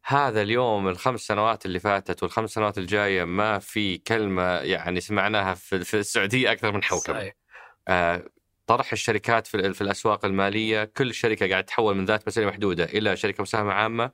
[0.05, 5.83] هذا اليوم الخمس سنوات اللي فاتت والخمس سنوات الجاية ما في كلمة يعني سمعناها في,
[5.83, 7.15] في السعودية أكثر من حوكمة.
[7.19, 7.33] صحيح.
[7.87, 8.23] آه
[8.67, 13.17] طرح الشركات في, في الأسواق المالية كل شركة قاعد تتحول من ذات مسؤوليه محدودة إلى
[13.17, 14.11] شركة مساهمة عامة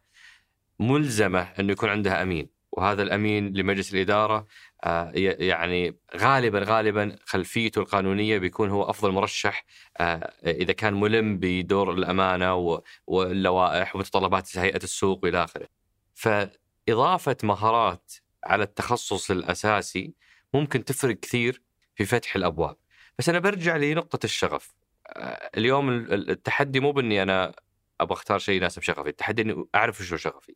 [0.81, 4.47] ملزمة انه يكون عندها أمين وهذا الأمين لمجلس الإدارة
[4.83, 9.65] آه يعني غالبا غالبا خلفيته القانونية بيكون هو أفضل مرشح
[9.97, 15.67] آه إذا كان ملم بدور الأمانة واللوائح ومتطلبات هيئة السوق وإلى آخره.
[16.13, 18.13] فإضافة مهارات
[18.43, 20.13] على التخصص الأساسي
[20.53, 21.61] ممكن تفرق كثير
[21.95, 22.75] في فتح الأبواب.
[23.19, 24.73] بس أنا برجع لنقطة الشغف.
[25.07, 27.53] آه، اليوم ال- ال- التحدي مو بإني أنا
[28.01, 30.55] أبغى أختار شيء يناسب شغفي، التحدي إني أعرف شو شغفي.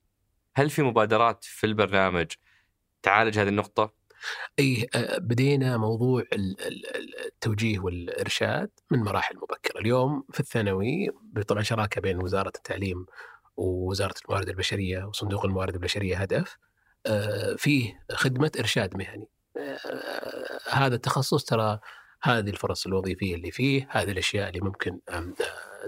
[0.55, 2.27] هل في مبادرات في البرنامج
[3.01, 3.93] تعالج هذه النقطة؟
[4.59, 11.09] اي آه، بدينا موضوع ال- ال- ال- التوجيه والإرشاد من مراحل مبكرة، اليوم في الثانوي
[11.47, 13.05] طبعا شراكة بين وزارة التعليم
[13.57, 16.57] ووزارة الموارد البشرية وصندوق الموارد البشرية هدف
[17.05, 19.27] آه، فيه خدمة إرشاد مهني.
[19.57, 21.79] آه، هذا التخصص ترى
[22.21, 25.33] هذه الفرص الوظيفية اللي فيه، هذه الأشياء اللي ممكن آه،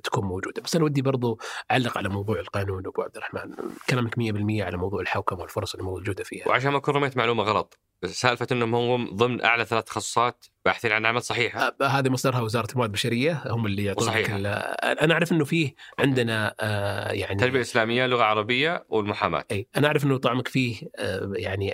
[0.04, 1.40] تكون موجودة، بس أنا ودي برضو
[1.72, 3.54] أعلق على موضوع القانون أبو عبد الرحمن،
[3.90, 6.48] كلامك 100% على موضوع الحوكمة والفرص الموجوده فيها.
[6.48, 7.80] وعشان ما أكون رميت معلومة غلط.
[8.06, 12.72] سالفة إنهم هم ضمن أعلى ثلاث تخصصات باحثين عن عمل صحيحة؟ آه، هذه مصدرها وزارة
[12.72, 18.24] الموارد البشرية هم اللي يعطونك أنا أعرف إنه فيه عندنا آه، يعني التربيه الاسلاميه لغة
[18.24, 19.46] عربية والمحاماة.
[19.52, 21.74] إي أنا أعرف إنه طعمك فيه آه، يعني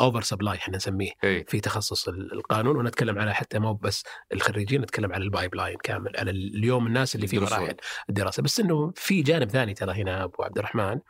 [0.00, 1.44] over supply إحنا نسميه إي.
[1.48, 6.16] في تخصص ال- القانون ونتكلم على حتى مو بس الخريجين نتكلم على ال pipeline كامل
[6.16, 7.38] على اليوم الناس اللي في.
[7.38, 7.76] مراحل
[8.08, 8.42] الدراسة.
[8.42, 11.00] بس إنه في جانب ثاني ترى هنا أبو عبد الرحمن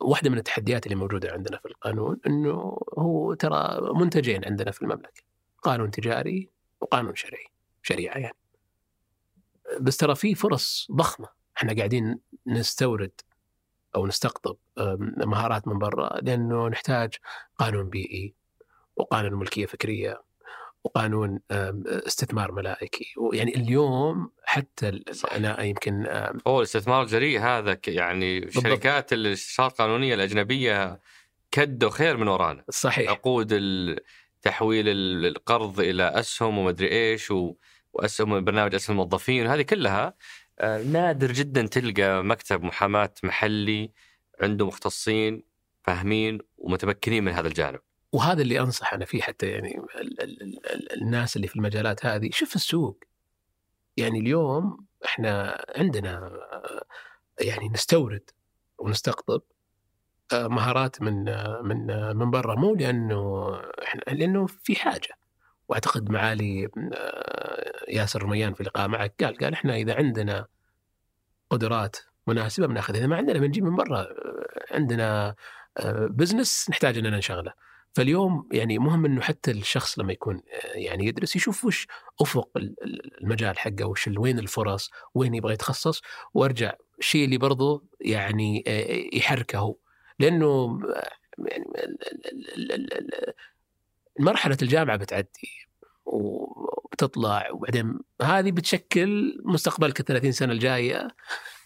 [0.00, 5.22] واحدة من التحديات اللي موجودة عندنا في القانون إنه هو ترى منتجين عندنا في المملكة
[5.62, 7.46] قانون تجاري وقانون شرعي
[7.82, 8.36] شريعة يعني.
[9.80, 11.28] بس ترى في فرص ضخمة.
[11.56, 13.20] إحنا قاعدين نستورد
[13.96, 14.56] أو نستقطب
[15.16, 17.14] مهارات من برا لأنه نحتاج
[17.58, 18.34] قانون بيئي
[18.96, 20.22] وقانون ملكية فكرية.
[20.84, 21.40] وقانون
[21.86, 25.32] استثمار ملائكي يعني اليوم حتى ال- صح.
[25.32, 26.06] أنا يمكن
[26.46, 28.64] هو الاستثمار الجريء هذا يعني بالضبط.
[28.64, 31.00] شركات الاستشارات القانونية الأجنبية
[31.50, 33.52] كدوا خير من ورانا صحيح عقود
[34.42, 37.54] تحويل ال- القرض إلى أسهم ومدري إيش و...
[37.92, 40.14] وأسهم برنامج أسهم الموظفين هذه كلها
[40.58, 43.92] آه، نادر جدا تلقى مكتب محاماة محلي
[44.40, 45.42] عنده مختصين
[45.82, 47.80] فاهمين ومتمكنين من هذا الجانب
[48.12, 52.06] وهذا اللي أنصح أنا فيه حتى يعني ال ال ال ال الناس اللي في المجالات
[52.06, 52.30] هذه.
[52.32, 53.04] شوف السوق.
[53.96, 56.16] يعني اليوم إحنا عندنا
[56.52, 56.84] آه،
[57.40, 58.30] يعني نستورد
[58.78, 59.42] ونستقطب
[60.32, 61.86] آه، مهارات من آه، من
[62.16, 62.54] من برا.
[62.54, 63.50] مو لأنه
[63.84, 65.18] إحنا لأنه في حاجة.
[65.68, 66.68] وأعتقد معالي
[67.88, 70.46] ياسر رميان في لقاء معك قال قال إحنا إذا عندنا
[71.50, 71.96] قدرات
[72.26, 72.98] مناسبة بناخذها.
[72.98, 74.06] إذا ما عندنا بنجيب من برا
[74.70, 75.34] عندنا
[76.10, 77.52] بزنس نحتاج إننا نشغله.
[77.92, 81.86] فاليوم يعني مهم إنه حتى الشخص لما يكون آه، يعني يدرس يشوف وش
[82.20, 86.02] أفق ال- ال- المجال حقه وش وين الفرص وين يبغى يتخصص
[86.34, 89.76] وأرجع الشيء اللي برضه يعني آه، يحركه هو
[90.18, 91.64] لأنه آه، يعني
[94.18, 95.48] مرحلة الجامعة بتعدي
[96.06, 101.08] وبتطلع وبعدين هذه بتشكل مستقبلك ال 30 سنة الجاية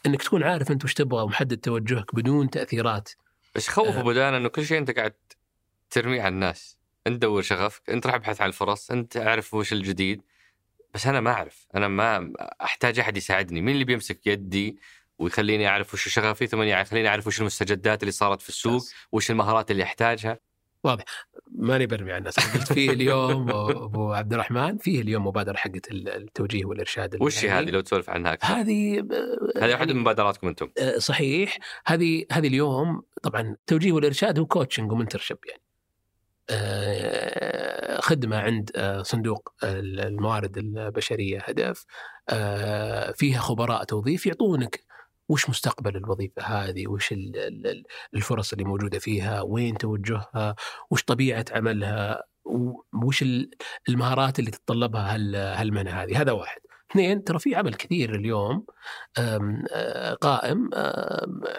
[0.06, 3.10] إنك تكون عارف أنت وش تبغى ومحدد توجهك بدون تأثيرات
[3.54, 4.00] بس خوف آه.
[4.00, 5.14] ابو دانا إنه كل شيء أنت قاعد
[5.94, 6.78] ترميه على الناس.
[7.06, 10.22] أنت دور شغفك أنت راح ابحث عن الفرص أنت أعرف وش الجديد.
[10.94, 11.66] بس أنا ما أعرف.
[11.74, 12.32] أنا ما
[12.62, 13.60] أحتاج أحد يساعدني.
[13.60, 14.78] مين اللي بيمسك يدي
[15.18, 18.82] ويخليني أعرف وش شغفي؟ ثم يخليني أعرف وش المستجدات اللي صارت في السوق.
[19.12, 20.38] وش المهارات اللي أحتاجها.
[21.52, 22.56] ماني برمي على الناس.
[22.56, 27.60] قلت فيه اليوم ابو عبد الرحمن فيه اليوم مبادرة حقت التوجيه والإرشاد وش المهني.
[27.60, 28.54] هذه؟ لو تسولف عنها أكثر.
[28.54, 29.06] هذه هذه
[29.56, 30.70] يعني واحدة من مبادراتكم أنتم.
[30.78, 31.58] آه، صحيح.
[31.86, 35.63] هذه هذه اليوم طبعا التوجيه والإرشاد هو coaching و mentorship يعني.
[36.50, 41.84] آه، خدمة عند آه، صندوق الموارد البشرية هدف
[42.28, 44.84] آه، فيها خبراء توظيف يعطونك
[45.28, 47.36] وش مستقبل الوظيفة هذه وش ال-
[47.66, 47.84] ال-
[48.14, 50.54] الفرص اللي موجودة فيها وين توجهها
[50.90, 52.22] وش طبيعة عملها
[53.04, 53.50] وش ال-
[53.88, 56.20] المهارات اللي تتطلبها هال- هالمهنه هذه.
[56.20, 56.60] هذا واحد.
[56.94, 58.66] اثنين ترى في عمل كثير اليوم
[59.18, 60.70] آه، قائم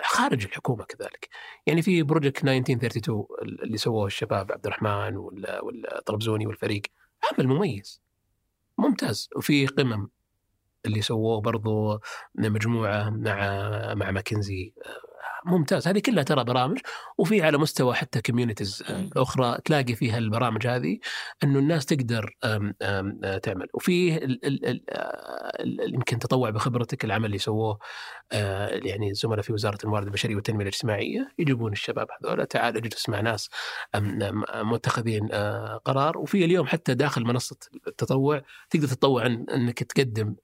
[0.04, 1.30] خارج الحكومة كذلك.
[1.68, 3.26] يعني في بروجكت 1932
[3.64, 6.82] اللي سووه الشباب عبد الرحمن وال- والطربزوني والفريق.
[7.34, 8.02] عمل مميز.
[8.78, 9.30] ممتاز.
[9.36, 10.10] وفي قمم
[10.86, 12.00] اللي سووه برضو
[12.36, 14.74] مجموعة مع مع ماكنزي
[15.46, 15.88] ممتاز.
[15.88, 16.78] هذه كلها ترى برامج
[17.18, 18.84] وفي على مستوى حتى كوميونيتيز
[19.18, 21.00] أخرى تلاقي فيها البرامج هذه
[21.44, 23.68] إنه الناس تقدر آه، تعمل.
[23.74, 27.80] وفي ال- ال- ال- آه، يمكن تطوع بخبرتك العمل اللي سووه
[28.32, 32.46] آه، يعني الزملاء في وزارة الموارد البشرية والتنمية الاجتماعية يجيبون الشباب هذول.
[32.46, 33.50] تعال اجلس مع ناس
[34.56, 36.18] متخذين آه، قرار.
[36.18, 40.36] وفي اليوم حتى داخل منصة التطوع تقدر تتطوع عن إنك تقدم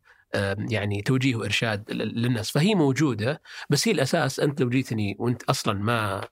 [0.70, 5.74] يعني توجيه وإرشاد لل- للناس فهي موجودة بس هي الأساس أنت لو جيتني وأنت أصلا
[5.74, 6.28] ما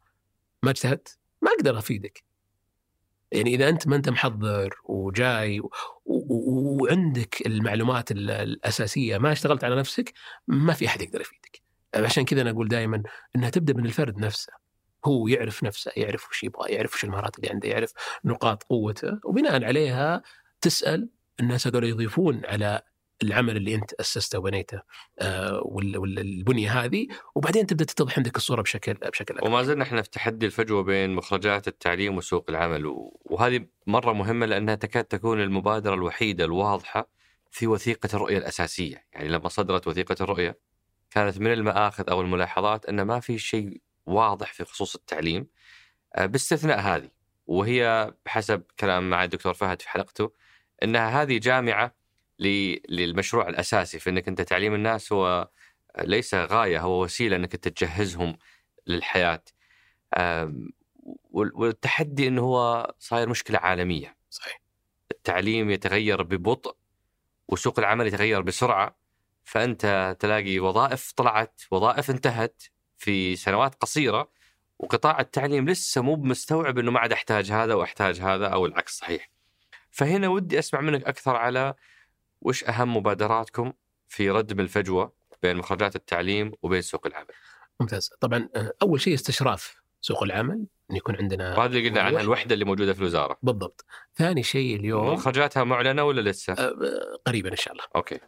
[0.64, 2.24] ما اجتهدت ما أقدر أفيدك.
[3.32, 5.62] يعني إذا أنت ما أنت محضر وجاي
[6.06, 10.14] وعندك المعلومات ال- الأساسية ما اشتغلت على نفسك
[10.48, 11.62] ما في أحد يقدر يفيدك.
[11.96, 13.04] عشان كذا أنا أقول دائما
[13.36, 14.54] إنها تبدأ من الفرد نفسه.
[15.06, 17.94] هو يعرف نفسه، يعرف وش يبغى، يعرف وش المهارات اللي عنده، يعرف
[18.26, 20.22] نقاط قوته وبناء عليها
[20.62, 22.82] تسأل الناس هذول يضيفون على
[23.24, 24.82] العمل اللي أنت أسسته وبنيته
[25.20, 29.48] آه، وال- وال- البنية هذه وبعدين تبدأ تتضح عندك الصورة بشكل بشكل أكبر.
[29.50, 32.86] وما زلنا إحنا في تحدي الفجوة بين مخرجات التعليم وسوق العمل
[33.26, 37.10] وهذه مرة مهمة لأنها تكاد تكون المبادرة الوحيدة الواضحة
[37.52, 40.60] في وثيقة الرؤية الأساسية، يعني لما صدرت وثيقة الرؤية
[41.12, 45.48] كانت من المآخذ أو الملاحظات أن ما في شيء واضح في خصوص التعليم
[46.16, 47.10] آه، باستثناء هذه
[47.48, 50.32] وهي بحسب كلام مع الدكتور فهد في حلقته
[50.84, 51.99] إنها هذه جامعة
[52.40, 55.50] للمشروع الأساسي في إنك أنت تعليم الناس هو
[56.00, 58.38] ليس غاية هو وسيلة إنك أنت تجهزهم
[58.88, 59.44] للحياة.
[61.32, 64.16] والتحدي إنه هو صاير مشكلة عالمية.
[64.30, 64.62] صحيح
[65.12, 66.76] التعليم يتغير ببطء
[67.48, 69.00] وسوق العمل يتغير بسرعة
[69.44, 72.64] فأنت تلاقي وظائف طلعت وظائف انتهت
[72.98, 74.32] في سنوات قصيرة
[74.80, 79.30] وقطاع التعليم لسه مو بمستوعب إنه ما عاد أحتاج هذا وأحتاج هذا أو العكس صحيح.
[79.92, 81.74] فهنا ودي أسمع منك أكثر على
[82.42, 83.74] وش أهم مبادراتكم
[84.08, 87.34] في ردم الفجوه بين مخرجات التعليم وبين سوق العمل.
[87.80, 88.50] ممتاز طبعا
[88.82, 92.22] أول شيء استشراف سوق العمل إن يكون عندنا وهذا اللي قلنا عنها.
[92.22, 93.38] الوحدة اللي موجودة في الوزارة.
[93.44, 93.86] بالضبط
[94.16, 96.74] ثاني شيء اليوم مخرجاتها معلنة ولا لسه؟ آه،
[97.28, 98.20] قريبا إن شاء الله أوكي.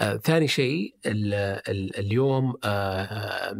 [0.00, 1.34] آه، ثاني شيء ال
[1.68, 3.56] ال اليوم آه، آه،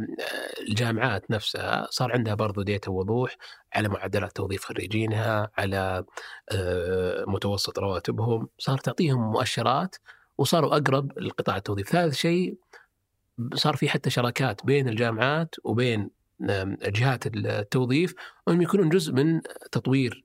[0.68, 3.36] الجامعات نفسها صار عندها برضو ديتا وضوح
[3.74, 6.04] على معدلات توظيف خريجينها على
[6.52, 9.96] آه، متوسط رواتبهم صار تعطيهم مؤشرات
[10.38, 12.58] وصاروا أقرب لقطاع التوظيف ثالث شيء
[13.54, 16.15] صار في حتى شراكات بين الجامعات وبين
[16.82, 18.14] جهات التوظيف
[18.48, 19.40] انهم يكونون جزء من
[19.72, 20.24] تطوير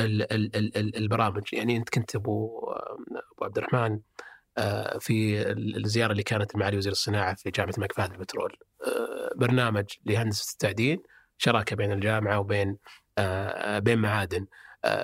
[0.00, 1.42] ال- ال- ال- ال- البرامج.
[1.52, 2.60] يعني أنت كنت أبو
[3.36, 4.00] أبو عبد الرحمن
[4.58, 8.56] آه، في الزيارة اللي كانت معالي وزير الصناعة في جامعة الملك فهد البترول.
[8.86, 10.98] آه، برنامج لهندسة التعدين
[11.38, 12.76] شراكة بين الجامعة وبين
[13.18, 14.46] آه، بين معادن.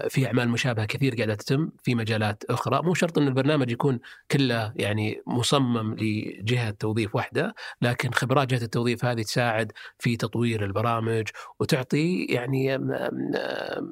[0.09, 4.01] في أعمال مشابهة كثير قاعدة تتم في مجالات أخرى مو شرط إن البرنامج يكون
[4.31, 11.29] كله يعني مصمم لجهة توظيف واحدة لكن خبرات جهة التوظيف هذه تساعد في تطوير البرامج
[11.61, 12.65] وتعطي يعني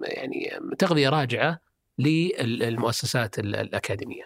[0.02, 1.58] يعني تغذية راجعة
[1.98, 4.24] للمؤسسات ال- الأكاديمية.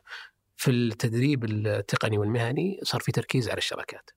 [0.57, 4.11] في التدريب التقني والمهني صار في تركيز على الشراكات.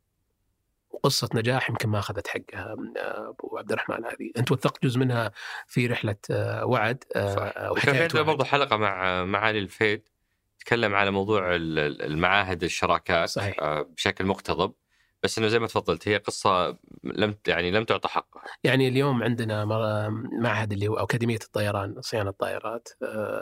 [0.92, 5.32] وقصه نجاح يمكن ما أخذت حقها آه، أبو عبد الرحمن هذه، أنت وثقت جزء منها
[5.68, 8.22] في رحلة آه، وعد آه، وكان في عندنا.
[8.22, 10.08] برضه حلقة مع معالي الفيد
[10.60, 13.56] تكلم على موضوع ال- ال- المعاهد الشراكات صحيح.
[13.82, 14.74] بشكل مقتضب.
[15.24, 18.44] بس إنه زي ما تفضلت هي قصة لم يعني لم تعطى حقها.
[18.64, 19.66] يعني اليوم عندنا
[20.42, 22.88] معهد اللي هو أكاديمية الطيران صيانة الطائرات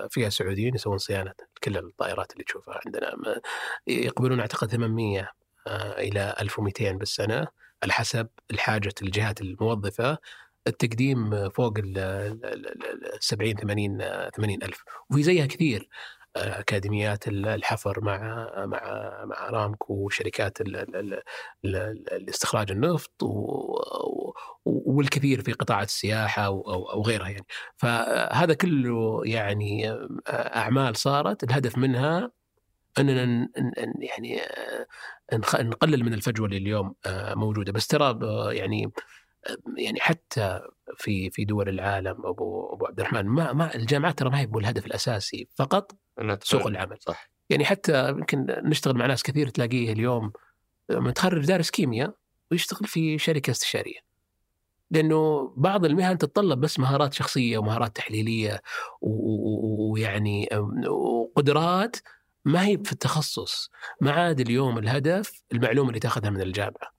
[0.10, 1.34] فيها سعوديين يسوون صيانة
[1.64, 3.14] كل الطائرات اللي تشوفها عندنا.
[3.88, 5.32] يقبلون أعتقد 800
[5.68, 7.48] آه، إلى 1200 بالسنة
[7.84, 10.18] على حسب الحاجة الجهات الموظفة.
[10.68, 12.40] التقديم فوق ال
[13.20, 13.98] 70 80
[14.36, 14.84] 80 ألف.
[15.12, 15.90] وفي زيها كثير
[16.36, 18.20] أكاديميات الحفر مع
[18.66, 18.82] مع
[19.26, 20.58] مع ارامكو وشركات
[21.66, 23.24] الاستخراج النفط
[24.66, 27.46] والكثير في قطاع السياحة أو غيرها يعني.
[27.78, 29.98] فهذا كله يعني
[30.30, 31.44] أعمال صارت.
[31.44, 32.32] الهدف منها
[33.00, 33.50] أننا
[34.00, 34.42] يعني
[35.54, 36.96] نقلل من الفجوة اللي اليوم
[37.36, 37.72] موجودة.
[37.72, 38.20] بس ترى
[38.56, 38.92] يعني
[39.78, 40.62] يعني حتى
[40.98, 44.86] في في دول العالم أبو أبو عبد الرحمن ما ما الجامعات ترى ما هي الهدف
[44.86, 45.92] الأساسي فقط
[46.44, 46.98] سوق العمل.
[47.00, 47.30] صح.
[47.50, 50.32] يعني حتى يمكن نشتغل مع ناس كثير تلاقيه اليوم
[50.92, 52.14] متخرج دارس كيمياء
[52.52, 54.00] ويشتغل في شركة استشارية.
[54.92, 58.62] لأنه بعض المهن تتطلب بس مهارات شخصية ومهارات تحليلية
[59.02, 60.50] ويعني
[60.88, 61.96] وقدرات
[62.46, 63.70] ما هي في التخصص
[64.02, 66.94] ما عاد اليوم الهدف المعلومة اللي تاخذها من الجامعة.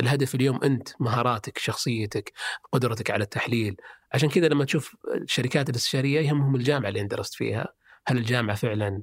[0.00, 2.32] الهدف اليوم أنت مهاراتك شخصيتك
[2.72, 3.76] قدرتك على التحليل.
[4.12, 7.68] عشان كذا لما تشوف الشركات الاستشارية يهمهم الجامعة اللي أنت درست فيها.
[8.06, 9.02] هل الجامعة فعلا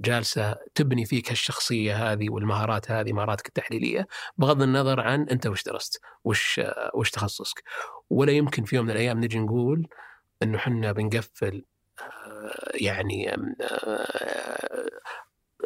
[0.00, 4.06] جالسة تبني فيك هالشخصية هذه والمهارات هذه مهاراتك التحليلية؟
[4.38, 6.60] بغض النظر عن أنت وش درست وش
[6.94, 7.62] وش تخصصك.
[8.10, 9.88] ولا يمكن في يوم من الأيام نجي نقول
[10.42, 11.64] إنه إحنا بنقفل
[12.74, 13.36] يعني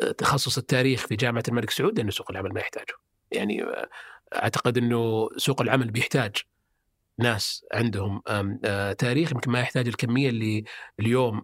[0.03, 2.95] آه، تخصص التاريخ في جامعة الملك سعود لأنه سوق العمل ما يحتاجه.
[3.31, 3.89] يعني آه،
[4.35, 6.37] أعتقد إنه سوق العمل بيحتاج
[7.18, 8.22] ناس عندهم
[8.64, 9.33] آه، تاريخ.
[9.33, 10.64] يمكن ما يحتاج الكمية اللي
[11.01, 11.43] اليوم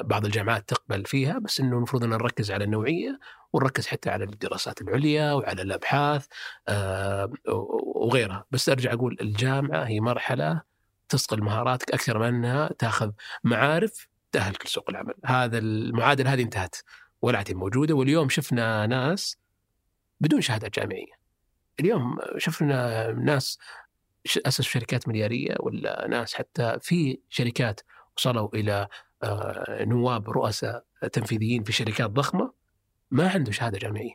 [0.00, 3.18] بعض الجامعات تقبل فيها بس إنه المفروض أن نركز على النوعية
[3.52, 6.26] ونركز حتى على الدراسات العليا وعلى الأبحاث
[7.94, 8.44] وغيرها.
[8.50, 10.62] بس أرجع أقول الجامعة هي مرحلة
[11.08, 13.10] تصقل مهاراتك أكثر من أنها تأخذ
[13.44, 16.76] معارف تاهلك لسوق العمل هذا المعادلة هذه انتهت
[17.22, 19.38] ولا عاد موجودة واليوم شفنا ناس
[20.20, 21.12] بدون شهادة جامعية
[21.80, 23.58] اليوم شفنا ناس
[24.26, 27.80] اسسوا شركات مليارية ولا ناس حتى في شركات
[28.16, 28.88] وصلوا إلى
[29.22, 32.52] آه، نواب رؤساء تنفيذيين في شركات ضخمة
[33.10, 34.14] ما عنده شهادة جامعية.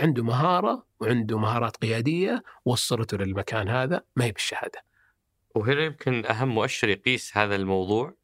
[0.00, 4.84] عنده مهارة وعنده مهارات قيادية وصلته للمكان هذا ما هي بالشهادة.
[5.54, 8.14] وهنا يمكن أهم مؤشر يقيس هذا الموضوع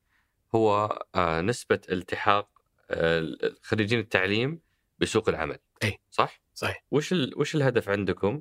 [0.54, 2.48] هو آه، نسبة التحاق
[2.90, 4.60] آه، خريجين التعليم
[4.98, 5.58] بسوق العمل.
[5.84, 6.84] إي صح؟ صحيح.
[6.90, 8.40] وش وش الهدف عندكم؟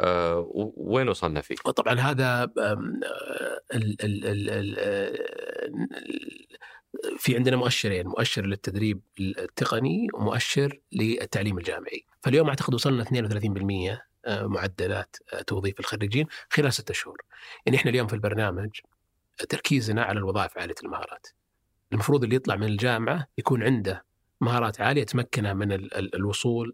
[0.00, 2.44] آه، وين وصلنا فيه؟ طبعا هذا
[3.74, 4.76] ال ال ال
[7.18, 15.16] في عندنا مؤشرين مؤشر للتدريب التقني ومؤشر للتعليم الجامعي فاليوم أعتقد وصلنا 32% آه، معدلات
[15.46, 17.22] توظيف الخريجين خلال ستة شهور
[17.66, 18.70] يعني إحنا اليوم في البرنامج
[19.48, 21.26] تركيزنا على الوظائف عالية المهارات
[21.92, 24.04] المفروض اللي يطلع من الجامعة يكون عنده
[24.40, 26.72] مهارات عالية تمكنه من الوصول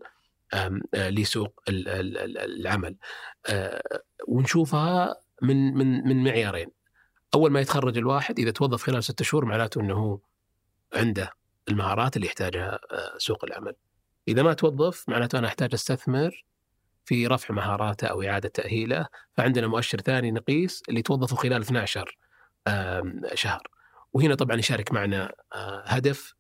[0.55, 2.97] آه، لسوق العمل.
[3.47, 3.83] آه،
[4.29, 6.69] ونشوفها من من من معيارين.
[7.35, 10.21] أول ما يتخرج الواحد إذا توظف خلال ستة شهور معناته إنه
[10.95, 11.33] عنده
[11.69, 13.75] المهارات اللي يحتاجها آه، سوق العمل.
[14.29, 16.45] إذا ما توظف معناته أنا أحتاج أستثمر
[17.05, 19.07] في رفع مهاراته أو إعادة تأهيله.
[19.37, 22.19] فعندنا مؤشر ثاني نقيس اللي توظفوا خلال 12
[23.35, 23.78] شهر.
[24.13, 25.33] وهنا طبعا يشارك معنا
[25.85, 26.35] هدف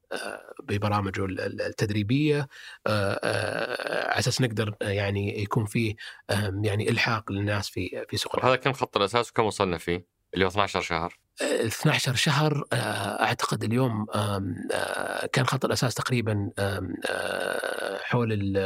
[0.62, 2.49] ببرامجه التدريبية
[2.87, 5.95] آه، آه، على أساس نقدر آه، يعني يكون فيه
[6.62, 10.49] يعني إلحاق للناس في في سوق هذا كم خط الأساس وكم وصلنا فيه؟ اللي هو
[10.49, 14.07] 12 شهر 12 شهر أعتقد اليوم
[15.33, 16.51] كان خط الأساس تقريبا
[18.03, 18.57] حول ال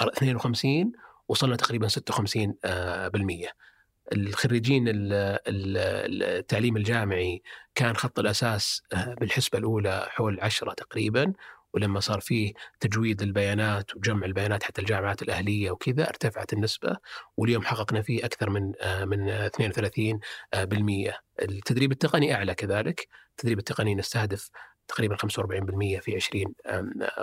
[0.00, 0.92] 52
[1.28, 1.92] وصلنا تقريبا 56%
[4.12, 4.84] الخريجين
[5.46, 7.42] التعليم الجامعي
[7.74, 11.32] كان خط الأساس آه، بالحسبة الأولى حول عشرة تقريبا
[11.74, 16.96] ولما صار فيه تجويد البيانات وجمع البيانات حتى الجامعات الأهلية وكذا ارتفعت النسبة
[17.36, 20.20] واليوم حققنا فيه أكثر من آه، من 32
[20.54, 21.20] آه، بالمية.
[21.42, 23.08] التدريب التقني أعلى كذلك.
[23.30, 24.50] التدريب التقني نستهدف
[24.92, 26.54] تقريبا 45% في 20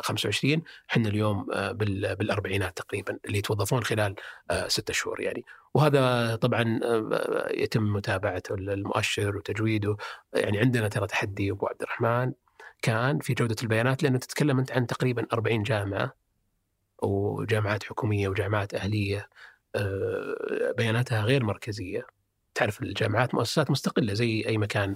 [0.01, 0.61] 25
[0.91, 1.45] إحنا اليوم
[2.13, 4.15] بالأربعينات تقريبا اللي يتوظفون خلال
[4.67, 5.45] ستة شهور يعني.
[5.73, 6.79] وهذا طبعا
[7.53, 9.97] يتم متابعته المؤشر وتجويده.
[10.33, 12.33] يعني عندنا ترى تحدي أبو عبد الرحمن
[12.81, 16.13] كان في جودة البيانات لأنه تتكلم أنت عن تقريبا 40 جامعة
[17.03, 19.29] وجامعات حكومية وجامعات أهلية
[20.77, 22.07] بياناتها غير مركزية.
[22.55, 24.95] تعرف الجامعات مؤسسات مستقلة زي أي مكان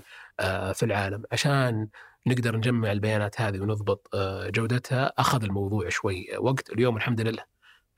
[0.74, 1.24] في العالم.
[1.32, 1.88] عشان
[2.28, 4.10] نقدر نجمع البيانات هذه ونضبط
[4.56, 5.14] جودتها.
[5.18, 6.70] أخذ الموضوع شوي وقت.
[6.70, 7.44] اليوم الحمد لله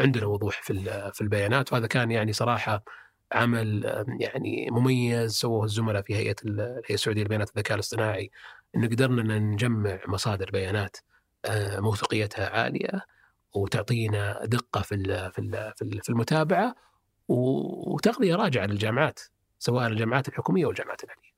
[0.02, 0.74] عندنا وضوح في
[1.14, 2.84] في البيانات وهذا كان يعني صراحة
[3.32, 3.84] عمل
[4.20, 8.32] يعني مميز سووه الزملاء في هيئة الهيئه السعودية للبيانات الذكاء الاصطناعي.
[8.76, 10.98] انه قدرنا نجمع مصادر بيانات
[11.78, 13.02] موثوقيتها عالية
[13.54, 14.96] وتعطينا دقة في
[15.36, 16.76] في في ال- في المتابعة
[17.28, 19.20] وتغذية راجعة للجامعات
[19.60, 21.36] سواء الجامعات الحكومية والجامعات الاهليه.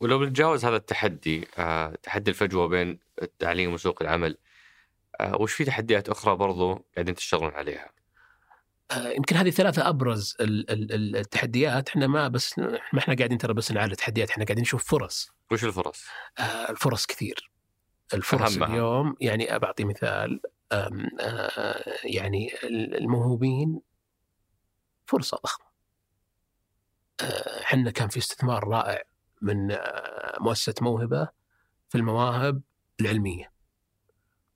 [0.00, 4.38] ولو بنتجاوز هذا التحدي آه، تحدي الفجوة بين التعليم وسوق العمل
[5.20, 7.90] آه، وش في تحديات أخرى برضو قاعدين تشتغلون عليها؟
[8.90, 13.38] آه، يمكن هذه ثلاثة أبرز ال- ال- ال- التحديات إحنا ما بس ما إحنا قاعدين
[13.38, 16.04] ترى بس نعالج تحديات إحنا قاعدين نشوف فرص وش الفرص؟
[16.70, 17.50] الفرص كثير
[18.14, 18.68] الفرص أهمها.
[18.68, 20.40] اليوم يعني بعطي مثال
[22.04, 23.80] يعني الموهوبين
[25.06, 25.66] فرصة ضخمة
[27.62, 29.02] إحنا كان في استثمار رائع
[29.42, 29.76] من
[30.40, 31.28] مؤسسة موهبة
[31.88, 32.60] في المواهب
[33.00, 33.52] العلمية.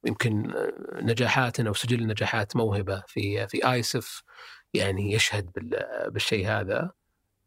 [0.05, 0.55] يمكن
[0.95, 4.23] نجاحاتنا وسجل نجاحات موهبة في في آيسف
[4.75, 6.91] يعني يشهد بال- بالشيء هذا.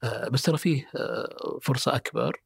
[0.04, 2.42] آه، بس ترى فيه آه، فرصة أكبر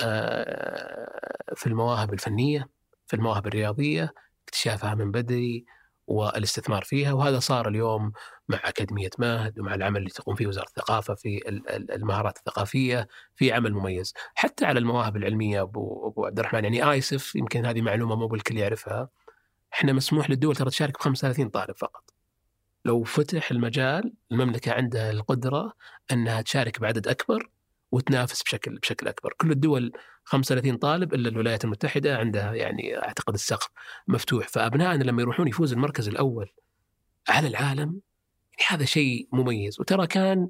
[0.00, 2.68] آه، في المواهب الفنية
[3.06, 4.14] في المواهب الرياضية
[4.44, 5.64] اكتشافها من بدري
[6.06, 7.12] والاستثمار فيها.
[7.12, 8.12] وهذا صار اليوم
[8.48, 13.08] مع أكاديمية ماهد ومع العمل اللي تقوم فيه وزارة الثقافة في ال- ال- المهارات الثقافية
[13.34, 14.12] في عمل مميز.
[14.34, 18.56] حتى على المواهب العلمية أبو, أبو عبد الرحمن يعني آيسف يمكن هذه معلومة مو بالكل
[18.58, 19.08] يعرفها.
[19.74, 22.04] إحنا مسموح للدول ترى تشارك ب 35 طالب فقط.
[22.84, 25.72] لو فتح المجال المملكة عندها القدرة
[26.12, 27.50] أنها تشارك بعدد أكبر
[27.92, 29.92] وتنافس بشكل بشكل أكبر، كل الدول
[30.24, 33.68] 35 طالب إلا الولايات المتحدة عندها يعني أعتقد السقف
[34.08, 36.48] مفتوح، فابنائنا لما يروحون يفوز المركز الأول
[37.28, 38.00] على العالم
[38.60, 40.48] يعني هذا شيء مميز، وترى كان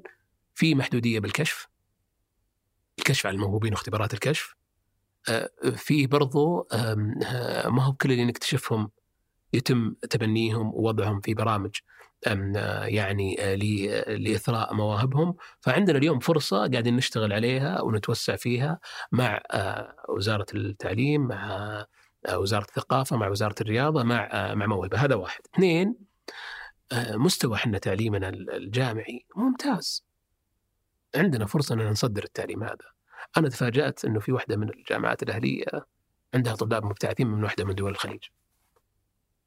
[0.55, 1.67] في محدودية بالكشف.
[2.99, 4.55] الكشف على الموهوبين واختبارات الكشف.
[5.29, 6.95] آه، في برضو آه،
[7.69, 8.91] ما هو كل اللي نكتشفهم
[9.53, 11.71] يتم تبنيهم ووضعهم في برامج
[12.27, 13.35] آه، يعني
[14.07, 15.35] لإثراء مواهبهم.
[15.61, 18.79] فعندنا اليوم فرصة قاعدين نشتغل عليها ونتوسع فيها
[19.11, 19.41] مع
[20.09, 21.85] وزارة التعليم مع
[22.33, 24.97] وزارة الثقافة مع وزارة الرياضة مع مع موهبة.
[24.97, 25.41] هذا واحد.
[25.55, 25.95] اثنين
[26.95, 30.05] مستوى إحنا تعليمنا الجامعي ممتاز.
[31.15, 32.95] عندنا فرصة ان نصدر التعليم هذا.
[33.37, 35.65] أنا تفاجأت إنه في واحدة من الجامعات الأهلية
[36.33, 38.23] عندها طلاب مبتعثين من واحدة من دول الخليج.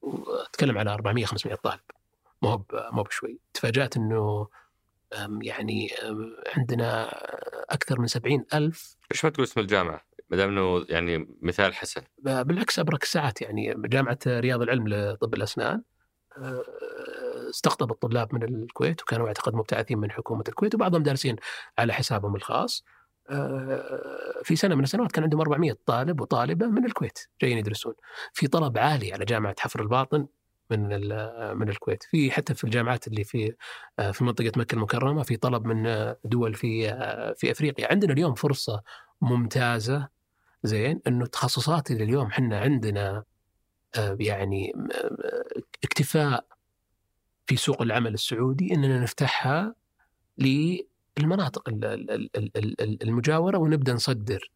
[0.01, 1.80] وأتكلم على 400 500 طالب.
[2.42, 3.38] مو هو مو بشوي.
[3.55, 4.49] تفاجأت إنه
[5.42, 5.90] يعني
[6.57, 7.09] عندنا
[7.70, 8.96] أكثر من 70 ألف.
[9.11, 12.03] ليش ما تقول اسم الجامعة؟ ما دام إنه يعني مثال حسن.
[12.18, 15.82] بالعكس أبرك ساعات يعني جامعة رياض العلم لطب الأسنان.
[16.38, 16.64] أه،
[17.51, 21.36] استقطب الطلاب من الكويت وكانوا أعتقد مبتعثين من حكومة الكويت وبعضهم دارسين
[21.78, 22.84] على حسابهم الخاص.
[23.30, 27.94] أه، في سنة من السنوات كان عندهم 400 طالب وطالبة من الكويت جايين يدرسون.
[28.32, 30.26] في طلب عالي على جامعة حفر الباطن
[30.70, 30.88] من
[31.59, 32.03] من الكويت.
[32.03, 33.55] في حتى في الجامعات اللي في
[33.99, 37.88] آه، في منطقة مكة المكرمة في طلب من آه، دول في آه، في أفريقيا.
[37.90, 38.82] عندنا اليوم فرصة
[39.20, 40.09] ممتازة
[40.62, 43.24] زين إنه التخصصات اللي اليوم إحنا عندنا
[43.96, 46.44] آه، يعني آه، اكتفاء
[47.49, 49.74] في سوق العمل السعودي إننا نفتحها
[50.38, 54.51] للمناطق ال- ال- ال- ال- ال- المجاورة ونبدأ نصدر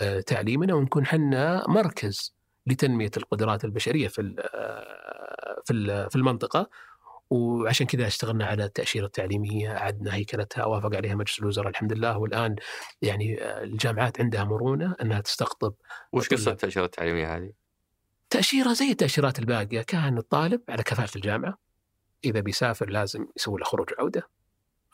[0.00, 2.34] آه، تعليمنا ونكون إحنا مركز
[2.66, 6.70] لتنمية القدرات البشرية في آه، في في المنطقة
[7.30, 12.56] وعشان كذا اشتغلنا على التأشيرة التعليمية أعدنا هيكلتها وافق عليها مجلس الوزراء الحمد لله والآن
[13.02, 15.74] يعني آه، الجامعات عندها مرونة إنها تستقطب
[16.12, 16.50] وش قصة.
[16.50, 17.52] التأشيرة التعليمية هذه؟
[18.30, 21.65] تأشيرة زي التأشيرات الباقية كان الطالب على كفالة الجامعة
[22.24, 24.28] إذا بيسافر لازم يسوي له خروج وعودة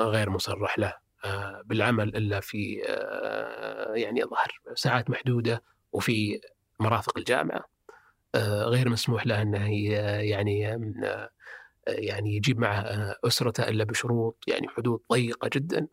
[0.00, 5.62] غير مصرح له آه، بالعمل إلا في آه، يعني ظهر ساعات محدودة
[5.92, 6.40] وفي
[6.80, 7.64] مرافق الجامعة
[8.34, 9.86] آه، غير مسموح له أنه ي-
[10.28, 11.30] يعني آه،
[11.88, 12.82] يعني يجيب معه
[13.24, 15.88] أسرته إلا بشروط يعني حدود ضيقة جدا.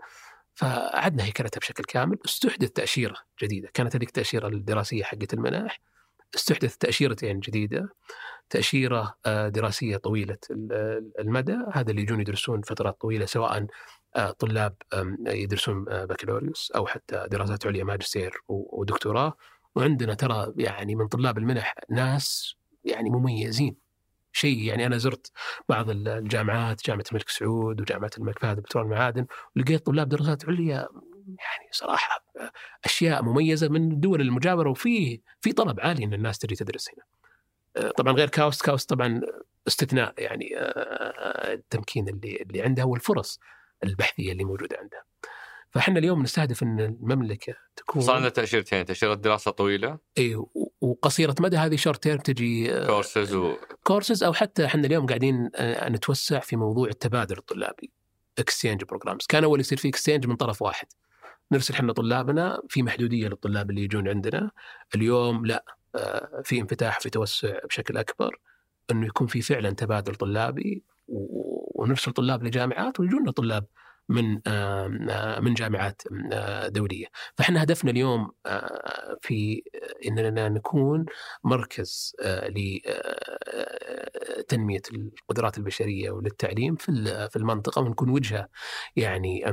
[0.54, 5.80] فأعدنا هيكلتها بشكل كامل استحدث تأشيرة جديدة كانت هذيك التأشيرة الدراسية حقت المناح.
[6.36, 7.90] استحدث تأشيرتين جديدة.
[8.50, 11.58] تأشيرة آه، دراسية طويلة ال- المدى.
[11.74, 13.68] هذا اللي يجون يدرسون فترات طويلة سواء
[14.16, 14.76] آه، طلاب
[15.28, 19.34] يدرسون آه، بكالوريوس أو حتى دراسات عليا ماجستير ودكتوراه.
[19.76, 23.76] وعندنا ترى يعني من طلاب المنح ناس يعني مميزين.
[24.32, 25.32] شيء يعني أنا زرت
[25.70, 29.26] بعض ال- الجامعات جامعة الملك سعود وجامعة الملك فهد بترول المعادن
[29.56, 30.88] ولقيت طلاب دراسات عليا
[31.40, 32.26] يعني صراحة
[32.86, 37.04] أشياء مميزة من الدول المجاورة وفي في طلب عالي إن الناس تجي تدرس هنا.
[37.78, 39.22] آه، طبعا غير كاوست كاوست طبعا
[39.68, 43.40] استثناء يعني آه، التمكين اللي اللي عندها والفرص
[43.84, 45.04] البحثية اللي موجودة عندها.
[45.72, 50.44] فإحنا اليوم نستهدف إن المملكة تكون صار لنا تأشيرتين تأشيرة دراسة طويلة إي
[50.82, 55.50] وقصيرة مدى هذه short term تجي آه، كورسز و كورسز أو حتى إحنا اليوم قاعدين
[55.56, 57.92] آه، نتوسع في موضوع التبادل الطلابي
[58.40, 60.88] exchange programs كان أول يصير في exchange من طرف واحد
[61.52, 64.52] نرسل إحنا طلابنا في محدودية للطلاب اللي يجون عندنا.
[64.95, 68.39] اليوم لا آه، في انفتاح في توسع بشكل أكبر
[68.91, 73.66] إنه يكون في فعلا تبادل طلابي ونرسل طلاب لجامعات ويجونا طلاب
[74.10, 74.34] من
[75.43, 76.02] من جامعات
[76.68, 77.06] دولية،
[77.38, 78.32] فإحنا هدفنا اليوم
[79.22, 79.64] في
[80.08, 81.06] إننا نكون
[81.43, 82.16] مركز
[84.39, 86.91] لتنميه القدرات البشرية وللتعليم في
[87.32, 88.50] في المنطقة ونكون وجهة
[88.95, 89.43] يعني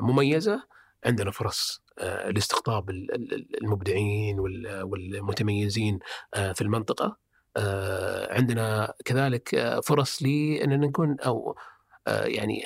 [0.00, 0.62] مميزة.
[1.04, 5.98] عندنا فرص آه، لاستقطاب ال- ال- المبدعين وال- والمتميزين
[6.34, 7.16] آه، في المنطقة.
[7.56, 11.16] آه، عندنا كذلك فرص لأننا نكون
[12.06, 12.64] آه، يعني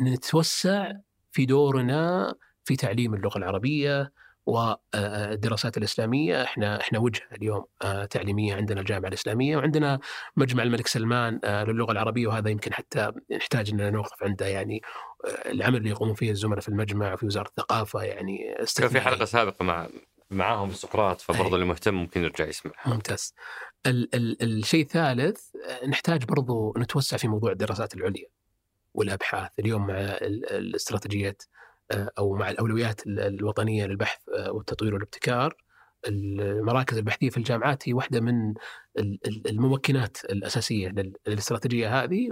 [0.00, 0.92] نتوسع
[1.32, 4.12] في دورنا في تعليم اللغة العربية
[4.46, 10.00] والدراسات الإسلامية إحنا إحنا وجهة اليوم آه، تعليمية عندنا الجامعة الإسلامية وعندنا
[10.36, 14.82] مجمع الملك سلمان آه، للغة العربية وهذا يمكن حتى نحتاج أننا نوقف عنده يعني
[15.24, 19.00] آه، العمل اللي يقومون فيه الزملاء في المجمع وفي وزارة الثقافة يعني كان في.
[19.00, 19.88] حلقة سابقة مع
[20.30, 21.54] معاهم سقراط فبرضه.
[21.54, 23.34] اللي مهتم ممكن يرجع يسمعها ممتاز
[23.86, 25.40] ال- ال- الشيء الثالث
[25.88, 28.26] نحتاج برضو نتوسع في موضوع الدراسات العليا
[28.94, 31.42] والأبحاث اليوم مع ال- الاستراتيجيات
[32.18, 35.54] أو مع الأولويات ال- الوطنية للبحث آه، والتطوير والابتكار.
[36.08, 38.54] المراكز البحثية في الجامعات هي واحدة من
[38.98, 42.28] ال- ال- الممكنات الأساسية لل- للاستراتيجية هذه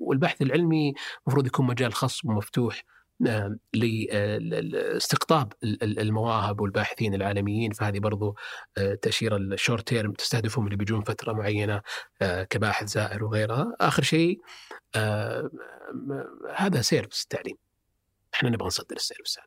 [0.00, 0.94] والبحث العلمي
[1.26, 2.82] المفروض يكون مجال خاص ومفتوح
[3.26, 7.72] آه، لاستقطاب ال- ال- المواهب والباحثين العالميين.
[7.72, 8.36] فهذه برضو
[8.78, 11.82] آه، تأشيرة ال short term تستهدفهم اللي بيجون فترة معينة
[12.22, 13.76] آه، كباحث زائر وغيرها.
[13.80, 14.40] آخر شيء
[14.96, 15.50] آه،
[16.54, 17.56] هذا service التعليم.
[18.36, 19.46] إحنا نبغى نصدر ال service هذه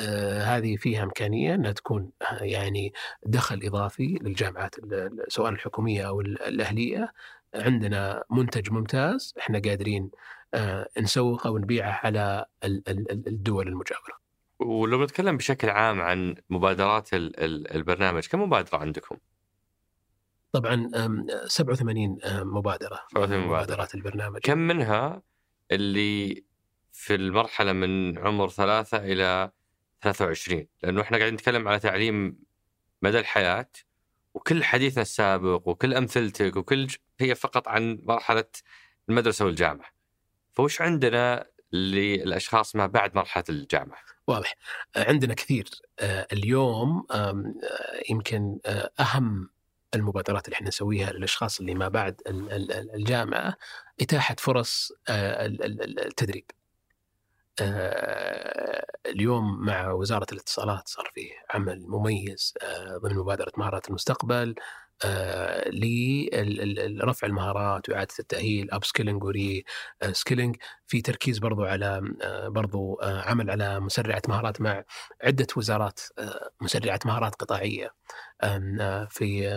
[0.00, 2.10] آه، هذه فيها إمكانية أنها تكون
[2.40, 2.92] يعني
[3.26, 4.74] دخل إضافي للجامعات
[5.28, 7.12] سواء الحكومية أو ال- الأهلية
[7.54, 10.10] عندنا منتج ممتاز إحنا قادرين
[10.54, 14.18] آه، نسوقه ونبيعه على ال- ال- ال- الدول المجاورة
[14.58, 19.16] ولو نتكلم بشكل عام عن مبادرات ال- ال- البرنامج كم مبادرة عندكم؟
[20.52, 23.56] طبعا آم، 87 آم، مبادرة 87 من مبادرة.
[23.56, 25.22] مبادرات البرنامج كم منها
[25.70, 26.44] اللي
[26.98, 29.50] في المرحلة من عمر ثلاثة إلى
[30.02, 32.36] 23 لأنه إحنا قاعدين نتكلم على تعليم
[33.02, 33.70] مدى الحياة
[34.34, 36.86] وكل حديثنا السابق وكل أمثلتك وكل
[37.20, 38.44] هي فقط عن مرحلة
[39.08, 39.88] المدرسة والجامعة.
[40.54, 44.54] فوش عندنا للأشخاص ما بعد مرحلة الجامعة؟ واضح
[44.96, 45.68] عندنا كثير
[46.00, 47.52] آه، اليوم آه،
[48.10, 49.50] يمكن آه، أهم
[49.94, 53.56] المبادرات اللي إحنا نسويها للأشخاص اللي ما بعد ال- ال- ال- الجامعة
[54.00, 56.44] إتاحة فرص ال- ال- ال- التدريب.
[57.62, 64.54] آه، اليوم مع وزارة الاتصالات صار فيه عمل مميز آه، ضمن مبادرة مهارات المستقبل
[65.04, 69.64] آه، لرفع المهارات واعاده التأهيل upskilling و
[70.12, 72.00] reskilling في تركيز برضو على
[72.46, 74.84] برضو عمل على مسرعة مهارات مع
[75.24, 76.00] عدة وزارات
[76.60, 77.34] مسرعة مهارات
[78.80, 79.48] آه، في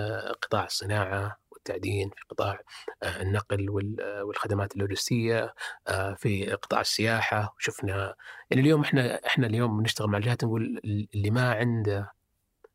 [0.42, 2.60] قطاع الصناعة والتعدين في قطاع
[3.04, 5.54] آه، النقل آه، والخدمات اللوجستيه
[5.88, 7.56] آه، في قطاع السياحة.
[7.58, 8.16] وشفنا
[8.50, 10.82] يعني اليوم إحنا إحنا اليوم نشتغل مع الجهات نقول
[11.16, 12.12] اللي ما عنده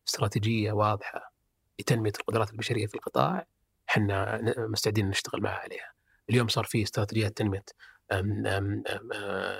[0.09, 1.33] استراتيجية واضحة
[1.81, 3.47] لتنميه القدرات البشرية في القطاع
[3.89, 5.93] إحنا مستعدين نشتغل معها عليها.
[6.31, 7.65] اليوم صار في استراتيجيات تنمية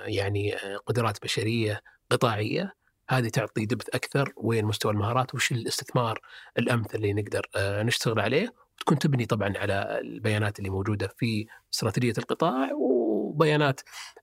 [0.05, 0.55] يعني
[0.85, 2.73] قدرات بشرية قطاعية.
[3.09, 6.19] هذه تعطي دبث أكثر وين مستوى المهارات وش الاستثمار
[6.57, 8.66] الأمثل اللي نقدر نشتغل عليه.
[8.77, 13.81] وتكون تبني طبعا على البيانات اللي موجودة في استراتيجية القطاع وبيانات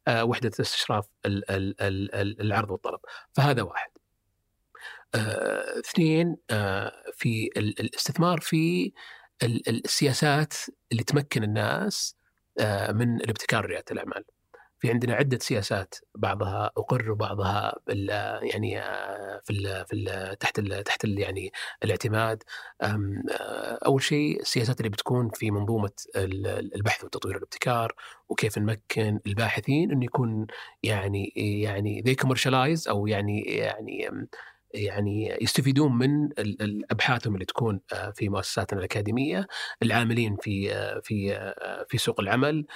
[0.08, 3.00] آه، وحدة استشراف ال- ال- ال- ال- العرض والطلب
[3.32, 3.90] فهذا واحد
[5.14, 8.92] آه، اثنين آه، في ال- الاستثمار في
[9.42, 10.54] ال- ال- السياسات
[10.92, 12.16] اللي تمكن الناس
[12.90, 14.24] من الابتكار ورياده الأعمال.
[14.84, 17.74] في عندنا عدة سياسات بعضها أقر وبعضها
[18.42, 21.52] يعني آه، في ال في ال تحت ال تحت ال يعني
[21.84, 22.42] الاعتماد.
[22.82, 27.94] آه، أول شيء السياسات اللي بتكون في منظومة ال- البحث والتطوير والابتكار
[28.28, 30.46] وكيف نمكن الباحثين إنه يكون
[30.82, 34.10] يعني يعني they commercialize أو يعني يعني
[34.74, 36.28] يعني يستفيدون من
[36.90, 39.46] ابحاثهم اللي تكون آه، في مؤسساتنا الأكاديمية،
[39.82, 42.66] العاملين في آه، في آه، في سوق العمل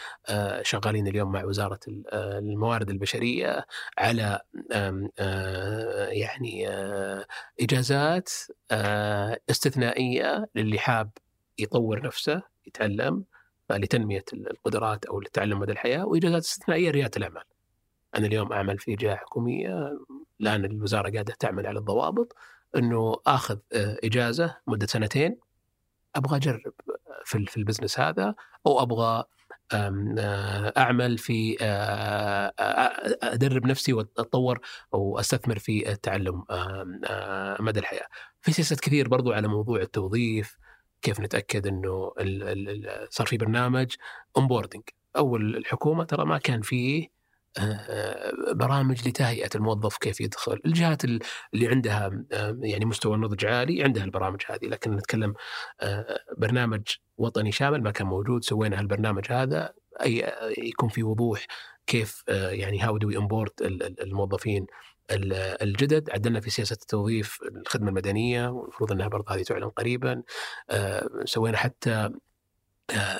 [0.62, 3.66] شغالين اليوم مع وزارة ال- الموارد البشرية
[3.98, 4.40] على
[6.08, 6.68] يعني
[7.60, 8.30] إجازات
[9.50, 11.10] استثنائية للي حاب
[11.58, 13.24] يطور نفسه يتعلم
[13.70, 17.42] لتنمية القدرات أو للتعلم مدى الحياة وإجازات استثنائية لريادة الأعمال.
[18.16, 19.98] أنا اليوم أعمل في جهه حكومية
[20.40, 22.36] الان الوزاره قاعدة تعمل على الضوابط
[22.76, 25.38] إنه آخذ آه، إجازة مدة سنتين
[26.16, 26.72] أبغى أجرب
[27.24, 28.34] في ال- في البزنس هذا
[28.66, 29.24] أو أبغى
[29.72, 34.60] آه، أعمل في آه، آه، أدرب نفسي وأتطور
[34.94, 38.06] أو أستثمر في التعلم آه، مدى الحياة.
[38.40, 40.58] في سياسات كثير برضو على موضوع التوظيف
[41.02, 42.12] كيف نتأكد إنه
[43.10, 43.94] صار في برنامج
[44.36, 44.82] اونبوردنج
[45.16, 47.08] أول الحكومة ترى ما كان فيه آه،
[48.52, 51.20] برامج لتهيئة الموظف كيف يدخل، الجهات ال-
[51.54, 55.34] اللي عندها آه، يعني مستوى النضج عالي عندها البرامج هذه، لكن نتكلم
[55.80, 56.82] آه، برنامج
[57.18, 59.72] وطني شامل ما كان موجود، سوينا هالبرنامج هذا
[60.02, 61.46] أي يكون في وضوح
[61.86, 63.62] كيف آه، يعني how to onboard
[64.02, 64.66] الموظفين
[65.10, 65.32] ال-
[65.62, 66.10] الجدد.
[66.10, 70.22] عدلنا في سياسة التوظيف الخدمة المدنية والمفروض إنها برضه هذه تعلن قريبا.
[71.24, 72.10] سوينا حتى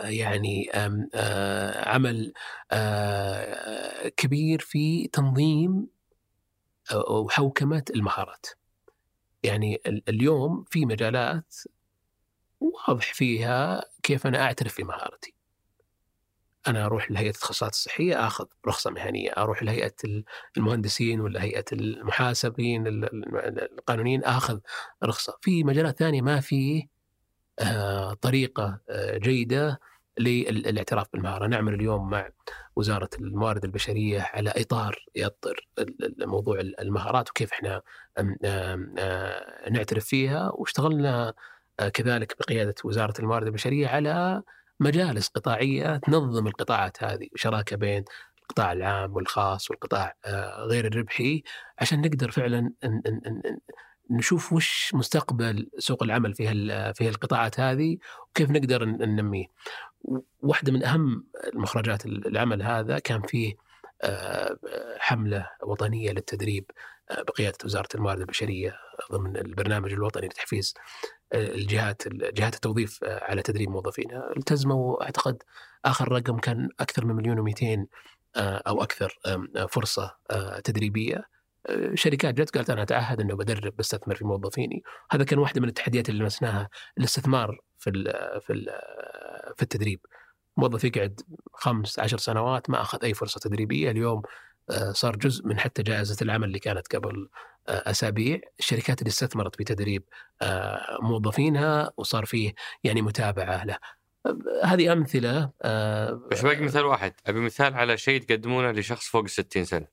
[0.04, 0.70] يعني
[1.14, 2.32] آه، عمل
[2.72, 5.86] آه، كبير في تنظيم
[6.92, 8.46] أو وحوكمه المهارات.
[9.42, 11.54] يعني ال- اليوم في مجالات
[12.60, 15.34] واضح فيها كيف أنا أعترف في مهارتي
[16.68, 19.94] أنا أروح لهيئة التخصصات الصحية أخذ رخصة مهنية، أروح لهيئة
[20.56, 24.60] المهندسين ولا هيئة المحاسبين ال- ال- القانونيين أخذ
[25.04, 26.88] رخصة، في مجالات ثانية ما في
[28.20, 29.80] طريقة آه، جيدة
[30.18, 32.28] للاعتراف بالمهارة، نعمل اليوم مع
[32.76, 35.68] وزارة الموارد البشرية على إطار يطر
[36.20, 37.82] موضوع المهارات وكيف إحنا
[38.44, 40.50] آه، نعترف فيها.
[40.54, 41.34] واشتغلنا
[41.80, 44.42] آه، كذلك بقيادة وزارة الموارد البشرية على
[44.80, 47.28] مجالس قطاعية تنظم القطاعات هذه.
[47.34, 48.04] شراكة بين
[48.42, 51.42] القطاع العام والخاص والقطاع آه، غير الربحي
[51.78, 52.72] عشان نقدر فعلا
[54.10, 56.44] نشوف وش مستقبل سوق العمل في
[56.94, 57.98] في القطاعات هذه
[58.30, 59.46] وكيف نقدر ننميه.
[60.42, 63.54] واحدة من أهم المخرجات العمل هذا كان فيه
[64.02, 64.56] آه،
[64.98, 66.70] حملة وطنية للتدريب
[67.10, 68.76] آه، بقيادة وزارة الموارد البشرية
[69.12, 70.74] ضمن البرنامج الوطني لتحفيز
[71.34, 75.42] الجهات جهات التوظيف على تدريب موظفينها التزموا أعتقد
[75.84, 77.86] آخر رقم كان أكثر من مليون و200
[78.36, 79.18] أو أكثر
[79.68, 80.16] فرصة
[80.64, 81.24] تدريبية
[81.94, 84.82] شركات جت قالت أنا اتعهد انه بدرب بستثمر في موظفيني.
[85.10, 86.68] هذا كان واحدة من التحديات اللي لمسناها
[86.98, 88.04] الاستثمار في ال
[88.40, 88.66] في ال
[89.56, 90.00] في التدريب.
[90.56, 91.20] موظف يقعد
[91.52, 93.90] خمس عشر سنوات ما أخذ أي فرصة تدريبية.
[93.90, 94.22] اليوم
[94.70, 97.28] آه، صار جزء من حتى جائزة العمل اللي كانت قبل
[97.68, 98.40] آه، أسابيع.
[98.58, 100.02] الشركات اللي استثمرت في تدريب
[100.42, 102.52] آه، موظفينها وصار فيه
[102.84, 103.78] يعني متابعة له.
[104.64, 107.12] هذه أمثلة آه، بس باقي مثال واحد.
[107.26, 109.86] أبي مثال على شيء تقدمونه لشخص فوق ال 60 سنة.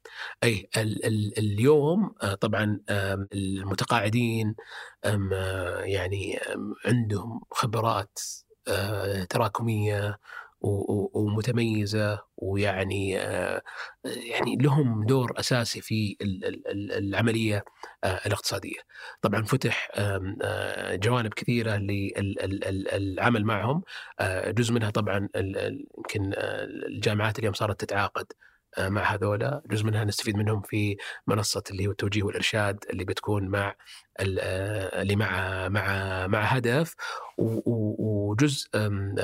[0.43, 2.79] أي ال ال اليوم آه، طبعا
[3.33, 4.55] المتقاعدين
[5.05, 6.39] آه، يعني
[6.85, 8.19] عندهم خبرات
[9.29, 10.19] تراكمية
[11.13, 13.61] ومتميزة ويعني آه،
[14.05, 17.65] يعني لهم دور أساسي في ال- ال- ال- العملية
[18.03, 18.79] آه، الاقتصادية.
[19.21, 23.83] طبعا فتح آه، جوانب كثيرة للعمل معهم
[24.47, 26.33] جزء منها طبعا يمكن
[26.87, 28.25] الجامعات اليوم صارت تتعاقد
[28.79, 30.97] مع هذولا جزء منها نستفيد منهم في
[31.27, 33.75] منصة اللي هو التوجيه والإرشاد اللي بتكون مع
[34.19, 36.95] اللي مع مع مع هدف
[37.37, 39.15] وجزء آم،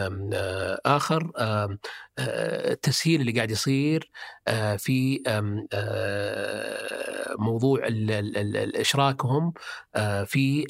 [1.38, 1.78] آه،
[2.20, 4.41] آه، التسهيل اللي قاعد يصير آه،
[4.78, 5.24] في
[5.74, 7.88] آه، موضوع
[9.96, 10.66] آه، في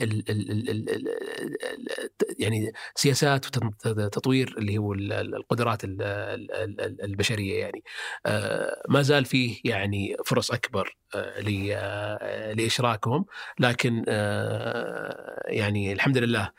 [2.40, 3.46] يعني سياسات
[3.88, 7.84] وتطوير اللي هو ال- ال- القدرات ال- ال- ال- البشرية يعني
[8.26, 11.40] آه، ما زال فيه يعني فرص اكبر آه،
[11.78, 13.26] آه، لاشراكهم
[13.60, 16.52] لكن آه، يعني الحمد لله آه،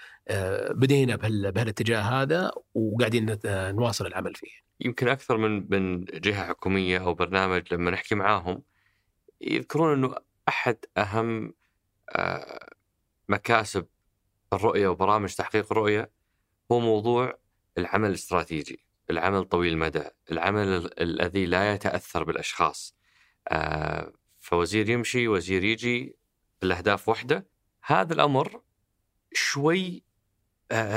[0.71, 4.51] بدينا بهال- بهالاتجاه هذا وقاعدين نت- نواصل العمل فيه.
[4.81, 8.63] يمكن أكثر من من جهة حكومية أو برنامج لما نحكي معاهم
[9.41, 10.15] يذكرون إنه
[10.49, 11.55] أحد أهم
[12.11, 12.69] آه،
[13.29, 13.87] مكاسب
[14.53, 16.11] الرؤية وبرامج تحقيق الرؤيه
[16.73, 17.39] هو موضوع
[17.79, 22.97] العمل الاستراتيجي، العمل طويل المدى، العمل ال- الذي لا يتأثر بالأشخاص.
[23.49, 26.17] آه، فوزير يمشي، وزير يجي،
[26.63, 27.47] الأهداف وحده،
[27.85, 28.61] هذا الأمر
[29.33, 30.12] شوي آه،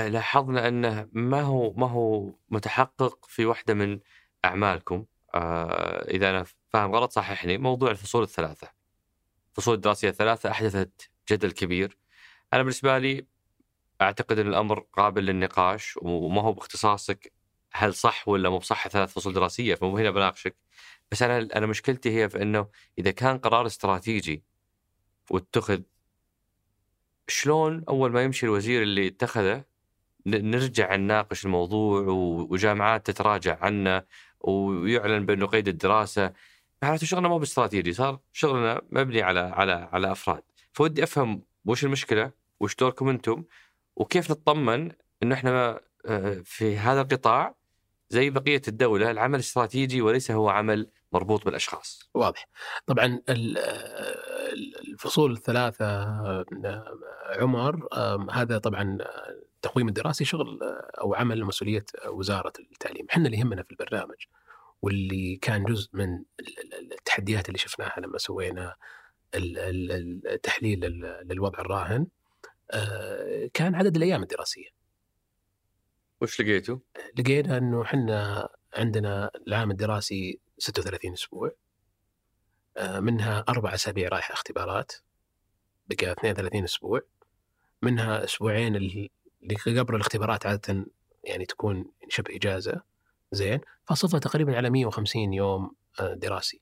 [0.10, 4.00] لاحظنا أنه ما هو ما هو متحقق في واحدة من
[4.46, 8.70] أعمالكم آه، إذا أنا فاهم غلط صححني موضوع الفصول الثلاثة.
[9.52, 11.98] الفصول الدراسية الثلاثة أحدثت جدل كبير.
[12.54, 13.28] أنا بالنسبة لي
[14.02, 17.34] أعتقد أن الأمر قابل للنقاش وما هو باختصاصك
[17.74, 20.56] هل صح ولا مو بصح ثلاث فصول دراسية فمو هنا بناقشك.
[21.12, 22.68] بس أنا أنا مشكلتي هي في أنه
[23.00, 24.44] إذا كان قرار استراتيجي
[25.32, 25.82] واتخذ
[27.28, 29.64] شلون أول ما يمشي الوزير اللي اتخذه
[30.26, 32.02] نرجع نناقش الموضوع
[32.50, 34.04] وجامعات تتراجع عنه
[34.40, 36.34] ويعلن بأنه قيد الدراسة.
[36.84, 40.44] معناته شغلنا مو باستراتيجي صار شغلنا مبني على على على أفراد.
[40.74, 43.44] فودي أفهم وش المشكلة وش دوركم أنتم
[43.96, 44.92] وكيف نطمن
[45.24, 47.56] انه إحنا آه، في هذا القطاع
[48.10, 52.48] زي بقية الدولة العمل استراتيجي وليس هو عمل مربوط بالأشخاص واضح.
[52.86, 53.58] طبعا ال-
[54.90, 56.46] الفصول الثلاثة آه،
[57.40, 57.88] عمر
[58.32, 63.64] هذا طبعا آه، التقويم الدراسي شغل آه، أو عمل مسؤولية وزارة التعليم، إحنا اللي يهمنا
[63.64, 64.16] في البرنامج
[64.82, 68.76] واللي كان جزء من ال- ال- التحديات اللي شفناها لما سوينا
[69.36, 72.08] ال- ال- التحليل لل- للوضع الراهن
[72.72, 74.68] آه، كان عدد الأيام الدراسية.
[76.22, 76.78] وش لقيتوا؟
[77.20, 81.52] لقينا إنه إحنا عندنا العام الدراسي 36 أسبوع.
[82.78, 84.92] آه، منها أربع أسابيع رايحة اختبارات.
[85.88, 87.02] بقى 32 أسبوع.
[87.82, 89.12] منها أسبوعين اللي
[89.80, 90.86] قبل الاختبارات عادة
[91.24, 92.82] يعني تكون شبه إجازة.
[93.32, 93.60] زين.
[93.86, 96.62] فصفها تقريبا على 150 يوم آه، دراسي.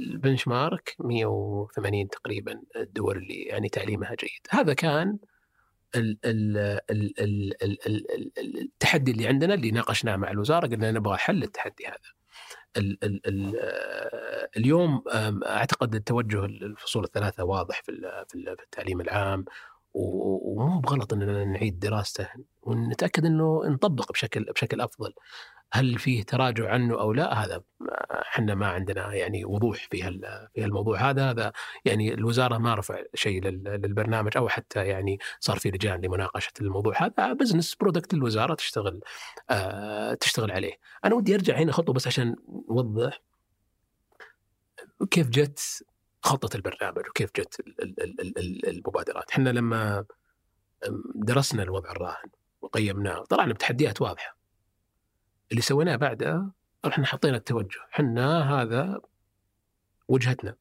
[0.00, 4.46] البنش مارك 180 تقريبا الدول اللي يعني تعليمها جيد.
[4.50, 5.18] هذا كان
[5.94, 6.56] ال ال
[6.90, 11.42] ال ال ال ال ال التحدي اللي عندنا اللي ناقشناه مع الوزارة قلنا نبغى حل
[11.42, 11.98] التحدي هذا.
[12.76, 15.02] ال ال ال آه، اليوم
[15.46, 19.44] أعتقد التوجه الفصول الثلاثة واضح في ال- في ال- في التعليم العام
[19.98, 22.28] ومو بغلط إننا نعيد دراسته
[22.62, 25.12] ونتأكد إنه نطبق بشكل بشكل أفضل.
[25.72, 27.62] هل فيه تراجع عنه أو لا هذا
[28.12, 30.02] إحنا ما عندنا يعني وضوح في
[30.54, 31.52] في الموضوع هذا هذا
[31.84, 36.94] يعني الوزارة ما رفع شيء لل- للبرنامج أو حتى يعني صار في لجان لمناقشة الموضوع
[37.02, 39.00] هذا business product للوزاره تشتغل
[39.50, 40.72] آه تشتغل عليه.
[41.04, 42.36] أنا ودي أرجع هنا خطوة بس عشان
[42.70, 43.22] نوضح
[45.10, 45.84] كيف جت
[46.22, 49.30] خطه البرنامج وكيف جت ال- ال- ال- ال- ال- المبادرات.
[49.30, 50.04] إحنا لما
[51.14, 52.30] درسنا الوضع الراهن
[52.60, 54.36] وقيمناه طلعنا بتحديات واضحة.
[55.50, 56.52] اللي سويناه بعدها
[56.86, 59.00] إحنا حطينا التوجه، إحنا هذا
[60.08, 60.56] وجهتنا.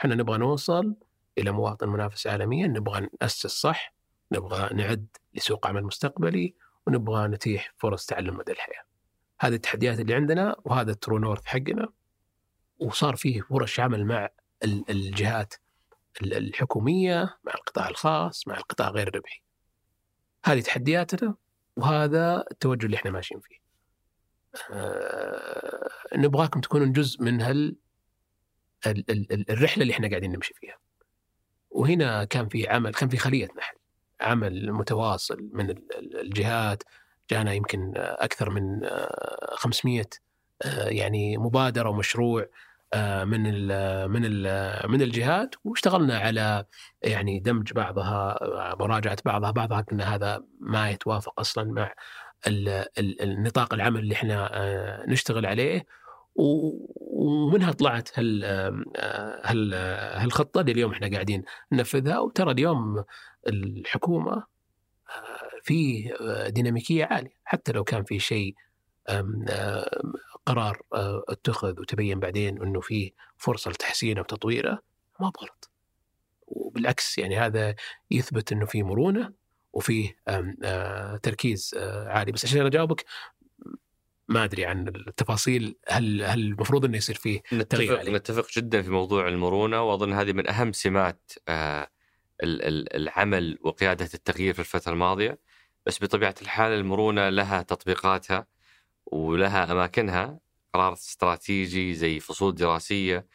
[0.00, 0.94] إحنا نبغى نوصل
[1.38, 3.94] إلى مواطن منافس عالميا، نبغى نأسس صح،
[4.32, 6.54] نبغى نعد لسوق عمل مستقبلي،
[6.86, 8.82] ونبغى نتيح فرص تعلم مدى الحياة.
[9.40, 11.88] هذه التحديات اللي عندنا وهذا الترو نورث حقنا
[12.78, 14.28] وصار فيه فرص عمل مع
[14.64, 15.54] الجهات
[16.22, 19.42] ال- الحكومية، مع القطاع الخاص، مع القطاع غير الربحي.
[20.44, 21.34] هذه تحدياتنا
[21.76, 23.60] وهذا التوجه اللي إحنا ماشيين فيه.
[24.70, 27.76] آه، نبغاكم تكونون جزء من هال
[28.86, 30.78] ال- ال- ال- الرحلة اللي إحنا قاعدين نمشي فيها.
[31.70, 33.76] وهنا كان في عمل كان في خلية نحل
[34.20, 36.82] عمل متواصل من ال- ال- الجهات
[37.30, 40.04] جانا يمكن آه، أكثر من آه، 500
[40.62, 42.48] آه، يعني مبادرة ومشروع آه،
[43.24, 46.64] من ال من ال من الجهات واشتغلنا على
[47.02, 51.92] يعني دمج بعضها آه، مراجعة بعضها بعضها قلنا هذا ما يتوافق أصلا مع
[52.46, 52.68] ال-
[52.98, 55.86] ال- النطاق العمل اللي إحنا آه، نشتغل عليه.
[56.34, 59.74] ومنها طلعت هال آه، هال
[60.22, 62.18] هالخطة اللي اليوم إحنا قاعدين ننفذها.
[62.18, 63.04] وترى اليوم
[63.48, 64.44] الحكومة آه،
[65.62, 67.36] في آه، ديناميكية عالية.
[67.44, 68.54] حتى لو كان في شيء
[70.46, 74.82] قرار آه، اتخذ وتبين بعدين إنه في فرصة لتحسينه وتطويره
[75.20, 75.70] ما بغلط.
[76.46, 77.74] وبالعكس يعني هذا
[78.10, 79.32] يثبت إنه في مرونة
[79.72, 82.32] وفيه آه، تركيز آه، عالي.
[82.32, 83.04] بس عشان أجاوبك
[84.28, 88.12] ما أدري عن التفاصيل هل هل المفروض إنه يصير فيه تغيير نتفق عليه.
[88.12, 91.86] نتفق جدا في موضوع المرونة وأظن هذه من أهم سمات ال-
[92.42, 95.38] ال- العمل وقيادة التغيير في الفترة الماضية.
[95.86, 98.46] بس بطبيعة الحال المرونة لها تطبيقاتها.
[99.12, 100.40] ولها أماكنها
[100.74, 103.26] قرار استراتيجي زي فصول دراسية.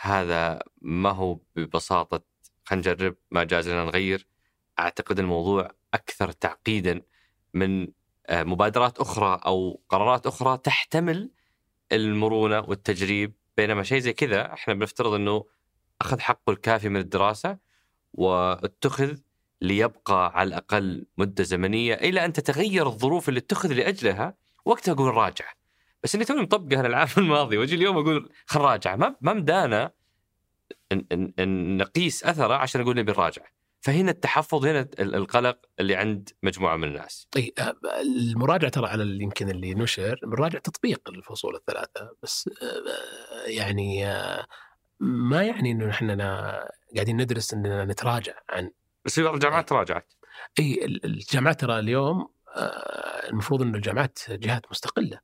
[0.00, 2.22] هذا ما هو ببساطة
[2.64, 4.26] خلينا نجرب ما جاز لنا نغير.
[4.78, 7.02] أعتقد الموضوع أكثر تعقيدا
[7.54, 7.88] من
[8.26, 11.30] آه، مبادرات أخرى أو قرارات أخرى تحتمل
[11.92, 13.34] المرونة والتجريب.
[13.56, 15.44] بينما شيء زي كذا إحنا بنفترض إنه
[16.00, 17.58] أخذ حقه الكافي من الدراسة
[18.12, 19.16] واتخذ
[19.60, 24.34] ليبقى على الأقل مدة زمنية إلى أن تتغير الظروف اللي اتخذ لأجلها.
[24.64, 25.44] وقتها أقول راجع.
[26.02, 28.96] بس إني توني مطبقها أنا العام الماضي وأجي اليوم أقول خل راجع.
[28.96, 29.90] ما ما مدانا
[31.78, 33.42] نقيس أثره عشان أقول نبي نراجع.
[33.80, 37.28] فهنا التحفظ هنا ال- القلق اللي عند مجموعة من الناس.
[37.36, 42.10] إي آه، المراجعة ترى على اللي يمكن اللي نشر بنراجع تطبيق الفصول الثلاثة.
[42.22, 44.46] بس آه، يعني آه،
[45.00, 48.70] ما يعني إنه إحنا نا- قاعدين ندرس إننا نتراجع عن
[49.04, 50.12] بس في بعض الجامعات تراجعت
[50.58, 52.28] إي ال- الجامعات ترى اليوم
[53.30, 55.20] المفروض إن الجامعات جهات مستقلة.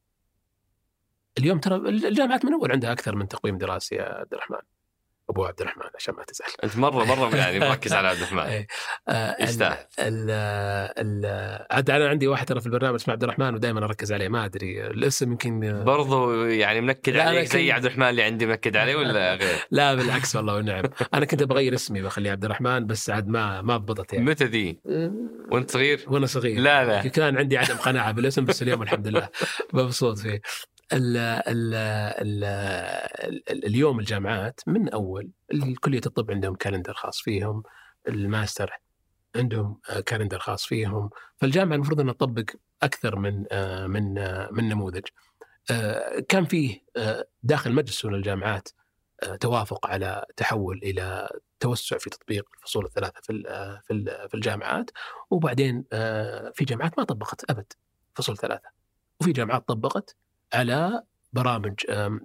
[1.38, 4.60] اليوم ترى الجامعات من اول عندها أكثر من تقويم دراسي يا عبد الرحمن.
[5.30, 6.48] أبو عبد الرحمن عشان ما تزعل.
[6.64, 8.66] أنت مره مرة يعني مركز على عبد الرحمن إيه.
[9.08, 9.76] آه، ال- يستاهل.
[9.98, 10.30] ال
[10.98, 14.44] ال عاد أنا عندي واحد ترى في البرنامج اسمه عبد الرحمن ودائما أركز عليه ما
[14.44, 19.34] أدري الاسم يمكن برضو يعني منكد لكن- زي عبد الرحمن اللي عندي منكد عليه ولا
[19.40, 20.84] غير؟ لا بالعكس والله ونعم
[21.14, 24.80] أنا كنت بغير اسمي بخليه عبد الرحمن بس عاد ما ما ضبطت يعني متى ذي؟
[25.50, 29.28] وأنت صغير؟ وأنا صغير لا لا كان عندي عدم قناعة بالاسم بس اليوم الحمد لله
[29.72, 30.40] مبسوط فيه
[30.92, 32.44] ال ال ال
[33.50, 35.30] ال اليوم الجامعات من أول
[35.80, 37.62] كلية الطب عندهم calendar خاص فيهم
[38.08, 38.72] الماستر
[39.36, 42.44] عندهم آه، calendar خاص فيهم فالجامعة المفروض إنها تطبق
[42.82, 45.04] أكثر من آه، من آه، من نموذج.
[45.70, 48.68] آه، كان فيه آه، داخل مجلس الجامعات
[49.22, 51.28] آه، توافق على تحول إلى
[51.60, 54.90] توسع في تطبيق الفصول الثلاثة في آه، في في الجامعات.
[55.30, 57.72] وبعدين آه، في جامعات ما طبقت أبد
[58.14, 58.68] فصول ثلاثة.
[59.20, 60.16] وفي جامعات طبقت
[60.54, 61.02] على
[61.32, 62.18] برامج آه،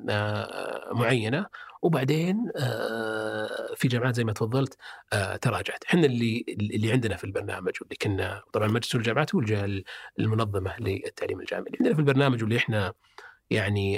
[0.92, 1.46] معينة
[1.82, 4.78] وبعدين آه، في جامعات زي ما تفضلت
[5.14, 5.84] آه، تراجعت.
[5.84, 9.84] إحنا اللي اللي عندنا في البرنامج واللي كنا طبعا مجلس الجامعات هو الجهة
[10.20, 11.66] المنظمة للتعليم الجامعي.
[11.68, 12.94] اللي عندنا في البرنامج واللي إحنا
[13.50, 13.94] يعني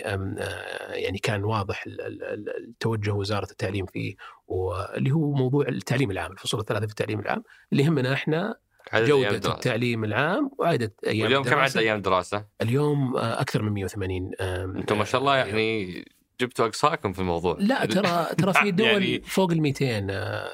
[0.89, 4.15] يعني كان واضح ال- ال- ال- التوجه وزاره التعليم فيه
[4.47, 8.55] واللي هو موضوع التعليم العام الفصول الثلاثة في التعليم العام اللي يهمنا إحنا
[8.93, 9.53] أيام جودة دراسة.
[9.55, 11.77] التعليم العام وعدد أيام واليوم كم عدد.
[11.77, 16.05] أيام دراسة؟ اليوم آه، أكثر من 180 أم، أنتم ما شاء الله آه، يعني
[16.41, 20.49] جبتوا أقصاكم في الموضوع لا ترى ترى في دول يعني- يعني فوق ال 200 آه،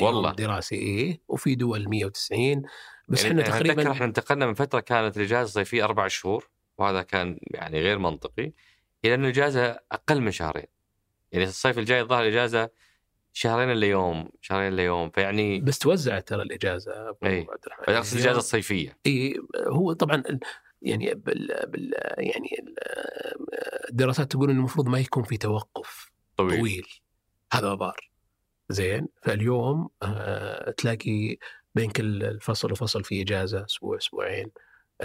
[0.00, 0.32] يوم والله.
[0.32, 2.62] دراسي إيه وفي دول 190
[3.08, 7.38] بس يعني إحنا تقريبا إحنا انتقلنا من فترة كانت الإجازة الصيفيه أربع شهور وهذا كان
[7.50, 8.52] يعني غير منطقي
[9.04, 10.66] إلى انه الإجازة أقل من شهرين
[11.32, 12.70] يعني الصيف الجاي الظاهر الإجازة
[13.32, 17.46] شهرين الا يوم شهرين الا يوم فيعني بس توزعت ترى الإجازة إيه.
[17.50, 17.94] عبد الرحمن.
[17.94, 18.98] اقصد الإجازة الصيفية.
[19.06, 19.34] إي
[19.66, 20.22] هو طبعا
[20.82, 22.74] يعني بال, بال يعني ال-
[23.90, 26.86] الدراسات تقول إنه المفروض ما يكون في توقف طويل, طويل.
[27.52, 28.10] هذا ضار
[28.68, 29.08] زين.
[29.22, 31.36] فاليوم آه تلاقي
[31.74, 34.50] بين كل الفصل وفصل في إجازة أسبوع أسبوعين.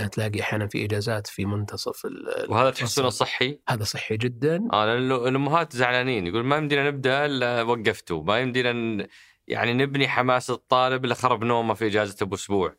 [0.05, 2.69] تلاقي أحيانا في إجازات في منتصف ال- وهذا.
[2.69, 8.23] تحسونه صحي؟ هذا صحي جدا آه لأن الأمهات زعلانين يقول ما يمدينا نبدأ إلا وقفتوا
[8.23, 9.07] ما يمدينا
[9.47, 12.75] يعني نبني حماس الطالب الا خرب نومه في اجازته باسبوع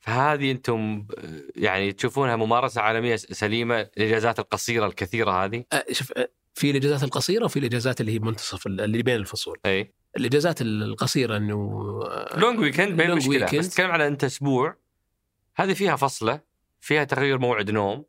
[0.00, 1.06] فهذه أنتم
[1.56, 7.44] يعني تشوفونها ممارسة عالمية سليمة الاجازات القصيرة الكثيرة هذه آه شوف آه، في الإجازات القصيرة
[7.44, 11.80] وفي الإجازات اللي هي منتصف ال- اللي بين الفصول أي الإجازات القصيرة إنه
[12.36, 13.58] لونج ويكند ما هي مشكلة.
[13.58, 14.76] بس تتكلم على أنت أسبوع
[15.56, 16.40] هذه فيها فصلة
[16.82, 18.04] فيها تغيير موعد نوم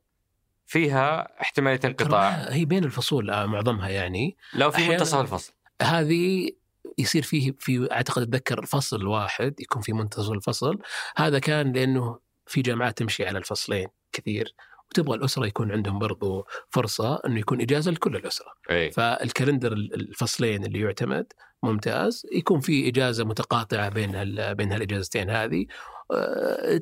[0.65, 2.29] فيها احتمالية انقطاع.
[2.49, 4.37] هي بين الفصول آه، معظمها يعني.
[4.53, 5.53] لو في منتصف الفصل.
[5.81, 6.49] هذه
[6.97, 10.79] يصير فيه في أعتقد أتذكر فصل واحد يكون في منتصف الفصل.
[11.17, 14.55] هذا كان لأنه في جامعات تمشي على الفصلين كثير
[14.91, 18.53] وتبغى الأسرة يكون عندهم برضو فرصة إنه يكون إجازة لكل الأسرة.
[18.71, 21.33] اي فال calendar ال- الفصلين اللي يعتمد
[21.63, 25.65] ممتاز يكون في إجازة متقاطعة بين هال بين هالإجازتين هذه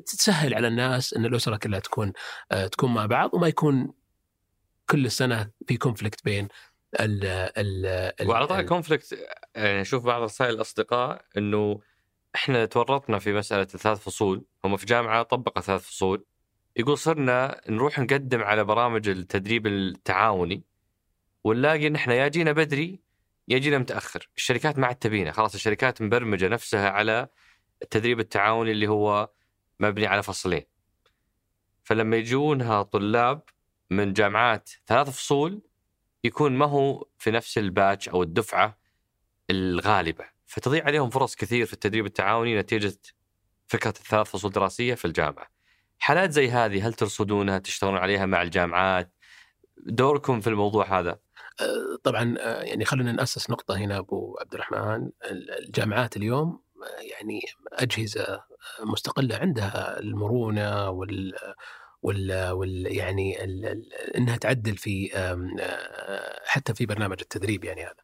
[0.06, 2.12] تسهل على الناس إن الأسرة كلها تكون
[2.52, 3.92] آه، تكون مع بعض وما يكون
[4.90, 6.48] كل سنه في conflict بين
[7.00, 7.86] ال ال
[8.20, 9.18] ال- وعلى طاري conflict
[9.54, 11.80] يعني أشوف بعض رسائل الأصدقاء إنه
[12.34, 16.24] إحنا تورطنا في مسألة الثلاث فصول هم في جامعة طبقوا ثلاث فصول
[16.76, 20.62] يقول صرنا نروح نقدم على برامج التدريب التعاوني
[21.44, 23.00] ونلاقي إن إحنا يا جينا بدري
[23.48, 27.28] يا جينا متأخر الشركات ما عاد تبينا خلاص الشركات مبرمجة نفسها على
[27.82, 29.30] التدريب التعاوني اللي هو
[29.80, 30.62] مبني على فصلين
[31.84, 33.42] فلما يجونها طلاب
[33.90, 35.62] من جامعات ثلاث فصول
[36.24, 38.78] يكون ما هو في نفس الباتش أو الدفعة
[39.50, 42.98] الغالبة فتضيع عليهم فرص كثير في التدريب التعاوني نتيجة
[43.66, 45.46] فكرة الثلاث فصول دراسية في الجامعة.
[45.98, 49.12] حالات زي هذه هل ترصدونها تشتغلون عليها مع الجامعات؟
[49.76, 51.18] دوركم في الموضوع هذا؟
[51.60, 55.10] آه، طبعا آه، يعني خلينا نأسس نقطة هنا أبو عبد الرحمن
[55.58, 56.61] الجامعات اليوم
[57.00, 57.40] يعني
[57.72, 58.44] أجهزة
[58.84, 61.32] مستقلة عندها المرونة وال
[62.02, 67.94] وال, وال يعني ال إنها تعدل في آه، حتى في برنامج التدريب يعني هذا.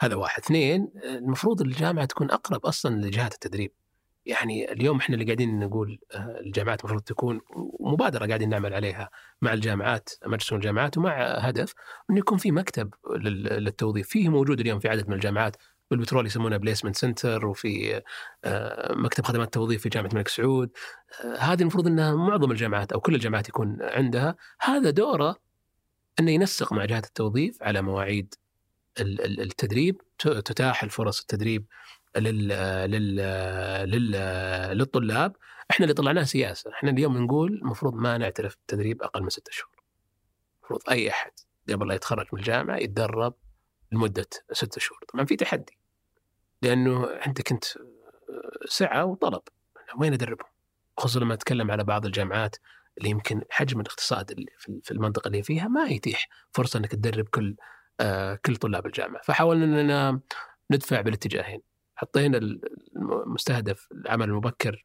[0.00, 0.42] هذا واحد.
[0.42, 3.72] اثنين المفروض الجامعة تكون أقرب أصلا لجهات التدريب.
[4.26, 7.40] يعني اليوم إحنا اللي قاعدين نقول آه، الجامعات المفروض تكون
[7.80, 9.10] مبادرة قاعدين نعمل عليها
[9.42, 11.74] مع الجامعات مجلس الجامعات ومع هدف
[12.10, 14.08] إنه يكون في مكتب لل- للتوظيف.
[14.08, 15.56] فيه موجود اليوم في عدد من الجامعات
[15.96, 18.02] بالبترول يسمونه placement center وفي
[18.44, 20.70] آه، مكتب خدمات التوظيف في جامعة الملك سعود.
[21.24, 24.36] آه، هذه المفروض إنها معظم الجامعات أو كل الجامعات يكون عندها.
[24.60, 25.36] هذا دوره
[26.20, 28.34] إنه ينسق مع جهات التوظيف على مواعيد
[29.00, 31.66] ال- ال- التدريب تتاح الفرص التدريب
[32.16, 32.48] لل
[32.90, 33.16] لل
[33.90, 34.10] لل
[34.78, 35.36] للطلاب.
[35.70, 36.70] إحنا اللي طلعناه سياسة.
[36.70, 39.82] إحنا اليوم نقول المفروض ما نعترف بالتدريب أقل من ستة شهور.
[40.60, 41.32] المفروض أي أحد
[41.70, 43.34] قبل لا يتخرج من الجامعة يتدرب
[43.92, 44.98] لمدة ستة شهور.
[45.12, 45.78] طبعا في تحدي.
[46.62, 47.64] لأنه عندك أنت
[48.68, 49.42] سعه وطلب.
[49.98, 50.48] وين أدربهم؟
[50.98, 52.56] خصوصا لما أتكلم على بعض الجامعات
[52.98, 54.50] اللي يمكن حجم الاقتصاد اللي
[54.82, 57.56] في المنطقة اللي فيها ما يتيح فرصة إنك تدرب كل
[58.00, 59.22] آه، كل طلاب الجامعة.
[59.22, 60.20] فحاولنا اننا
[60.70, 61.60] ندفع بالاتجاهين.
[61.96, 62.40] حطينا
[62.96, 64.84] المستهدف العمل المبكر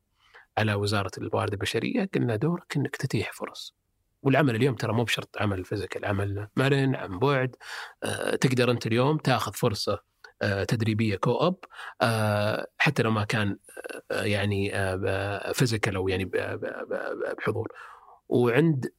[0.58, 3.76] على وزارة الموارد البشرية قلنا دورك إنك تتيح فرص.
[4.22, 7.56] والعمل اليوم ترى مو بشرط عمل physical عمل مرن عن بعد
[8.04, 10.02] آه، تقدر أنت اليوم تاخذ فرصة آه،
[10.68, 11.56] تدريبية co-op
[12.02, 13.58] آه، حتى لو ما كان
[14.12, 14.72] آه، يعني
[15.54, 16.32] physical أو يعني
[17.38, 17.68] بحضور.
[18.30, 18.92] وعند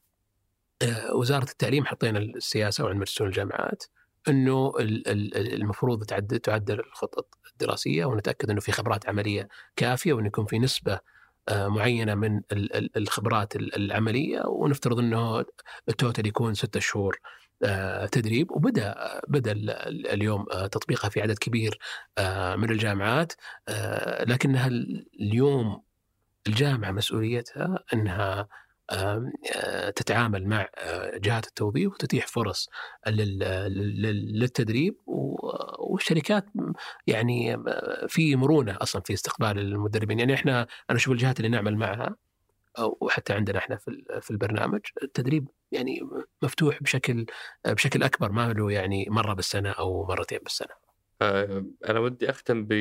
[0.83, 3.85] آه، وزارة التعليم حطينا السياسة وعند مجلس الجامعات
[4.29, 10.27] إنه ال- ال- المفروض تعدل تعدل الخطط الدراسية ونتأكد إنه في خبرات عملية كافية وإنه
[10.27, 11.01] يكون في نسبة
[11.49, 15.45] آه، معينة من ال- ال- الخبرات ال- العملية ونفترض إنه
[15.89, 17.21] التوتال يكون ستة شهور.
[17.25, 17.38] آه،
[18.13, 18.95] تدريب وبدأ
[19.29, 21.79] بدأ ال- ال- اليوم آه، تطبيقها في عدد كبير
[22.19, 23.33] آه، من الجامعات.
[23.69, 25.83] آه، لكنها ال- اليوم
[26.47, 28.49] الجامعة مسؤوليتها إنها
[28.91, 32.69] آه، تتعامل مع آه، جهات التوظيف وتتيح فرص
[33.09, 34.95] لل- لل- للتدريب.
[35.79, 36.45] والشركات
[37.07, 40.19] يعني آه، في مرونة أصلا في استقبال المدربين.
[40.19, 40.61] يعني إحنا
[40.91, 42.17] أنا أشوف الجهات اللي نعمل معها
[43.01, 46.01] وحتى عندنا إحنا في في البرنامج التدريب يعني
[46.43, 47.27] مفتوح بشكل
[47.67, 50.75] بشكل أكبر ما له يعني مرة بالسنة أو مرتين بالسنة.
[51.23, 52.73] آه، أنا ودي أختم ب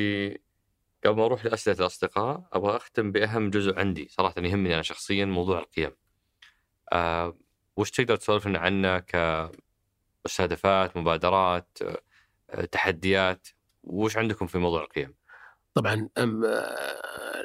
[1.04, 5.58] قبل ما أروح لأسئلة الأصدقاء أبغى أختم بأهم جزء عندي صراحة يهمني أنا شخصيا موضوع
[5.58, 5.92] القيم.
[6.92, 7.38] آه،
[7.76, 8.98] وش تقدر تسولف لنا عنه
[10.24, 11.78] كمستهدفات مبادرات
[12.50, 13.48] آه، تحديات
[13.82, 15.14] وش عندكم في موضوع القيم؟
[15.74, 17.44] طبعا آه،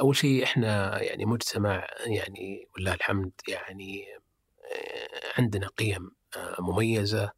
[0.00, 4.04] أول شيء إحنا يعني مجتمع يعني ولله الحمد يعني
[4.64, 7.32] آه، عندنا قيم آه، مميزة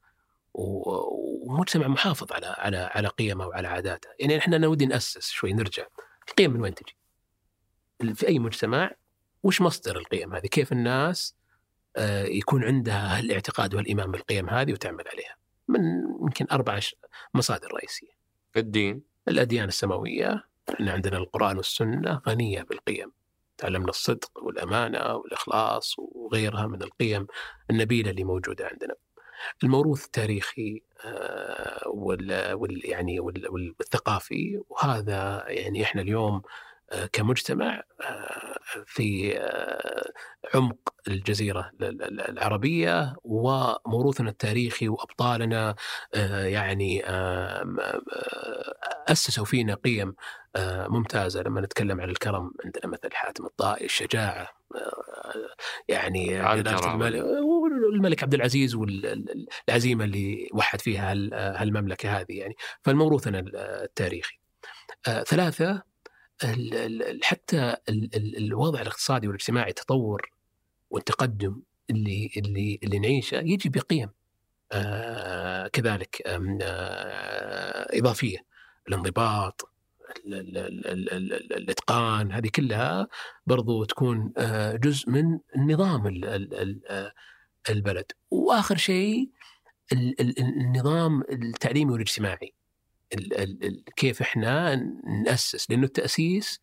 [0.54, 5.86] ومجتمع محافظ على على على قيمه وعلى عاداته، يعني إحنا أنا ودي نأسس شوي نرجع
[6.28, 6.96] القيم من وين تجي؟
[8.14, 8.90] في أي مجتمع
[9.42, 11.34] وش مصدر القيم هذه؟ كيف الناس
[12.24, 15.36] يكون عندها هالاعتقاد والإيمان بالقيم هذه وتعمل عليها؟
[15.68, 15.80] من
[16.22, 16.80] يمكن أربع
[17.34, 18.16] مصادر رئيسية.
[18.56, 20.44] الدين الأديان السماوية
[20.74, 23.12] إحنا عندنا القرآن والسنة غنية بالقيم.
[23.58, 27.26] تعلمنا الصدق والأمانة والإخلاص وغيرها من القيم
[27.70, 28.94] النبيلة اللي موجودة عندنا.
[29.64, 36.42] الموروث التاريخي آه، وال يعني وال- وال- والثقافي وهذا يعني إحنا اليوم
[37.12, 38.56] كمجتمع آه،
[38.86, 40.10] في آه،
[40.54, 45.74] عمق الجزيرة ال- ال- العربية وموروثنا التاريخي وأبطالنا
[46.14, 47.64] آه، يعني آه،
[49.08, 50.14] أسسوا فينا قيم
[50.56, 51.42] آه، ممتازة.
[51.42, 55.56] لما نتكلم عن الكرم عندنا مثل حاتم الطائي الشجاعة آه،
[55.88, 56.40] يعني.
[57.94, 62.54] الملك عبد العزيز والعزيمة اللي وحد فيها هال- هالمملكة هذه يعني.
[62.82, 64.38] فالموروثنا التاريخي.
[65.08, 65.82] آه، ثلاثة
[67.22, 70.30] حتى ال- ال- الوضع الاقتصادي والاجتماعي التطور
[70.90, 74.08] والتقدم اللي اللي اللي نعيشه يجي بقيم
[74.72, 76.22] آه كذلك
[76.62, 78.38] آه اضافيه
[78.88, 79.70] الانضباط
[80.26, 83.08] ال- ال- ال- ال- ال- ال- الاتقان هذه كلها
[83.46, 85.38] برضو تكون آه جزء من
[86.90, 87.12] آه،
[87.70, 89.30] البلد واخر شيء
[89.92, 92.54] ال- ال- النظام التعليمي والاجتماعي
[93.14, 94.74] ال- ال- ال- كيف إحنا
[95.24, 96.60] نأسس لأنه التأسيس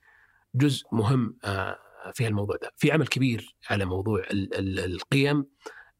[0.55, 1.79] جزء مهم آه،
[2.13, 5.45] في الموضوع ده في عمل كبير على موضوع ال- ال- القيم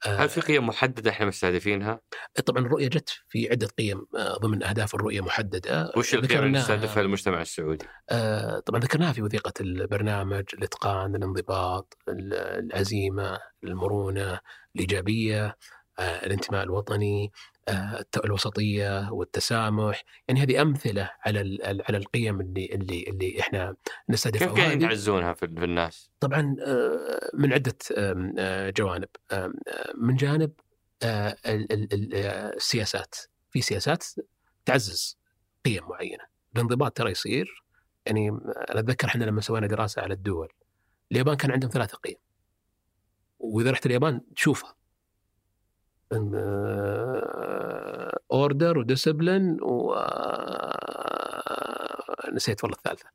[0.06, 2.00] آه، هل في قيم محددة إحنا مستهدفينها؟
[2.46, 7.02] طبعا الرؤية جت في عدة قيم آه، ضمن أهداف الرؤية محددة وش القيم اللي نستهدفها
[7.04, 7.86] المجتمع السعودي؟
[8.66, 14.40] طبعا ذكرناها في وثيقة البرنامج الإتقان الانضباط ال- العزيمة المرونة
[14.76, 15.58] الإيجابية
[16.00, 17.32] الانتماء الوطني
[18.26, 20.04] الوسطية والتسامح.
[20.28, 23.76] يعني هذه أمثلة على على القيم اللي اللي اللي إحنا
[24.10, 24.48] نستهدفها.
[24.48, 29.10] كيف قاعدين تعزونها في الناس؟ طبعا آه، من عدة آه، جوانب.
[29.32, 29.54] آه،
[29.98, 30.52] من جانب
[31.04, 33.16] آه، ال- ال- ال- آه، السياسات
[33.52, 34.04] في سياسات
[34.66, 35.18] تعزز
[35.66, 36.24] قيم معينة.
[36.56, 37.64] الانضباط ترى يصير.
[38.06, 38.30] يعني
[38.70, 40.50] أنا أتذكر إحنا لما سوينا دراسة على الدول
[41.12, 42.16] اليابان كان عندهم ثلاثة قيم.
[43.40, 44.76] وإذا رحت اليابان تشوفها.
[48.32, 51.14] أوردر وديسبلين و آه،
[52.34, 53.06] نسيت والله الثالثة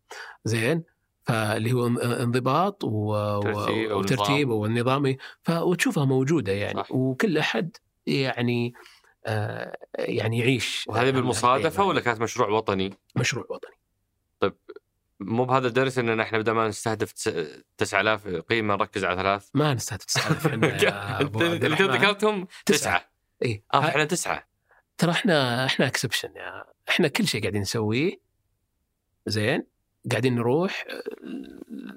[0.45, 0.85] زين
[1.23, 3.41] فاللي هو انضباط و...
[3.41, 4.61] ترتيب وترتيب نظام.
[4.61, 5.17] والنظام.
[5.51, 6.93] وتشوفها موجودة يعني صح.
[6.93, 7.77] وكل أحد
[8.07, 8.75] يعني
[9.27, 12.01] آه يعني يعيش وهذه بالمصادفة القيم ولا.
[12.01, 13.79] كانت مشروع وطني؟ مشروع وطني
[15.21, 19.49] مو بهذا الدرس اننا إحنا بدل ما نستهدف تس- 9000 قيمة نركز على ثلاث.
[19.55, 20.57] ما نستهدف 9000 إحنا
[21.21, 21.99] اللي.
[21.99, 23.11] ذكرتهم تسعة.
[23.45, 24.49] اي آه إحنا تسعة.
[24.99, 26.65] ترى إحنا إحنا اكسبشن يا.
[26.89, 28.21] إحنا كل شيء قاعدين نسويه.
[29.27, 29.67] زين.
[30.11, 30.85] قاعدين نروح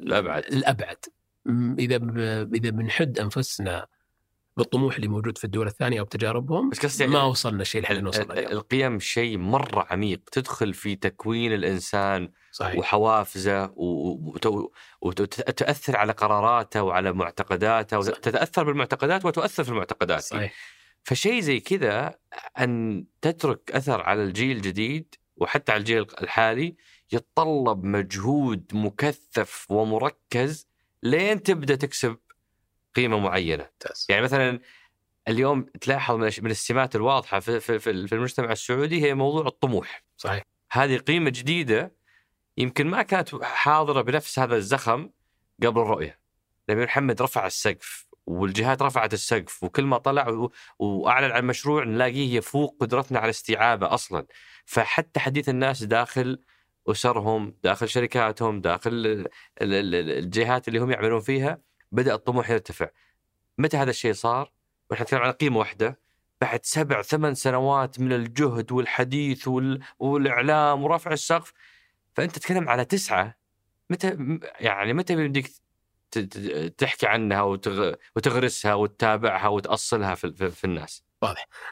[0.04, 0.44] الأبعد.
[0.44, 0.98] الأبعد.
[1.46, 3.88] م- إذا ب- إذا بنحد أنفسنا
[4.62, 8.02] بالطموح اللي موجود في الدول الثانية أو بتجاربهم بس قصدي ما وصلنا الشيء اللي إحنا
[8.02, 8.52] نوصل اليوم.
[8.52, 12.80] القيم شيء مرة عميق تدخل في تكوين الإنسان صحيح.
[12.80, 13.74] وحوافزه
[15.02, 18.00] وتؤثر على قراراته وعلى معتقداته.
[18.00, 20.22] وتتأثر بالمعتقدات وتؤثر في المعتقدات.
[20.22, 20.54] صحيح.
[21.04, 22.16] فشيء زي كذا
[22.60, 26.76] أن تترك أثر على الجيل الجديد وحتى على الجيل الحالي
[27.12, 30.68] يتطلب مجهود مكثف ومركز
[31.04, 32.18] لين تبدأ تكسب
[32.96, 33.64] قيمة معينة.
[33.64, 34.06] ممتاز.
[34.10, 34.60] يعني مثلا
[35.28, 40.04] اليوم تلاحظ من السمات الواضحة في في في في المجتمع السعودي هي موضوع الطموح.
[40.18, 40.44] صحيح.
[40.72, 41.96] هذه قيمة جديدة
[42.58, 45.10] يمكن ما كانت حاضرة بنفس هذا الزخم
[45.64, 46.20] قبل الرؤية.
[46.70, 50.50] الامير محمد رفع السقف والجهات رفعت السقف وكل ما طلع
[50.80, 54.26] وأعلن عن مشروع نلاقيه يفوق قدرتنا على استيعابه أصلا.
[54.66, 56.40] فحتى حديث الناس داخل
[56.88, 59.28] أسرهم داخل شركاتهم داخل ال-
[59.62, 61.62] ال- ال- الجهات اللي هم يعملون فيها
[61.92, 62.90] بدأ الطموح يرتفع.
[63.58, 64.52] متى هذا الشيء صار؟
[64.90, 66.00] ونحن نتكلم عن قيمة واحدة.
[66.42, 69.84] بعد سبع ثمان سنوات من الجهد والحديث وال...
[70.00, 71.54] والإعلام ورفع السقف
[72.16, 73.38] فأنت تتكلم على تسعة.
[73.90, 75.52] متى يعني متى بدك
[76.78, 77.94] تحكي عنها وتغ...
[78.16, 81.04] وتغرسها وتتابعها وتأصلها في, في, في الناس؟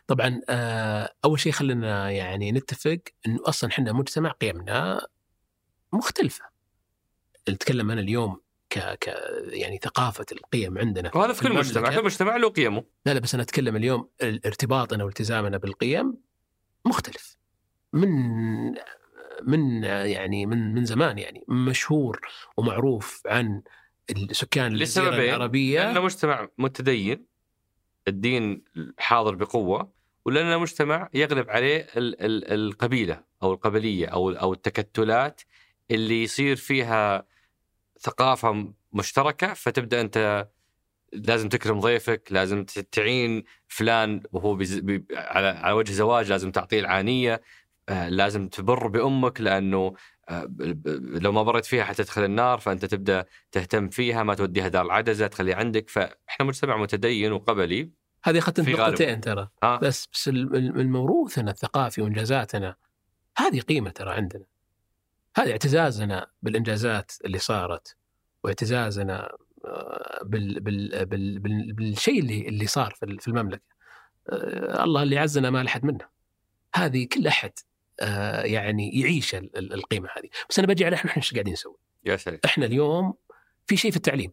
[0.07, 5.07] طبعا آه، أول شيء خلينا يعني نتفق إنه أصلا إحنا مجتمع قيمنا
[5.93, 6.45] مختلفة.
[7.49, 9.07] نتكلم أنا اليوم ك ك
[9.47, 11.53] يعني ثقافة القيم عندنا وهذا في كل.
[11.55, 16.17] مجتمع كل مجتمع له قيمه لا لا بس أنا أتكلم اليوم ارتباطنا والتزامنا بالقيم
[16.85, 17.37] مختلف
[17.93, 18.09] من
[19.43, 22.21] من يعني من من زمان يعني مشهور
[22.57, 23.61] ومعروف عن
[24.09, 25.29] السكان الجزيرة لسببين.
[25.29, 27.25] العربية لأنه مجتمع متدين
[28.07, 28.63] الدين
[28.97, 29.91] حاضر بقوة
[30.25, 35.41] ولأنه مجتمع يغلب عليه ال- ال- القبيلة أو القبلية أو أو التكتلات
[35.91, 37.25] اللي يصير فيها
[37.99, 40.47] ثقافة مشتركة فتبدأ أنت
[41.13, 44.79] لازم تكرم ضيفك، لازم تعين فلان وهو بز...
[44.79, 45.05] ب...
[45.11, 47.41] على على وجه زواج لازم تعطيه العانية،
[47.89, 49.93] آه، لازم تبر بأمك لأنه
[50.29, 50.49] آه،
[50.97, 55.55] لو ما برت فيها حتدخل النار فأنت تبدأ تهتم فيها ما توديها دار العدزه تخليها
[55.55, 55.89] عندك.
[55.89, 57.91] فإحنا مجتمع متدين وقبلي.
[58.23, 58.59] هذه اخذت.
[58.59, 59.49] نقطتين ترى.
[59.63, 62.75] ها؟ بس بس ال- ال- الموروثنا الثقافي وانجازاتنا
[63.37, 64.43] هذه قيمة ترى عندنا.
[65.39, 67.95] هذه اعتزازنا بالإنجازات اللي صارت
[68.43, 69.31] واعتزازنا
[69.65, 73.63] آه، بال بال بال بال بالشيء اللي اللي صار في ال- في المملكة.
[74.29, 76.09] آه، الله اللي عزنا ما لحد منه.
[76.75, 77.51] هذه كل أحد
[77.99, 80.29] آه، يعني يعيش ال- ال- القيمة هذه.
[80.49, 81.75] بس أنا بجي على إحنا إيش قاعدين نسوي؟
[82.05, 82.39] يا سلام.
[82.45, 83.13] إحنا اليوم
[83.67, 84.31] في شيء في التعليم.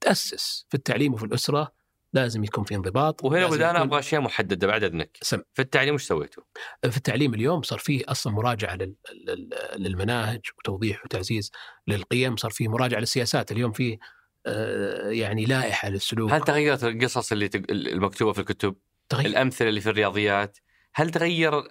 [0.00, 1.72] تأسس في التعليم وفي الأسرة
[2.12, 5.18] لازم يكون في انضباط وهنا بدأنا يكون- أبغى أشياء محددة بعد إذنك.
[5.22, 5.42] سم.
[5.54, 6.42] في التعليم وش سويتوا؟
[6.90, 8.94] في التعليم اليوم صار فيه أصلا مراجعة لل-
[9.26, 11.50] لل- للمناهج وتوضيح وتعزيز
[11.86, 13.52] للقيم صار فيه مراجعة للسياسات.
[13.52, 13.98] اليوم فيه
[14.46, 16.32] آه، يعني لائحة للسلوك.
[16.32, 18.76] هل تغيرت القصص اللي المكتوبة في الكتب؟
[19.08, 19.26] تغير.
[19.26, 20.58] الأمثلة اللي في الرياضيات.
[20.94, 21.62] هل تغير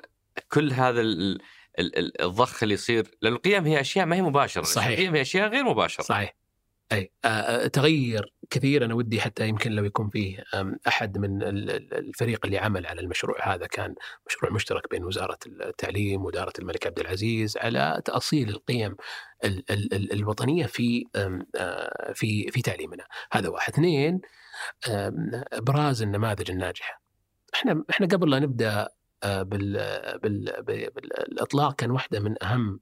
[0.48, 1.42] كل هذا ال-
[1.80, 4.62] ال- ال- الضخ اللي يصير؟ لأن القيم هي أشياء ما هي مباشرة.
[4.62, 4.88] صحيح.
[4.88, 6.04] القيم هي أشياء غير مباشرة.
[6.04, 6.36] صحيح.
[6.92, 10.44] أي آه، آه، تغير كثير أنا ودي حتى يمكن لو يكون فيه
[10.88, 13.96] أحد من ال- ال- الفريق اللي عمل على المشروع هذا كان
[14.28, 18.96] مشروع مشترك بين وزارة التعليم واداره الملك عبد العزيز على تأصيل القيم
[19.44, 21.06] ال- ال- ال- الوطنية في
[22.14, 23.04] في في تعليمنا.
[23.32, 23.74] هذا واحد.
[23.74, 24.22] اثنين
[25.54, 27.02] إبراز النماذج الناجحة.
[27.54, 28.90] إحنا إحنا قبل لا نبدأ
[29.24, 29.74] بال
[30.24, 32.80] بال بال- بالإطلاق كان واحدة من أهم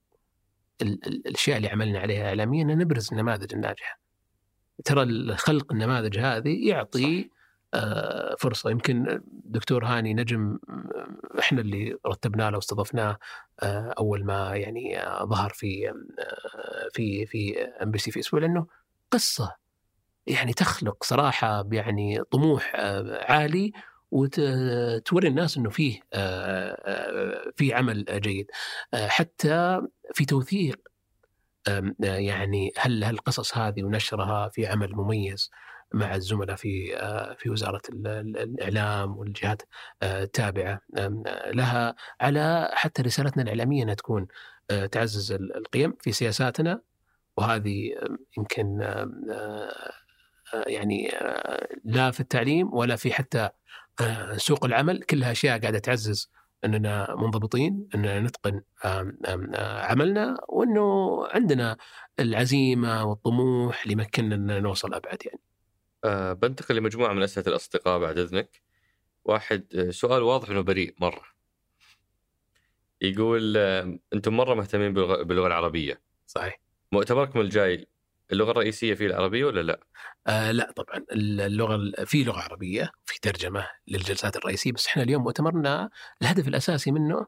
[0.82, 4.00] ال- ال- الأشياء اللي عملنا عليها اعلاميا نبرز النماذج الناجحة.
[4.84, 7.30] ترى خلق النماذج هذه يعطي
[7.74, 8.70] آه، فرصة.
[8.70, 13.18] يمكن دكتور هاني نجم آه، إحنا اللي رتبناه له واستضفناه
[13.60, 15.92] آه، أول ما يعني آه، ظهر في
[16.92, 18.66] في في MBC في أسبوع لأنه
[19.10, 19.56] قصة
[20.26, 22.72] يعني تخلق صراحة يعني طموح
[23.30, 23.72] عالي
[24.10, 26.00] وتوري الناس إنه فيه
[27.56, 28.50] في عمل جيد.
[28.94, 29.80] حتى
[30.14, 30.88] في توثيق
[32.00, 35.50] يعني هل هالقصص هذه ونشرها في عمل مميز
[35.94, 39.62] مع الزملاء في آه، في وزارة ال- ال- الإعلام والجهات
[40.02, 44.26] آه، التابعة آه، لها على حتى رسالتنا الإعلامية إنها تكون
[44.70, 46.80] آه، تعزز ال- القيم في سياساتنا.
[47.36, 47.90] وهذه
[48.38, 49.10] يمكن آه،
[50.54, 53.48] آه، يعني آه، لا في التعليم ولا في حتى
[54.00, 55.02] آه، سوق العمل.
[55.02, 56.30] كلها أشياء قاعدة تعزز
[56.64, 58.62] أننا منضبطين أننا نتقن
[59.58, 61.76] عملنا وأنه عندنا
[62.20, 65.40] العزيمة والطموح اللي يمكننا ان نوصل أبعد يعني.
[66.04, 68.62] أه بنتقل لمجموعة من أسئلة الأصدقاء بعد إذنك
[69.24, 71.22] واحد آه، سؤال واضح إنه بريء مرة
[73.00, 73.56] يقول
[74.12, 76.60] أنتم مرة مهتمين باللغة العربية صحيح.
[76.92, 77.86] مؤتمركم الجاي
[78.32, 79.80] اللغة الرئيسية فيه العربية ولا لا؟
[80.26, 85.90] آه لا طبعا اللغة في لغة عربية في ترجمة للجلسات الرئيسية بس إحنا اليوم مؤتمرنا
[86.22, 87.26] الهدف الأساسي منه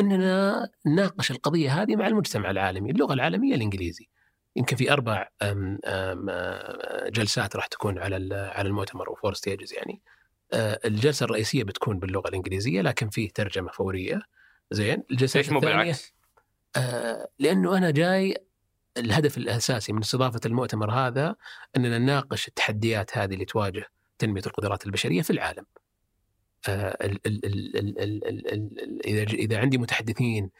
[0.00, 4.08] إننا نناقش القضية هذه مع المجتمع العالمي، اللغة العالمية الإنجليزي.
[4.56, 6.26] يمكن في أربع أم أم
[7.08, 10.02] جلسات راح تكون على على المؤتمر وفور ستيجز يعني.
[10.52, 14.20] آه، الجلسة الرئيسية بتكون باللغة الإنجليزية لكن فيه ترجمة فورية
[14.70, 16.14] زين الجلسات ليش مو بالعكس؟
[16.76, 18.36] آه لأنه أنا جاي
[19.00, 21.36] الهدف الأساسي من استضافة المؤتمر هذا
[21.76, 23.84] أننا نناقش التحديات هذه اللي تواجه
[24.18, 25.66] تنمية القدرات البشرية في العالم.
[26.68, 26.96] آه
[29.04, 30.50] إذا إذا عندي متحدثين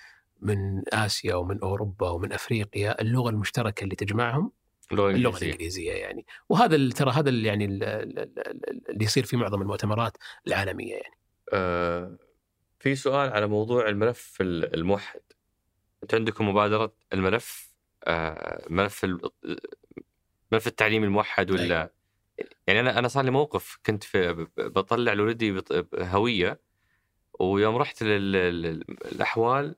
[0.41, 4.53] من آسيا ومن أوروبا ومن أفريقيا اللغة المشتركة اللي تجمعهم
[4.93, 9.63] اللغة الإنجليزية الإنجليزية يعني وهذا ترى هذا يعني ال- ال- ال- اللي يصير في معظم
[9.63, 11.15] المؤتمرات العالمية يعني.
[11.53, 12.19] آه
[12.79, 15.21] في سؤال على موضوع الملف ال- الموحد
[16.03, 17.70] انت عندكم مبادرة الملف
[18.71, 19.31] ملف ال-
[20.53, 21.93] ملف التعليم الموحد ولا
[22.67, 25.63] يعني أنا أنا صار لي موقف كنت في بطلع لولدي
[25.95, 26.61] هويه
[27.41, 29.77] ويوم رحت للأحوال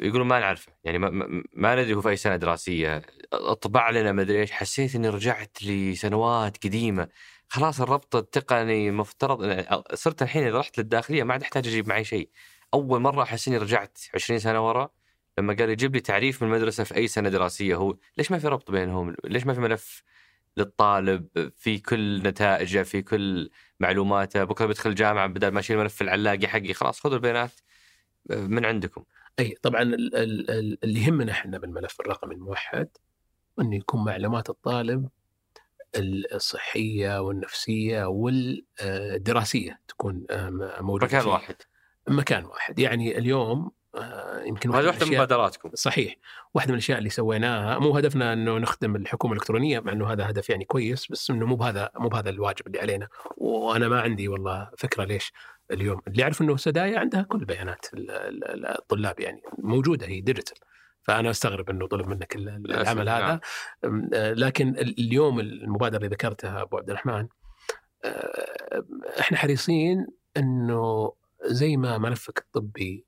[0.00, 3.02] يقولون ما نعرفه يعني ما, ما- ما ندري هو في أي سنة دراسية
[3.32, 7.08] أطبع لنا ما أدري إيش حسيت إني رجعت لسنوات قديمة
[7.48, 9.64] خلاص الربط التقني مفترض
[9.94, 12.28] صرت الحين إذا رحت للداخلية ما عاد أحتاج أجيب معي شيء
[12.74, 14.90] أول مرة أحس إني رجعت 20 سنة ورا
[15.38, 18.48] لما قال يجيب لي تعريف من المدرسة في أي سنة دراسية هو ليش ما في
[18.48, 20.02] ربط بينهم؟ ليش ما في ملف
[20.56, 23.50] للطالب في كل نتائجه في كل
[23.80, 26.74] معلوماته؟ بكرة بيدخل جامعه بدل ما اشيل ملف العلاقي حقي.
[26.74, 27.50] خلاص خذوا البيانات
[28.30, 29.04] من عندكم.
[29.38, 32.88] أي طبعا ال- ال- ال- اللي يهمنا إحنا بالملف الرقمي الموحد
[33.60, 35.08] انه يكون معلومات الطالب
[36.34, 40.50] الصحية والنفسية والدراسيه تكون آه،
[40.80, 41.56] موجودة مكان واحد.
[42.08, 42.78] مكان واحد.
[42.78, 43.70] يعني اليوم آه،
[44.46, 45.70] يمكن وهذه من واحدة من مبادراتكم.
[45.74, 46.14] صحيح.
[46.54, 50.50] واحدة من الأشياء اللي سويناها مو هدفنا إنه نخدم الحكومة الإلكترونية مع إنه هذا هدف
[50.50, 53.08] يعني كويس بس إنه مو بهذا مو بهذا الواجب اللي علينا.
[53.36, 55.32] وأنا ما عندي والله فكرة ليش
[55.70, 56.00] اليوم.
[56.08, 60.56] اللي اعرف إنه سدايا عندها كل بيانات ال- ال- ال- الطلاب يعني موجودة هي ديجيتال.
[61.02, 63.26] فأنا أستغرب إنه طلب منك العمل هذا.
[63.26, 63.40] نعم.
[63.84, 67.28] أم، آه، لكن ال- اليوم المبادرة اللي ذكرتها أبو عبد الرحمن
[68.04, 68.84] آه،
[69.20, 70.06] إحنا حريصين
[70.36, 71.12] إنه
[71.44, 73.04] زي ما ملفك الطبي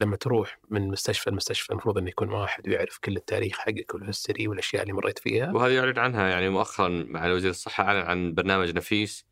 [0.00, 4.82] لما تروح من مستشفى لمستشفى المفروض إنه يكون واحد ويعرف كل التاريخ حقك والهستوري والأشياء
[4.82, 5.52] اللي مريت فيها.
[5.52, 9.26] وهذا يعلن عنها يعني مؤخرا مع وزير الصحة أعلن عن برنامج نفيس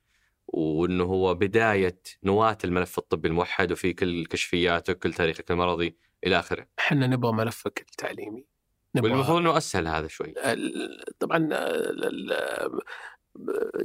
[0.47, 6.67] وإنه هو بداية نواة الملف الطبي الموحد وفي كل كشفياتك كل تاريخك المرضي إلى آخره.
[6.79, 8.45] إحنا نبغى ملفك التعليمي.
[8.95, 10.35] والمفروض إنه أسهل هذا شوي.
[11.19, 11.49] طبعا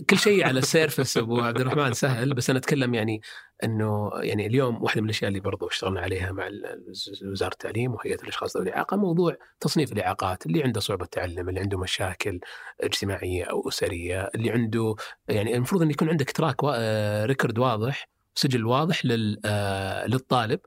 [0.09, 3.21] كل شيء على ال service أبو عبد الرحمن سهل بس أنا أتكلم يعني
[3.63, 6.49] إنه يعني اليوم واحدة من الأشياء اللي برضو اشتغلنا عليها مع
[7.31, 11.77] وزارة التعليم وهيئه الاشخاص ذوي الاعاقه موضوع تصنيف الإعاقات اللي عنده صعوبة تعلم اللي عنده
[11.77, 12.39] مشاكل
[12.81, 14.95] اجتماعية أو أسرية اللي عنده
[15.27, 19.01] يعني المفروض ان يكون عندك track وا- آه، record واضح سجل واضح
[19.45, 20.59] آه، للطالب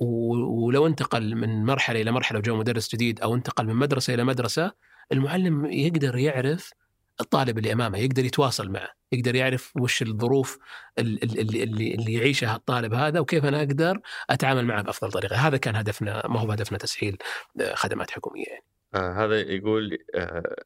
[0.00, 4.72] ولو انتقل من مرحلة إلى مرحلة وجاء مدرس جديد أو انتقل من مدرسة إلى مدرسة
[5.12, 6.72] المعلم يقدر يعرف
[7.20, 10.58] الطالب اللي أمامه يقدر يتواصل معه يقدر يعرف وش الظروف
[10.98, 15.36] ال- ال- اللي, اللي, اللي يعيشها الطالب هذا وكيف أنا أقدر أتعامل معه بأفضل طريقة
[15.36, 17.18] هذا كان هدفنا ما هو هدفنا تسهيل
[17.60, 18.64] آه، خدمات حكومية يعني.
[18.94, 20.56] آه هذا يقول آه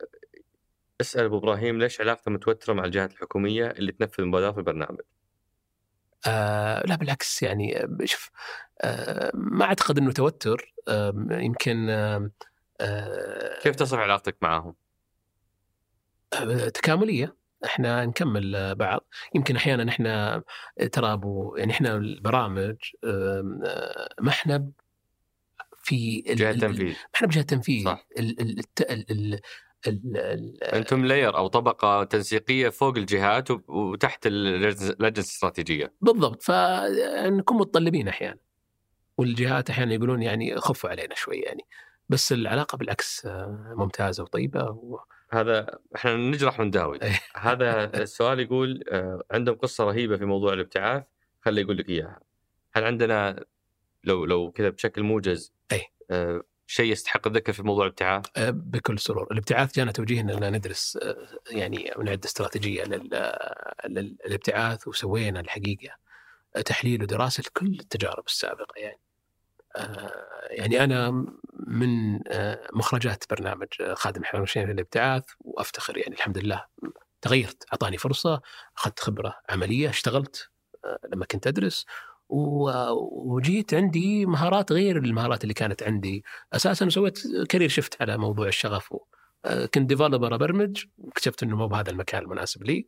[1.01, 5.01] أسأل أبو إبراهيم ليش علاقته متوترة مع الجهات الحكومية اللي تنفذ مبادرات البرنامج
[6.27, 8.31] آه لا بالعكس يعني آه، شوف
[8.81, 12.31] آه ما أعتقد إنه توتر آه يمكن آه
[12.81, 14.75] آه كيف تصف علاقتك معهم؟
[16.75, 19.07] تكاملية إحنا نكمل بعض.
[19.35, 20.43] يمكن أحيانا إحنا
[20.93, 23.43] ترى أبو يعني إحنا البرامج آه،
[24.21, 24.71] ما إحنا
[25.83, 26.87] في جهة ال- تنفيذ.
[26.89, 27.85] ما إحنا بجهة تنفيذ.
[27.85, 28.07] صح.
[28.19, 29.41] ال- ال- الت- ال-
[29.87, 36.43] ال- أنتم لاير أو طبقة تنسيقية فوق الجهات وتحت اللجنه الاستراتيجيه بالضبط.
[36.43, 38.39] فنكون متطلبين أحيانا.
[39.19, 41.63] والجهات أحيانا يقولون يعني خفوا علينا شوي يعني.
[42.09, 44.99] بس العلاقة بالعكس آه، ممتازة وطيبة و...
[45.33, 47.21] هذا إحنا نجرح ونداوي إيه.
[47.37, 51.03] هذا السؤال يقول آه، عندهم قصة رهيبة في موضوع الابتعاث
[51.41, 52.21] خلي يقول لك إياها.
[52.73, 53.45] هل عندنا
[54.05, 55.83] لو لو كذا بشكل موجز أي.
[56.11, 59.27] آه، شيء يستحق الذكر في موضوع الابتعاث؟ آه، بكل سرور.
[59.33, 60.99] الابتعاث جانا توجيه إننا ندرس
[61.51, 63.33] يعني ونعد استراتيجية لل-
[63.89, 65.95] لل- للابتعاث وسوينا الحقيقة
[66.65, 69.01] تحليل ودراسة لكل التجارب السابقة يعني.
[70.51, 71.11] يعني أنا
[71.67, 76.65] من آه، مخرجات برنامج آه، خادم الحرمين في الابتعاث وأفتخر يعني الحمد لله
[77.23, 78.41] تغيرت أعطاني فرصة
[78.77, 80.51] أخذت خبرة عملية اشتغلت
[80.85, 81.87] آه، لما كنت أدرس
[82.29, 88.95] وجيت عندي مهارات غير المهارات اللي كانت عندي أساسا سويت career shift على موضوع الشغف
[89.45, 92.87] آه، كنت developer ابرمج اكتشفت إنه مو بهذا المكان المناسب لي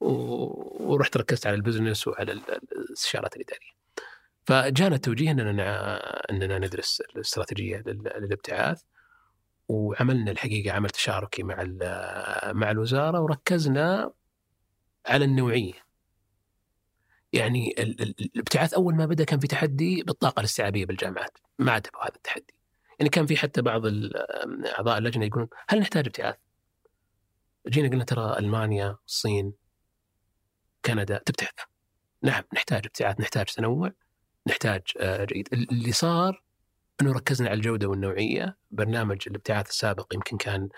[0.00, 3.78] ورحت ركزت على ال business وعلى ال- الاستشارات الاداريه.
[4.48, 5.96] فجانا التوجيه إننا
[6.30, 8.82] إننا ندرس الاستراتيجية لل- للابتعاث
[9.68, 11.54] وعملنا الحقيقة عمل تشاركي مع
[12.52, 14.12] مع الوزارة وركزنا
[15.06, 15.72] على النوعية.
[17.32, 22.02] يعني ال- ال- الابتعاث أول ما بدأ كان في تحدي بالطاقة الاستيعابية بالجامعات ما عتبوا
[22.04, 22.54] هذا التحدي
[22.98, 23.82] يعني كان في حتى بعض
[24.76, 26.36] أعضاء اللجنة يقولون هل نحتاج ابتعاث؟
[27.68, 29.52] جينا قلنا ترى ألمانيا الصين
[30.84, 31.50] كندا تبتعث
[32.22, 33.92] نعم نحتاج ابتعاث نحتاج تنوع
[34.48, 35.48] نحتاج آه، جيد.
[35.52, 36.42] اللي صار
[37.00, 38.56] إنه ركزنا على الجودة والنوعية.
[38.70, 40.68] برنامج الابتعاث السابق يمكن كان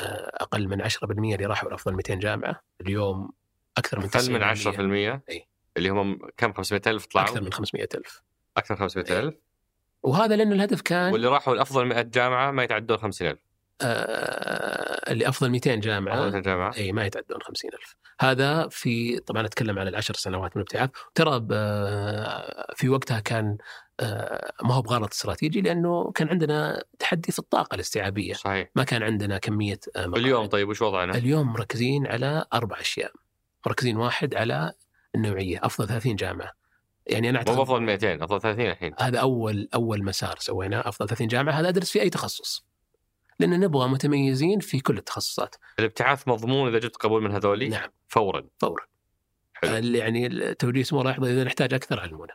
[0.00, 2.62] آه، أقل من 10% اللي راحوا لافضل 200 جامعة.
[2.80, 3.30] اليوم
[3.78, 5.46] أكثر من أقل من 90% 10% إي.
[5.76, 8.22] اللي هم كم؟ 500000 طلعوا؟ أكثر من 500 ألف.
[8.56, 9.34] أكثر من 500000
[10.02, 13.38] وهذا لأن الهدف كان واللي راحوا لأفضل 100 جامعة ما يتعدون 50000
[13.82, 16.28] آه اللي أفضل 200 جامعة.
[16.28, 16.74] أفضل جامعة.
[16.76, 20.90] إي ما يتعدون 50000 هذا في طبعا أتكلم عن العشر سنوات من الابتعاث.
[21.14, 23.56] ترى ب- في وقتها كان
[24.00, 28.32] آه، ما هو بغلط استراتيجي لأنه كان عندنا تحدي في الطاقة الاستيعابية.
[28.34, 28.68] صحيح.
[28.76, 30.24] ما كان عندنا كمية آه، مقاعد.
[30.24, 33.12] اليوم طيب وش وضعنا؟ اليوم مركزين على أربع أشياء.
[33.66, 34.72] مركزين واحد على
[35.14, 36.52] النوعية أفضل 30 جامعة.
[37.06, 38.94] يعني أنا مو اعتقد أفضل 200 أفضل 30 الحين.
[39.00, 41.52] هذا أول أول مسار سويناه أفضل 30 جامعة.
[41.52, 42.64] هذا أدرس في أي تخصص.
[43.40, 45.54] لأن نبغى متميزين في كل التخصصات.
[45.78, 47.88] الابتعاث مضمون إذا جبت قبول من هذولي؟ نعم.
[48.08, 48.44] فورا.
[48.58, 48.86] فورا.
[49.54, 49.96] حلو.
[49.96, 52.34] يعني التوجيه يحفظه إذا نحتاج أكثر علمونا.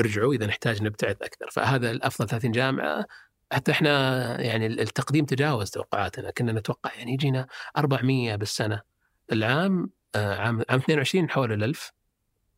[0.00, 1.50] ارجعوا إذا نحتاج نبتعث أكثر.
[1.50, 3.04] فهذا الأفضل 30 جامعة.
[3.52, 6.30] حتى إحنا يعني التقديم تجاوز توقعاتنا.
[6.30, 7.46] كنا نتوقع يعني يجينا
[7.76, 8.82] 400 بالسنة.
[9.32, 11.92] العام آه، عام عام 22 حول ال 1000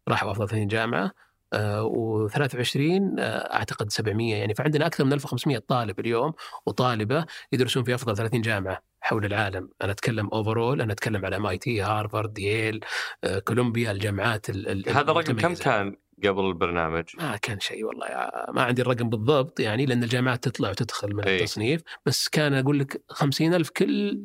[0.09, 1.13] راحوا أفضل 30 جامعة.
[1.57, 2.79] و23
[3.19, 6.33] أعتقد 700 يعني فعندنا أكثر من 1500 طالب اليوم
[6.67, 11.81] وطالبة يدرسون في أفضل 30 جامعة حول العالم أنا أتكلم overall أنا أتكلم على MIT
[11.83, 12.81] هارفارد ييل
[13.25, 15.55] آه، كولومبيا الجامعات ال- ال- هذا الرقم كم.
[15.55, 20.45] كان قبل البرنامج؟ ما كان شيء والله يا- ما عندي الرقم بالضبط يعني لأن الجامعات
[20.49, 21.37] تطلع وتدخل من إي.
[21.37, 24.25] التصنيف بس كان أقول لك 50 ألف كل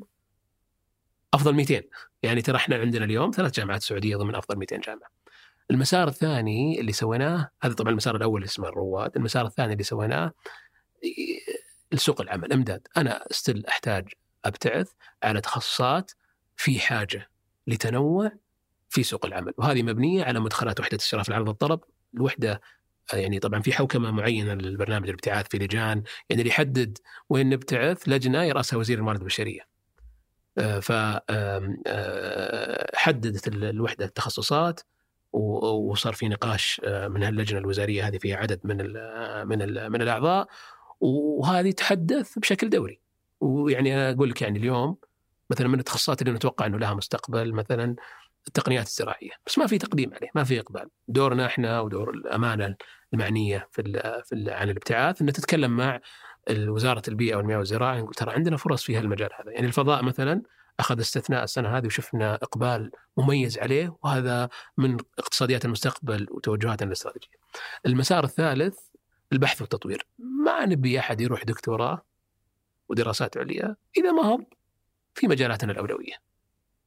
[1.34, 1.82] أفضل 200
[2.24, 5.10] يعني ترى إحنا عندنا اليوم ثلاث جامعات سعودية ضمن أفضل 200 جامعة
[5.72, 10.32] المسار الثاني اللي سويناه هذا طبعا المسار الأول اسمه الرواد المسار الثاني اللي سويناه
[11.04, 11.40] إي،
[11.94, 14.14] السوق العمل إمداد أنا استل أحتاج
[14.46, 14.92] أبتعث
[15.24, 16.12] على تخصصات
[16.58, 17.30] في حاجة
[17.68, 18.32] لتنوع
[18.90, 21.80] في سوق العمل وهذه مبنية على مدخلات وحدة اشراف العرض والطلب
[22.14, 22.62] الوحدة
[23.14, 26.98] يعني طبعا في حوكمة معينة للبرنامج الابتعاث في لجان يعني اللي يحدد
[27.30, 29.62] وين نبتعث لجنة يرأسها وزير الموارد البشرية.
[30.58, 32.92] آه، ف آم، آه،
[33.48, 34.80] الوحدة التخصصات
[35.34, 40.02] وصار في نقاش آه، من هاللجنة الوزارية هذه فيها عدد من ال من ال من
[40.02, 40.48] الأعضاء
[41.00, 43.00] وهذه تحدث بشكل دوري.
[43.40, 44.98] ويعني أقول لك يعني اليوم
[45.50, 47.96] مثلا من التخصصات اللي نتوقع إنه لها مستقبل مثلا
[48.48, 49.32] التقنيات الزراعية.
[49.48, 50.90] بس ما في تقديم عليه ما في إقبال.
[51.08, 52.76] دورنا إحنا ودور الأمانة
[53.14, 56.00] المعنية في ال في ال عن الابتعاث ان تتكلم مع
[56.50, 59.52] وزارة البيئة والمياه والزراعة نقول ترى عندنا فرص في هالمجال هذا.
[59.52, 60.42] يعني الفضاء مثلا
[60.80, 67.38] أخذ استثناء السنة هذه وشفنا إقبال مميز عليه وهذا من اقتصاديات المستقبل وتوجهاتنا الاستراتيجية.
[67.86, 68.78] المسار الثالث
[69.34, 70.06] البحث والتطوير
[70.46, 72.06] ما نبي أحد يروح دكتوراه
[72.90, 74.40] ودراسات عليا إذا ما هو
[75.16, 76.14] في مجالاتنا الأولوية.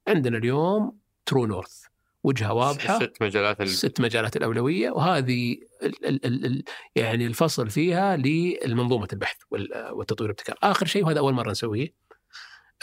[0.07, 1.83] عندنا اليوم ترو نورث
[2.23, 3.69] وجهة واضحة ست مجالات ال...
[3.69, 6.63] ست مجالات الأولوية وهذه ال ال ال ال
[6.95, 8.17] يعني الفصل فيها
[8.65, 11.93] لمنظومة البحث وال- والتطوير والابتكار آخر شيء وهذا أول مرة نسويه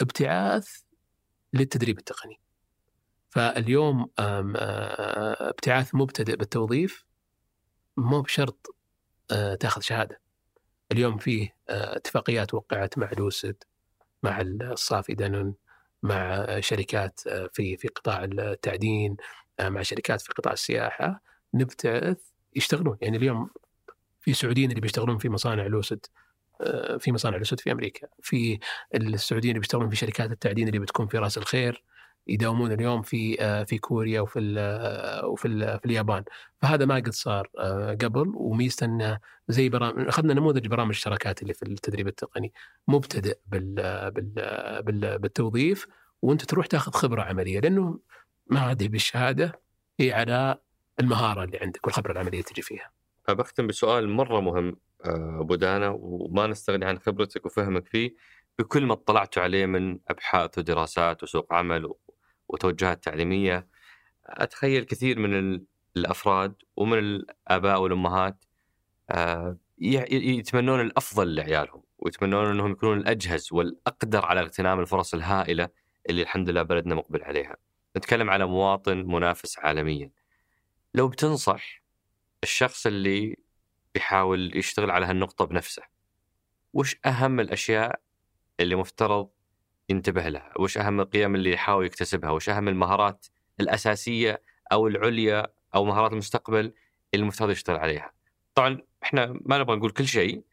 [0.01, 0.69] ابتعاث
[1.53, 2.39] للتدريب التقني.
[3.29, 7.05] فاليوم آه، ابتعاث مبتدئ بالتوظيف
[7.97, 8.75] مو بشرط
[9.31, 10.21] آه، تاخذ شهادة.
[10.91, 13.63] اليوم فيه آه، اتفاقيات وقعت مع لوسيد
[14.23, 15.55] مع الصافي دانون
[16.03, 17.19] مع شركات
[17.53, 19.17] في في قطاع التعدين
[19.61, 21.21] مع شركات في قطاع السياحة
[21.53, 22.17] نبتعث
[22.55, 22.97] يشتغلون.
[23.01, 23.49] يعني اليوم
[24.21, 26.05] في سعوديين اللي بيشتغلون في مصانع لوسد.
[26.99, 28.59] في مصانع لوسد في أمريكا في
[28.95, 31.83] السعوديين اللي بيشتغلون في شركات التعدين اللي بتكون في رأس الخير
[32.27, 36.23] يداومون اليوم في آه، في كوريا وفي ال وفي ال في اليابان.
[36.61, 38.31] فهذا ما قد صار آه، قبل.
[38.35, 42.53] وميزته إنه زي برامج أخذنا نموذج برامج الشراكات اللي في التدريب التقني.
[42.87, 43.75] مبتدئ بال
[44.11, 44.33] بال
[44.83, 45.87] بال بالتوظيف
[46.21, 47.59] وأنت تروح تاخذ خبرة عملية.
[47.59, 47.99] لأنه
[48.47, 49.61] ما هذه بالشهادة
[49.99, 50.57] هي على
[50.99, 52.91] المهارة اللي عندك والخبرة العملية تجي فيها.
[53.23, 54.67] فبختم بسؤال مرة مهم.
[54.69, 58.15] آه، أبو دانا وما نستغني عن خبرتك وفهمك فيه
[58.59, 61.93] بكل ما اطلعتوا عليه من أبحاث ودراسات وسوق عمل
[62.47, 63.67] وتوجهات تعليمية
[64.25, 65.63] أتخيل كثير من ال-
[65.97, 68.45] الأفراد ومن الآباء والأمهات
[69.09, 75.69] آه، يتمنون الأفضل لعيالهم ويتمنون إنهم يكونون الأجهز والأقدر على اغتنام الفرص الهائلة
[76.09, 77.57] اللي الحمد لله بلدنا مقبل عليها.
[77.97, 80.11] نتكلم على مواطن منافس عالميا.
[80.93, 81.83] لو بتنصح
[82.43, 83.37] الشخص اللي
[83.93, 85.83] بيحاول يشتغل على هالنقطة بنفسه.
[86.73, 87.99] وش أهم الأشياء
[88.59, 89.29] اللي مفترض
[89.89, 93.25] ينتبه لها؟ وش أهم القيم اللي يحاول يكتسبها؟ وش أهم المهارات
[93.59, 94.41] الأساسية
[94.71, 96.59] أو العليا أو مهارات المستقبل
[97.13, 98.13] اللي المفترض يشتغل عليها.
[98.55, 100.43] طبعا إحنا ما نبغى نقول كل شيء.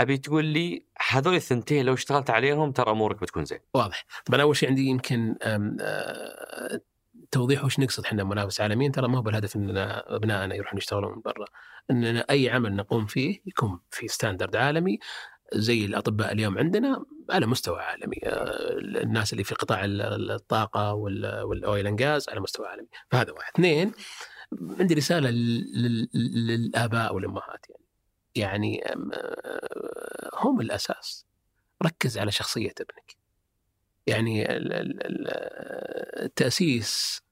[0.00, 3.58] أبي تقول لي هذول الثنتين لو اشتغلت عليهم ترى أمورك بتكون زين.
[3.74, 4.04] واضح.
[4.24, 5.36] طبعا أول شيء عندي يمكن
[7.30, 11.20] توضيح وش نقصد إحنا منافس عالميا ترى ما هو بالهدف إننا أبنائنا يروحون يشتغلون من
[11.20, 11.44] برا.
[11.90, 14.98] إننا أي عمل نقوم فيه يكون في standard عالمي
[15.54, 18.16] زي الأطباء اليوم عندنا على مستوى عالمي.
[18.24, 22.88] آه، الناس اللي في قطاع ال- الطاقة وال- وال oil and gas على مستوى عالمي.
[23.10, 23.52] فهذا واحد.
[23.54, 23.92] اثنين
[24.80, 27.84] عندي رسالة لل- لل- للآباء والأمهات يعني.
[28.34, 31.26] يعني آه، هم الأساس.
[31.84, 33.19] ركز على شخصية ابنك.
[34.06, 35.28] يعني ال- ال- ال-
[36.24, 37.22] التاسيس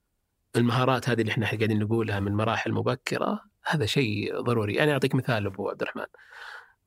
[0.55, 4.83] المهارات هذه اللي إحنا قاعدين نقولها من مراحل مبكرة هذا شيء ضروري.
[4.83, 6.05] أنا أعطيك مثال أبو عبد الرحمن.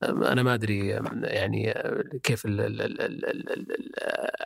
[0.03, 0.87] أنا ما أدري
[1.23, 1.73] يعني
[2.23, 3.91] كيف ال ال ال ال ال ال ال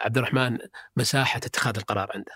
[0.02, 0.58] عبد الرحمن
[0.98, 2.32] مساحة اتخاذ القرار عنده.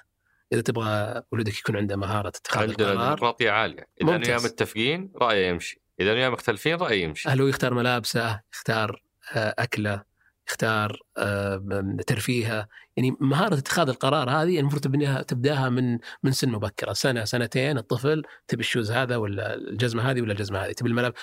[0.53, 4.29] إذا تبغى ولدك يكون عنده مهارة اتخاذ القرار ديمقراطيه عاليه، إذا ممتاز.
[4.29, 7.29] وياه متفقين رأيه يمشي، إذا وياه مختلفين رأيه يمشي.
[7.29, 9.03] هل هو يختار ملابسه يختار
[9.35, 10.03] آه، أكله
[10.51, 12.67] يختار آه، ترفيهه
[12.97, 16.93] يعني مهارة اتخاذ القرار هذه المفروض تبنيها تبدأها من من سن مبكرة.
[16.93, 21.17] سنة سنتين الطفل تبي الشوز هذا ولا الجزمة هذه ولا الجزمة هذه تبي الملابس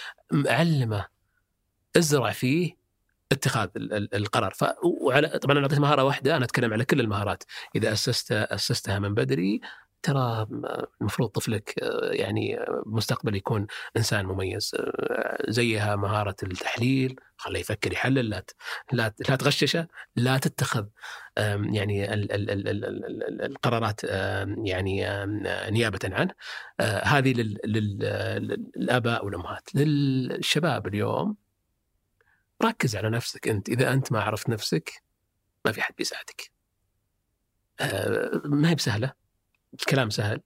[0.47, 1.07] علمه
[1.97, 2.79] ازرع فيه
[3.33, 4.51] اتخاذ ال- ال- القرار.
[4.55, 4.65] ف
[5.03, 7.43] وعلى طبعا أنا أعطيت مهارة واحدة أنا أتكلم على كل المهارات.
[7.77, 9.61] إذا أسست أسستها من بدري
[10.03, 10.47] ترى
[11.01, 13.67] المفروض طفلك يعني مستقبل يكون
[13.97, 14.77] إنسان مميز
[15.49, 18.45] زيها مهارة التحليل خليه يفكر يحلل لا
[18.93, 20.87] لا تغششه لا تتخذ
[21.39, 24.05] يعني ال- ال- ال- ال- ال- ال- القرارات
[24.65, 25.27] يعني
[25.71, 26.35] نيابة عنه.
[26.81, 29.75] آه، هذه لل- لل- للآباء والأمهات.
[29.75, 31.37] للشباب اليوم
[32.65, 33.69] ركز على نفسك أنت.
[33.69, 35.03] إذا أنت ما عرفت نفسك
[35.65, 36.51] ما في حد بيساعدك.
[37.81, 39.13] آه، ما هي بسهلة.
[39.75, 40.41] الكلام سهل.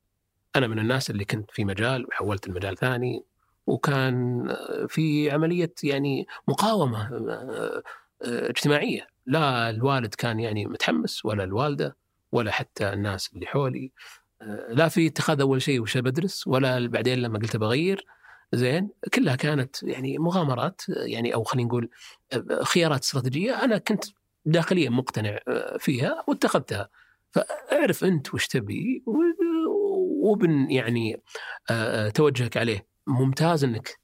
[0.57, 3.25] أنا من الناس اللي كنت في مجال وحولت المجال ثاني
[3.67, 4.47] وكان
[4.89, 7.83] في عملية يعني مقاومة آه،
[8.23, 9.07] اجتماعية.
[9.27, 11.97] لا الوالد كان يعني متحمس ولا الوالدة
[12.33, 13.93] ولا حتى الناس اللي حولي.
[14.43, 18.07] آه، لا في اتخاذ أول شيء وش بدرس ولا بعدين لما قلت بغير
[18.53, 21.91] زين كلها كانت يعني مغامرات يعني أو خلينا نقول
[22.33, 24.05] آه، خيارات استراتيجية أنا كنت
[24.47, 25.39] داخليا مقتنع
[25.79, 26.89] فيها واتخذتها.
[27.33, 29.05] فاعرف انت وش تبي
[30.23, 31.23] وبن يعني
[31.71, 32.87] آه، توجهك عليه.
[33.07, 33.99] ممتاز انك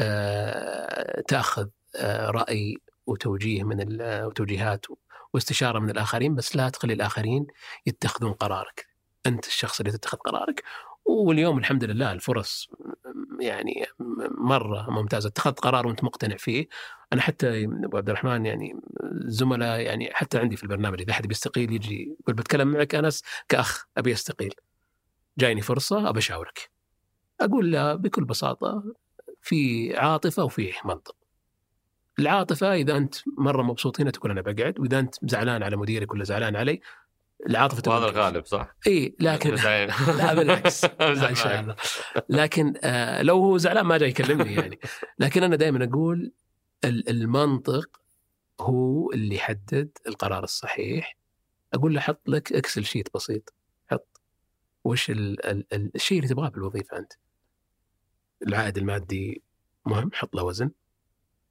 [0.00, 2.76] آه، تاخذ آه، رأي
[3.06, 4.86] وتوجيه من وتوجيهات
[5.32, 7.46] واستشارة من الآخرين بس لا تخلي الآخرين
[7.86, 8.86] يتخذون قرارك.
[9.26, 10.62] انت الشخص اللي تتخذ قرارك
[11.08, 12.70] واليوم الحمد لله الفرص
[13.40, 13.86] يعني
[14.38, 15.28] مرة ممتازة.
[15.28, 16.68] اتخذت قرار وانت مقتنع فيه.
[17.12, 18.80] أنا حتى أبو عبد الرحمن يعني
[19.12, 23.86] زملاء يعني حتى عندي في البرنامج إذا أحد بيستقيل يجي يقول بتكلم معك أنس كأخ
[23.96, 24.54] أبي أستقيل.
[25.38, 26.70] جايني فرصة ابى أشاورك.
[27.40, 28.94] أقول له بكل بساطة
[29.42, 31.16] في عاطفة وفي منطق.
[32.18, 36.24] العاطفة إذا أنت مرة مبسوط هنا تقول أنا بقعد وإذا أنت زعلان على مديرك ولا
[36.24, 36.80] زعلان علي
[37.46, 38.04] العاطفة وهذا.
[38.06, 39.54] الغالب صح؟ إي لكن.
[40.18, 40.84] لا بالعكس.
[41.00, 41.76] لا إن شاء الله.
[42.28, 44.78] لكن آه لو هو زعلان ما جاي يكلمني يعني.
[45.18, 46.32] لكن أنا دائما أقول
[46.84, 48.00] ال- المنطق
[48.60, 51.16] هو اللي يحدد القرار الصحيح.
[51.74, 53.54] أقول له حط لك Excel sheet بسيط.
[53.90, 54.20] حط
[54.84, 57.12] وش ال ال ال الشيء اللي تبغاه بالوظيفة أنت.
[58.46, 59.42] العائد المادي
[59.86, 60.70] مهم حط له وزن.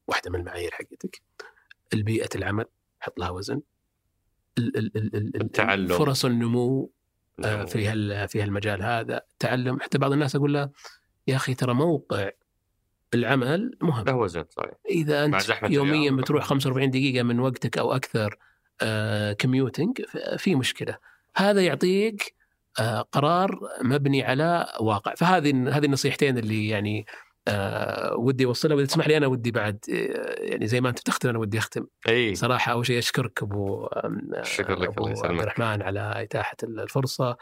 [0.07, 1.21] واحدة من المعايير حقتك.
[1.93, 2.65] البيئة العمل
[2.99, 3.61] حط لها وزن.
[4.57, 5.97] التعلم.
[5.97, 6.91] فرص النمو
[7.43, 7.65] آه، نعم.
[7.65, 10.69] في هال في هالمجال هذا تعلم حتى بعض الناس أقول له
[11.27, 12.29] يا أخي ترى موقع
[13.13, 16.11] العمل مهم له وزن صحيح إذا أنت يوميا.
[16.11, 18.37] بتروح 45 دقيقة من وقتك أو أكثر
[19.39, 20.01] كميوتنج
[20.37, 20.97] في مشكلة
[21.35, 22.35] هذا يعطيك
[22.79, 27.05] آه، قرار مبني على واقع فهذه هذه النصيحتين اللي يعني
[27.47, 31.29] آه، ودي أوصلها وإذا تسمح لي أنا ودي بعد آه، يعني زي ما أنت تختم
[31.29, 31.85] أنا ودي أختم.
[32.07, 32.35] إي.
[32.35, 33.89] صراحة أول شيء أشكرك أبو
[34.41, 35.31] شكرا لك، الله يسلمك.
[35.31, 37.37] عبد الرحمن على إتاحة الفرصة.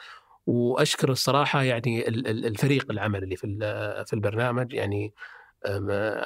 [0.46, 3.48] وأشكر الصراحة يعني ال- ال- الفريق العمل اللي في
[4.08, 4.74] في البرنامج.
[4.74, 5.14] يعني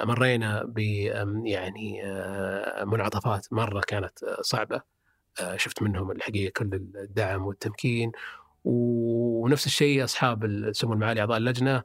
[0.04, 0.78] مرينا ب
[1.46, 4.82] يعني آه، منعطفات مرة كانت صعبة.
[5.40, 8.12] آه، شفت منهم الحقيقة كل الدعم والتمكين.
[8.64, 11.82] ونفس الشيء أصحاب السمو المعالي أعضاء اللجنة.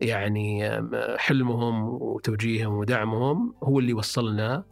[0.00, 0.70] يعني
[1.18, 4.64] حلمهم وتوجيههم ودعمهم هو اللي وصلنا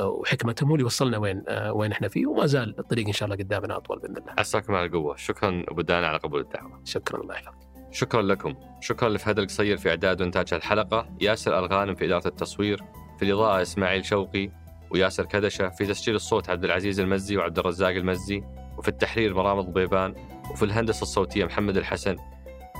[0.00, 3.44] وحكمتهم هو اللي وصلنا وين آه، وين إحنا فيه وما زال الطريق إن شاء الله
[3.44, 4.32] قدامنا أطول بإذن الله.
[4.38, 7.66] عساكم على القوة شكرا أبو دانا على قبول الدعوة شكرا الله يحفظك.
[7.90, 12.82] شكرا لكم شكرا لفهد القصير في إعداد وإنتاج الحلقة ياسر ألغانم في إدارة التصوير
[13.18, 14.50] في الإضاءة إسماعيل شوقي
[14.90, 18.42] وياسر كدشة في تسجيل الصوت عبد العزيز المزي وعبد الرزاق المزي
[18.78, 20.14] وفي التحرير مرام الضبيبان
[20.50, 22.16] وفي الهندسة الصوتية محمد الحسن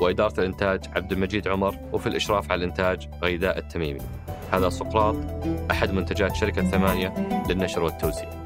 [0.01, 4.01] وإدارة الإنتاج عبد المجيد عمر وفي الإشراف على الإنتاج غيداء التميمي.
[4.53, 5.17] هذا سقراط
[5.71, 7.15] أحد منتجات شركة ثمانية
[7.49, 8.46] للنشر والتوزيع.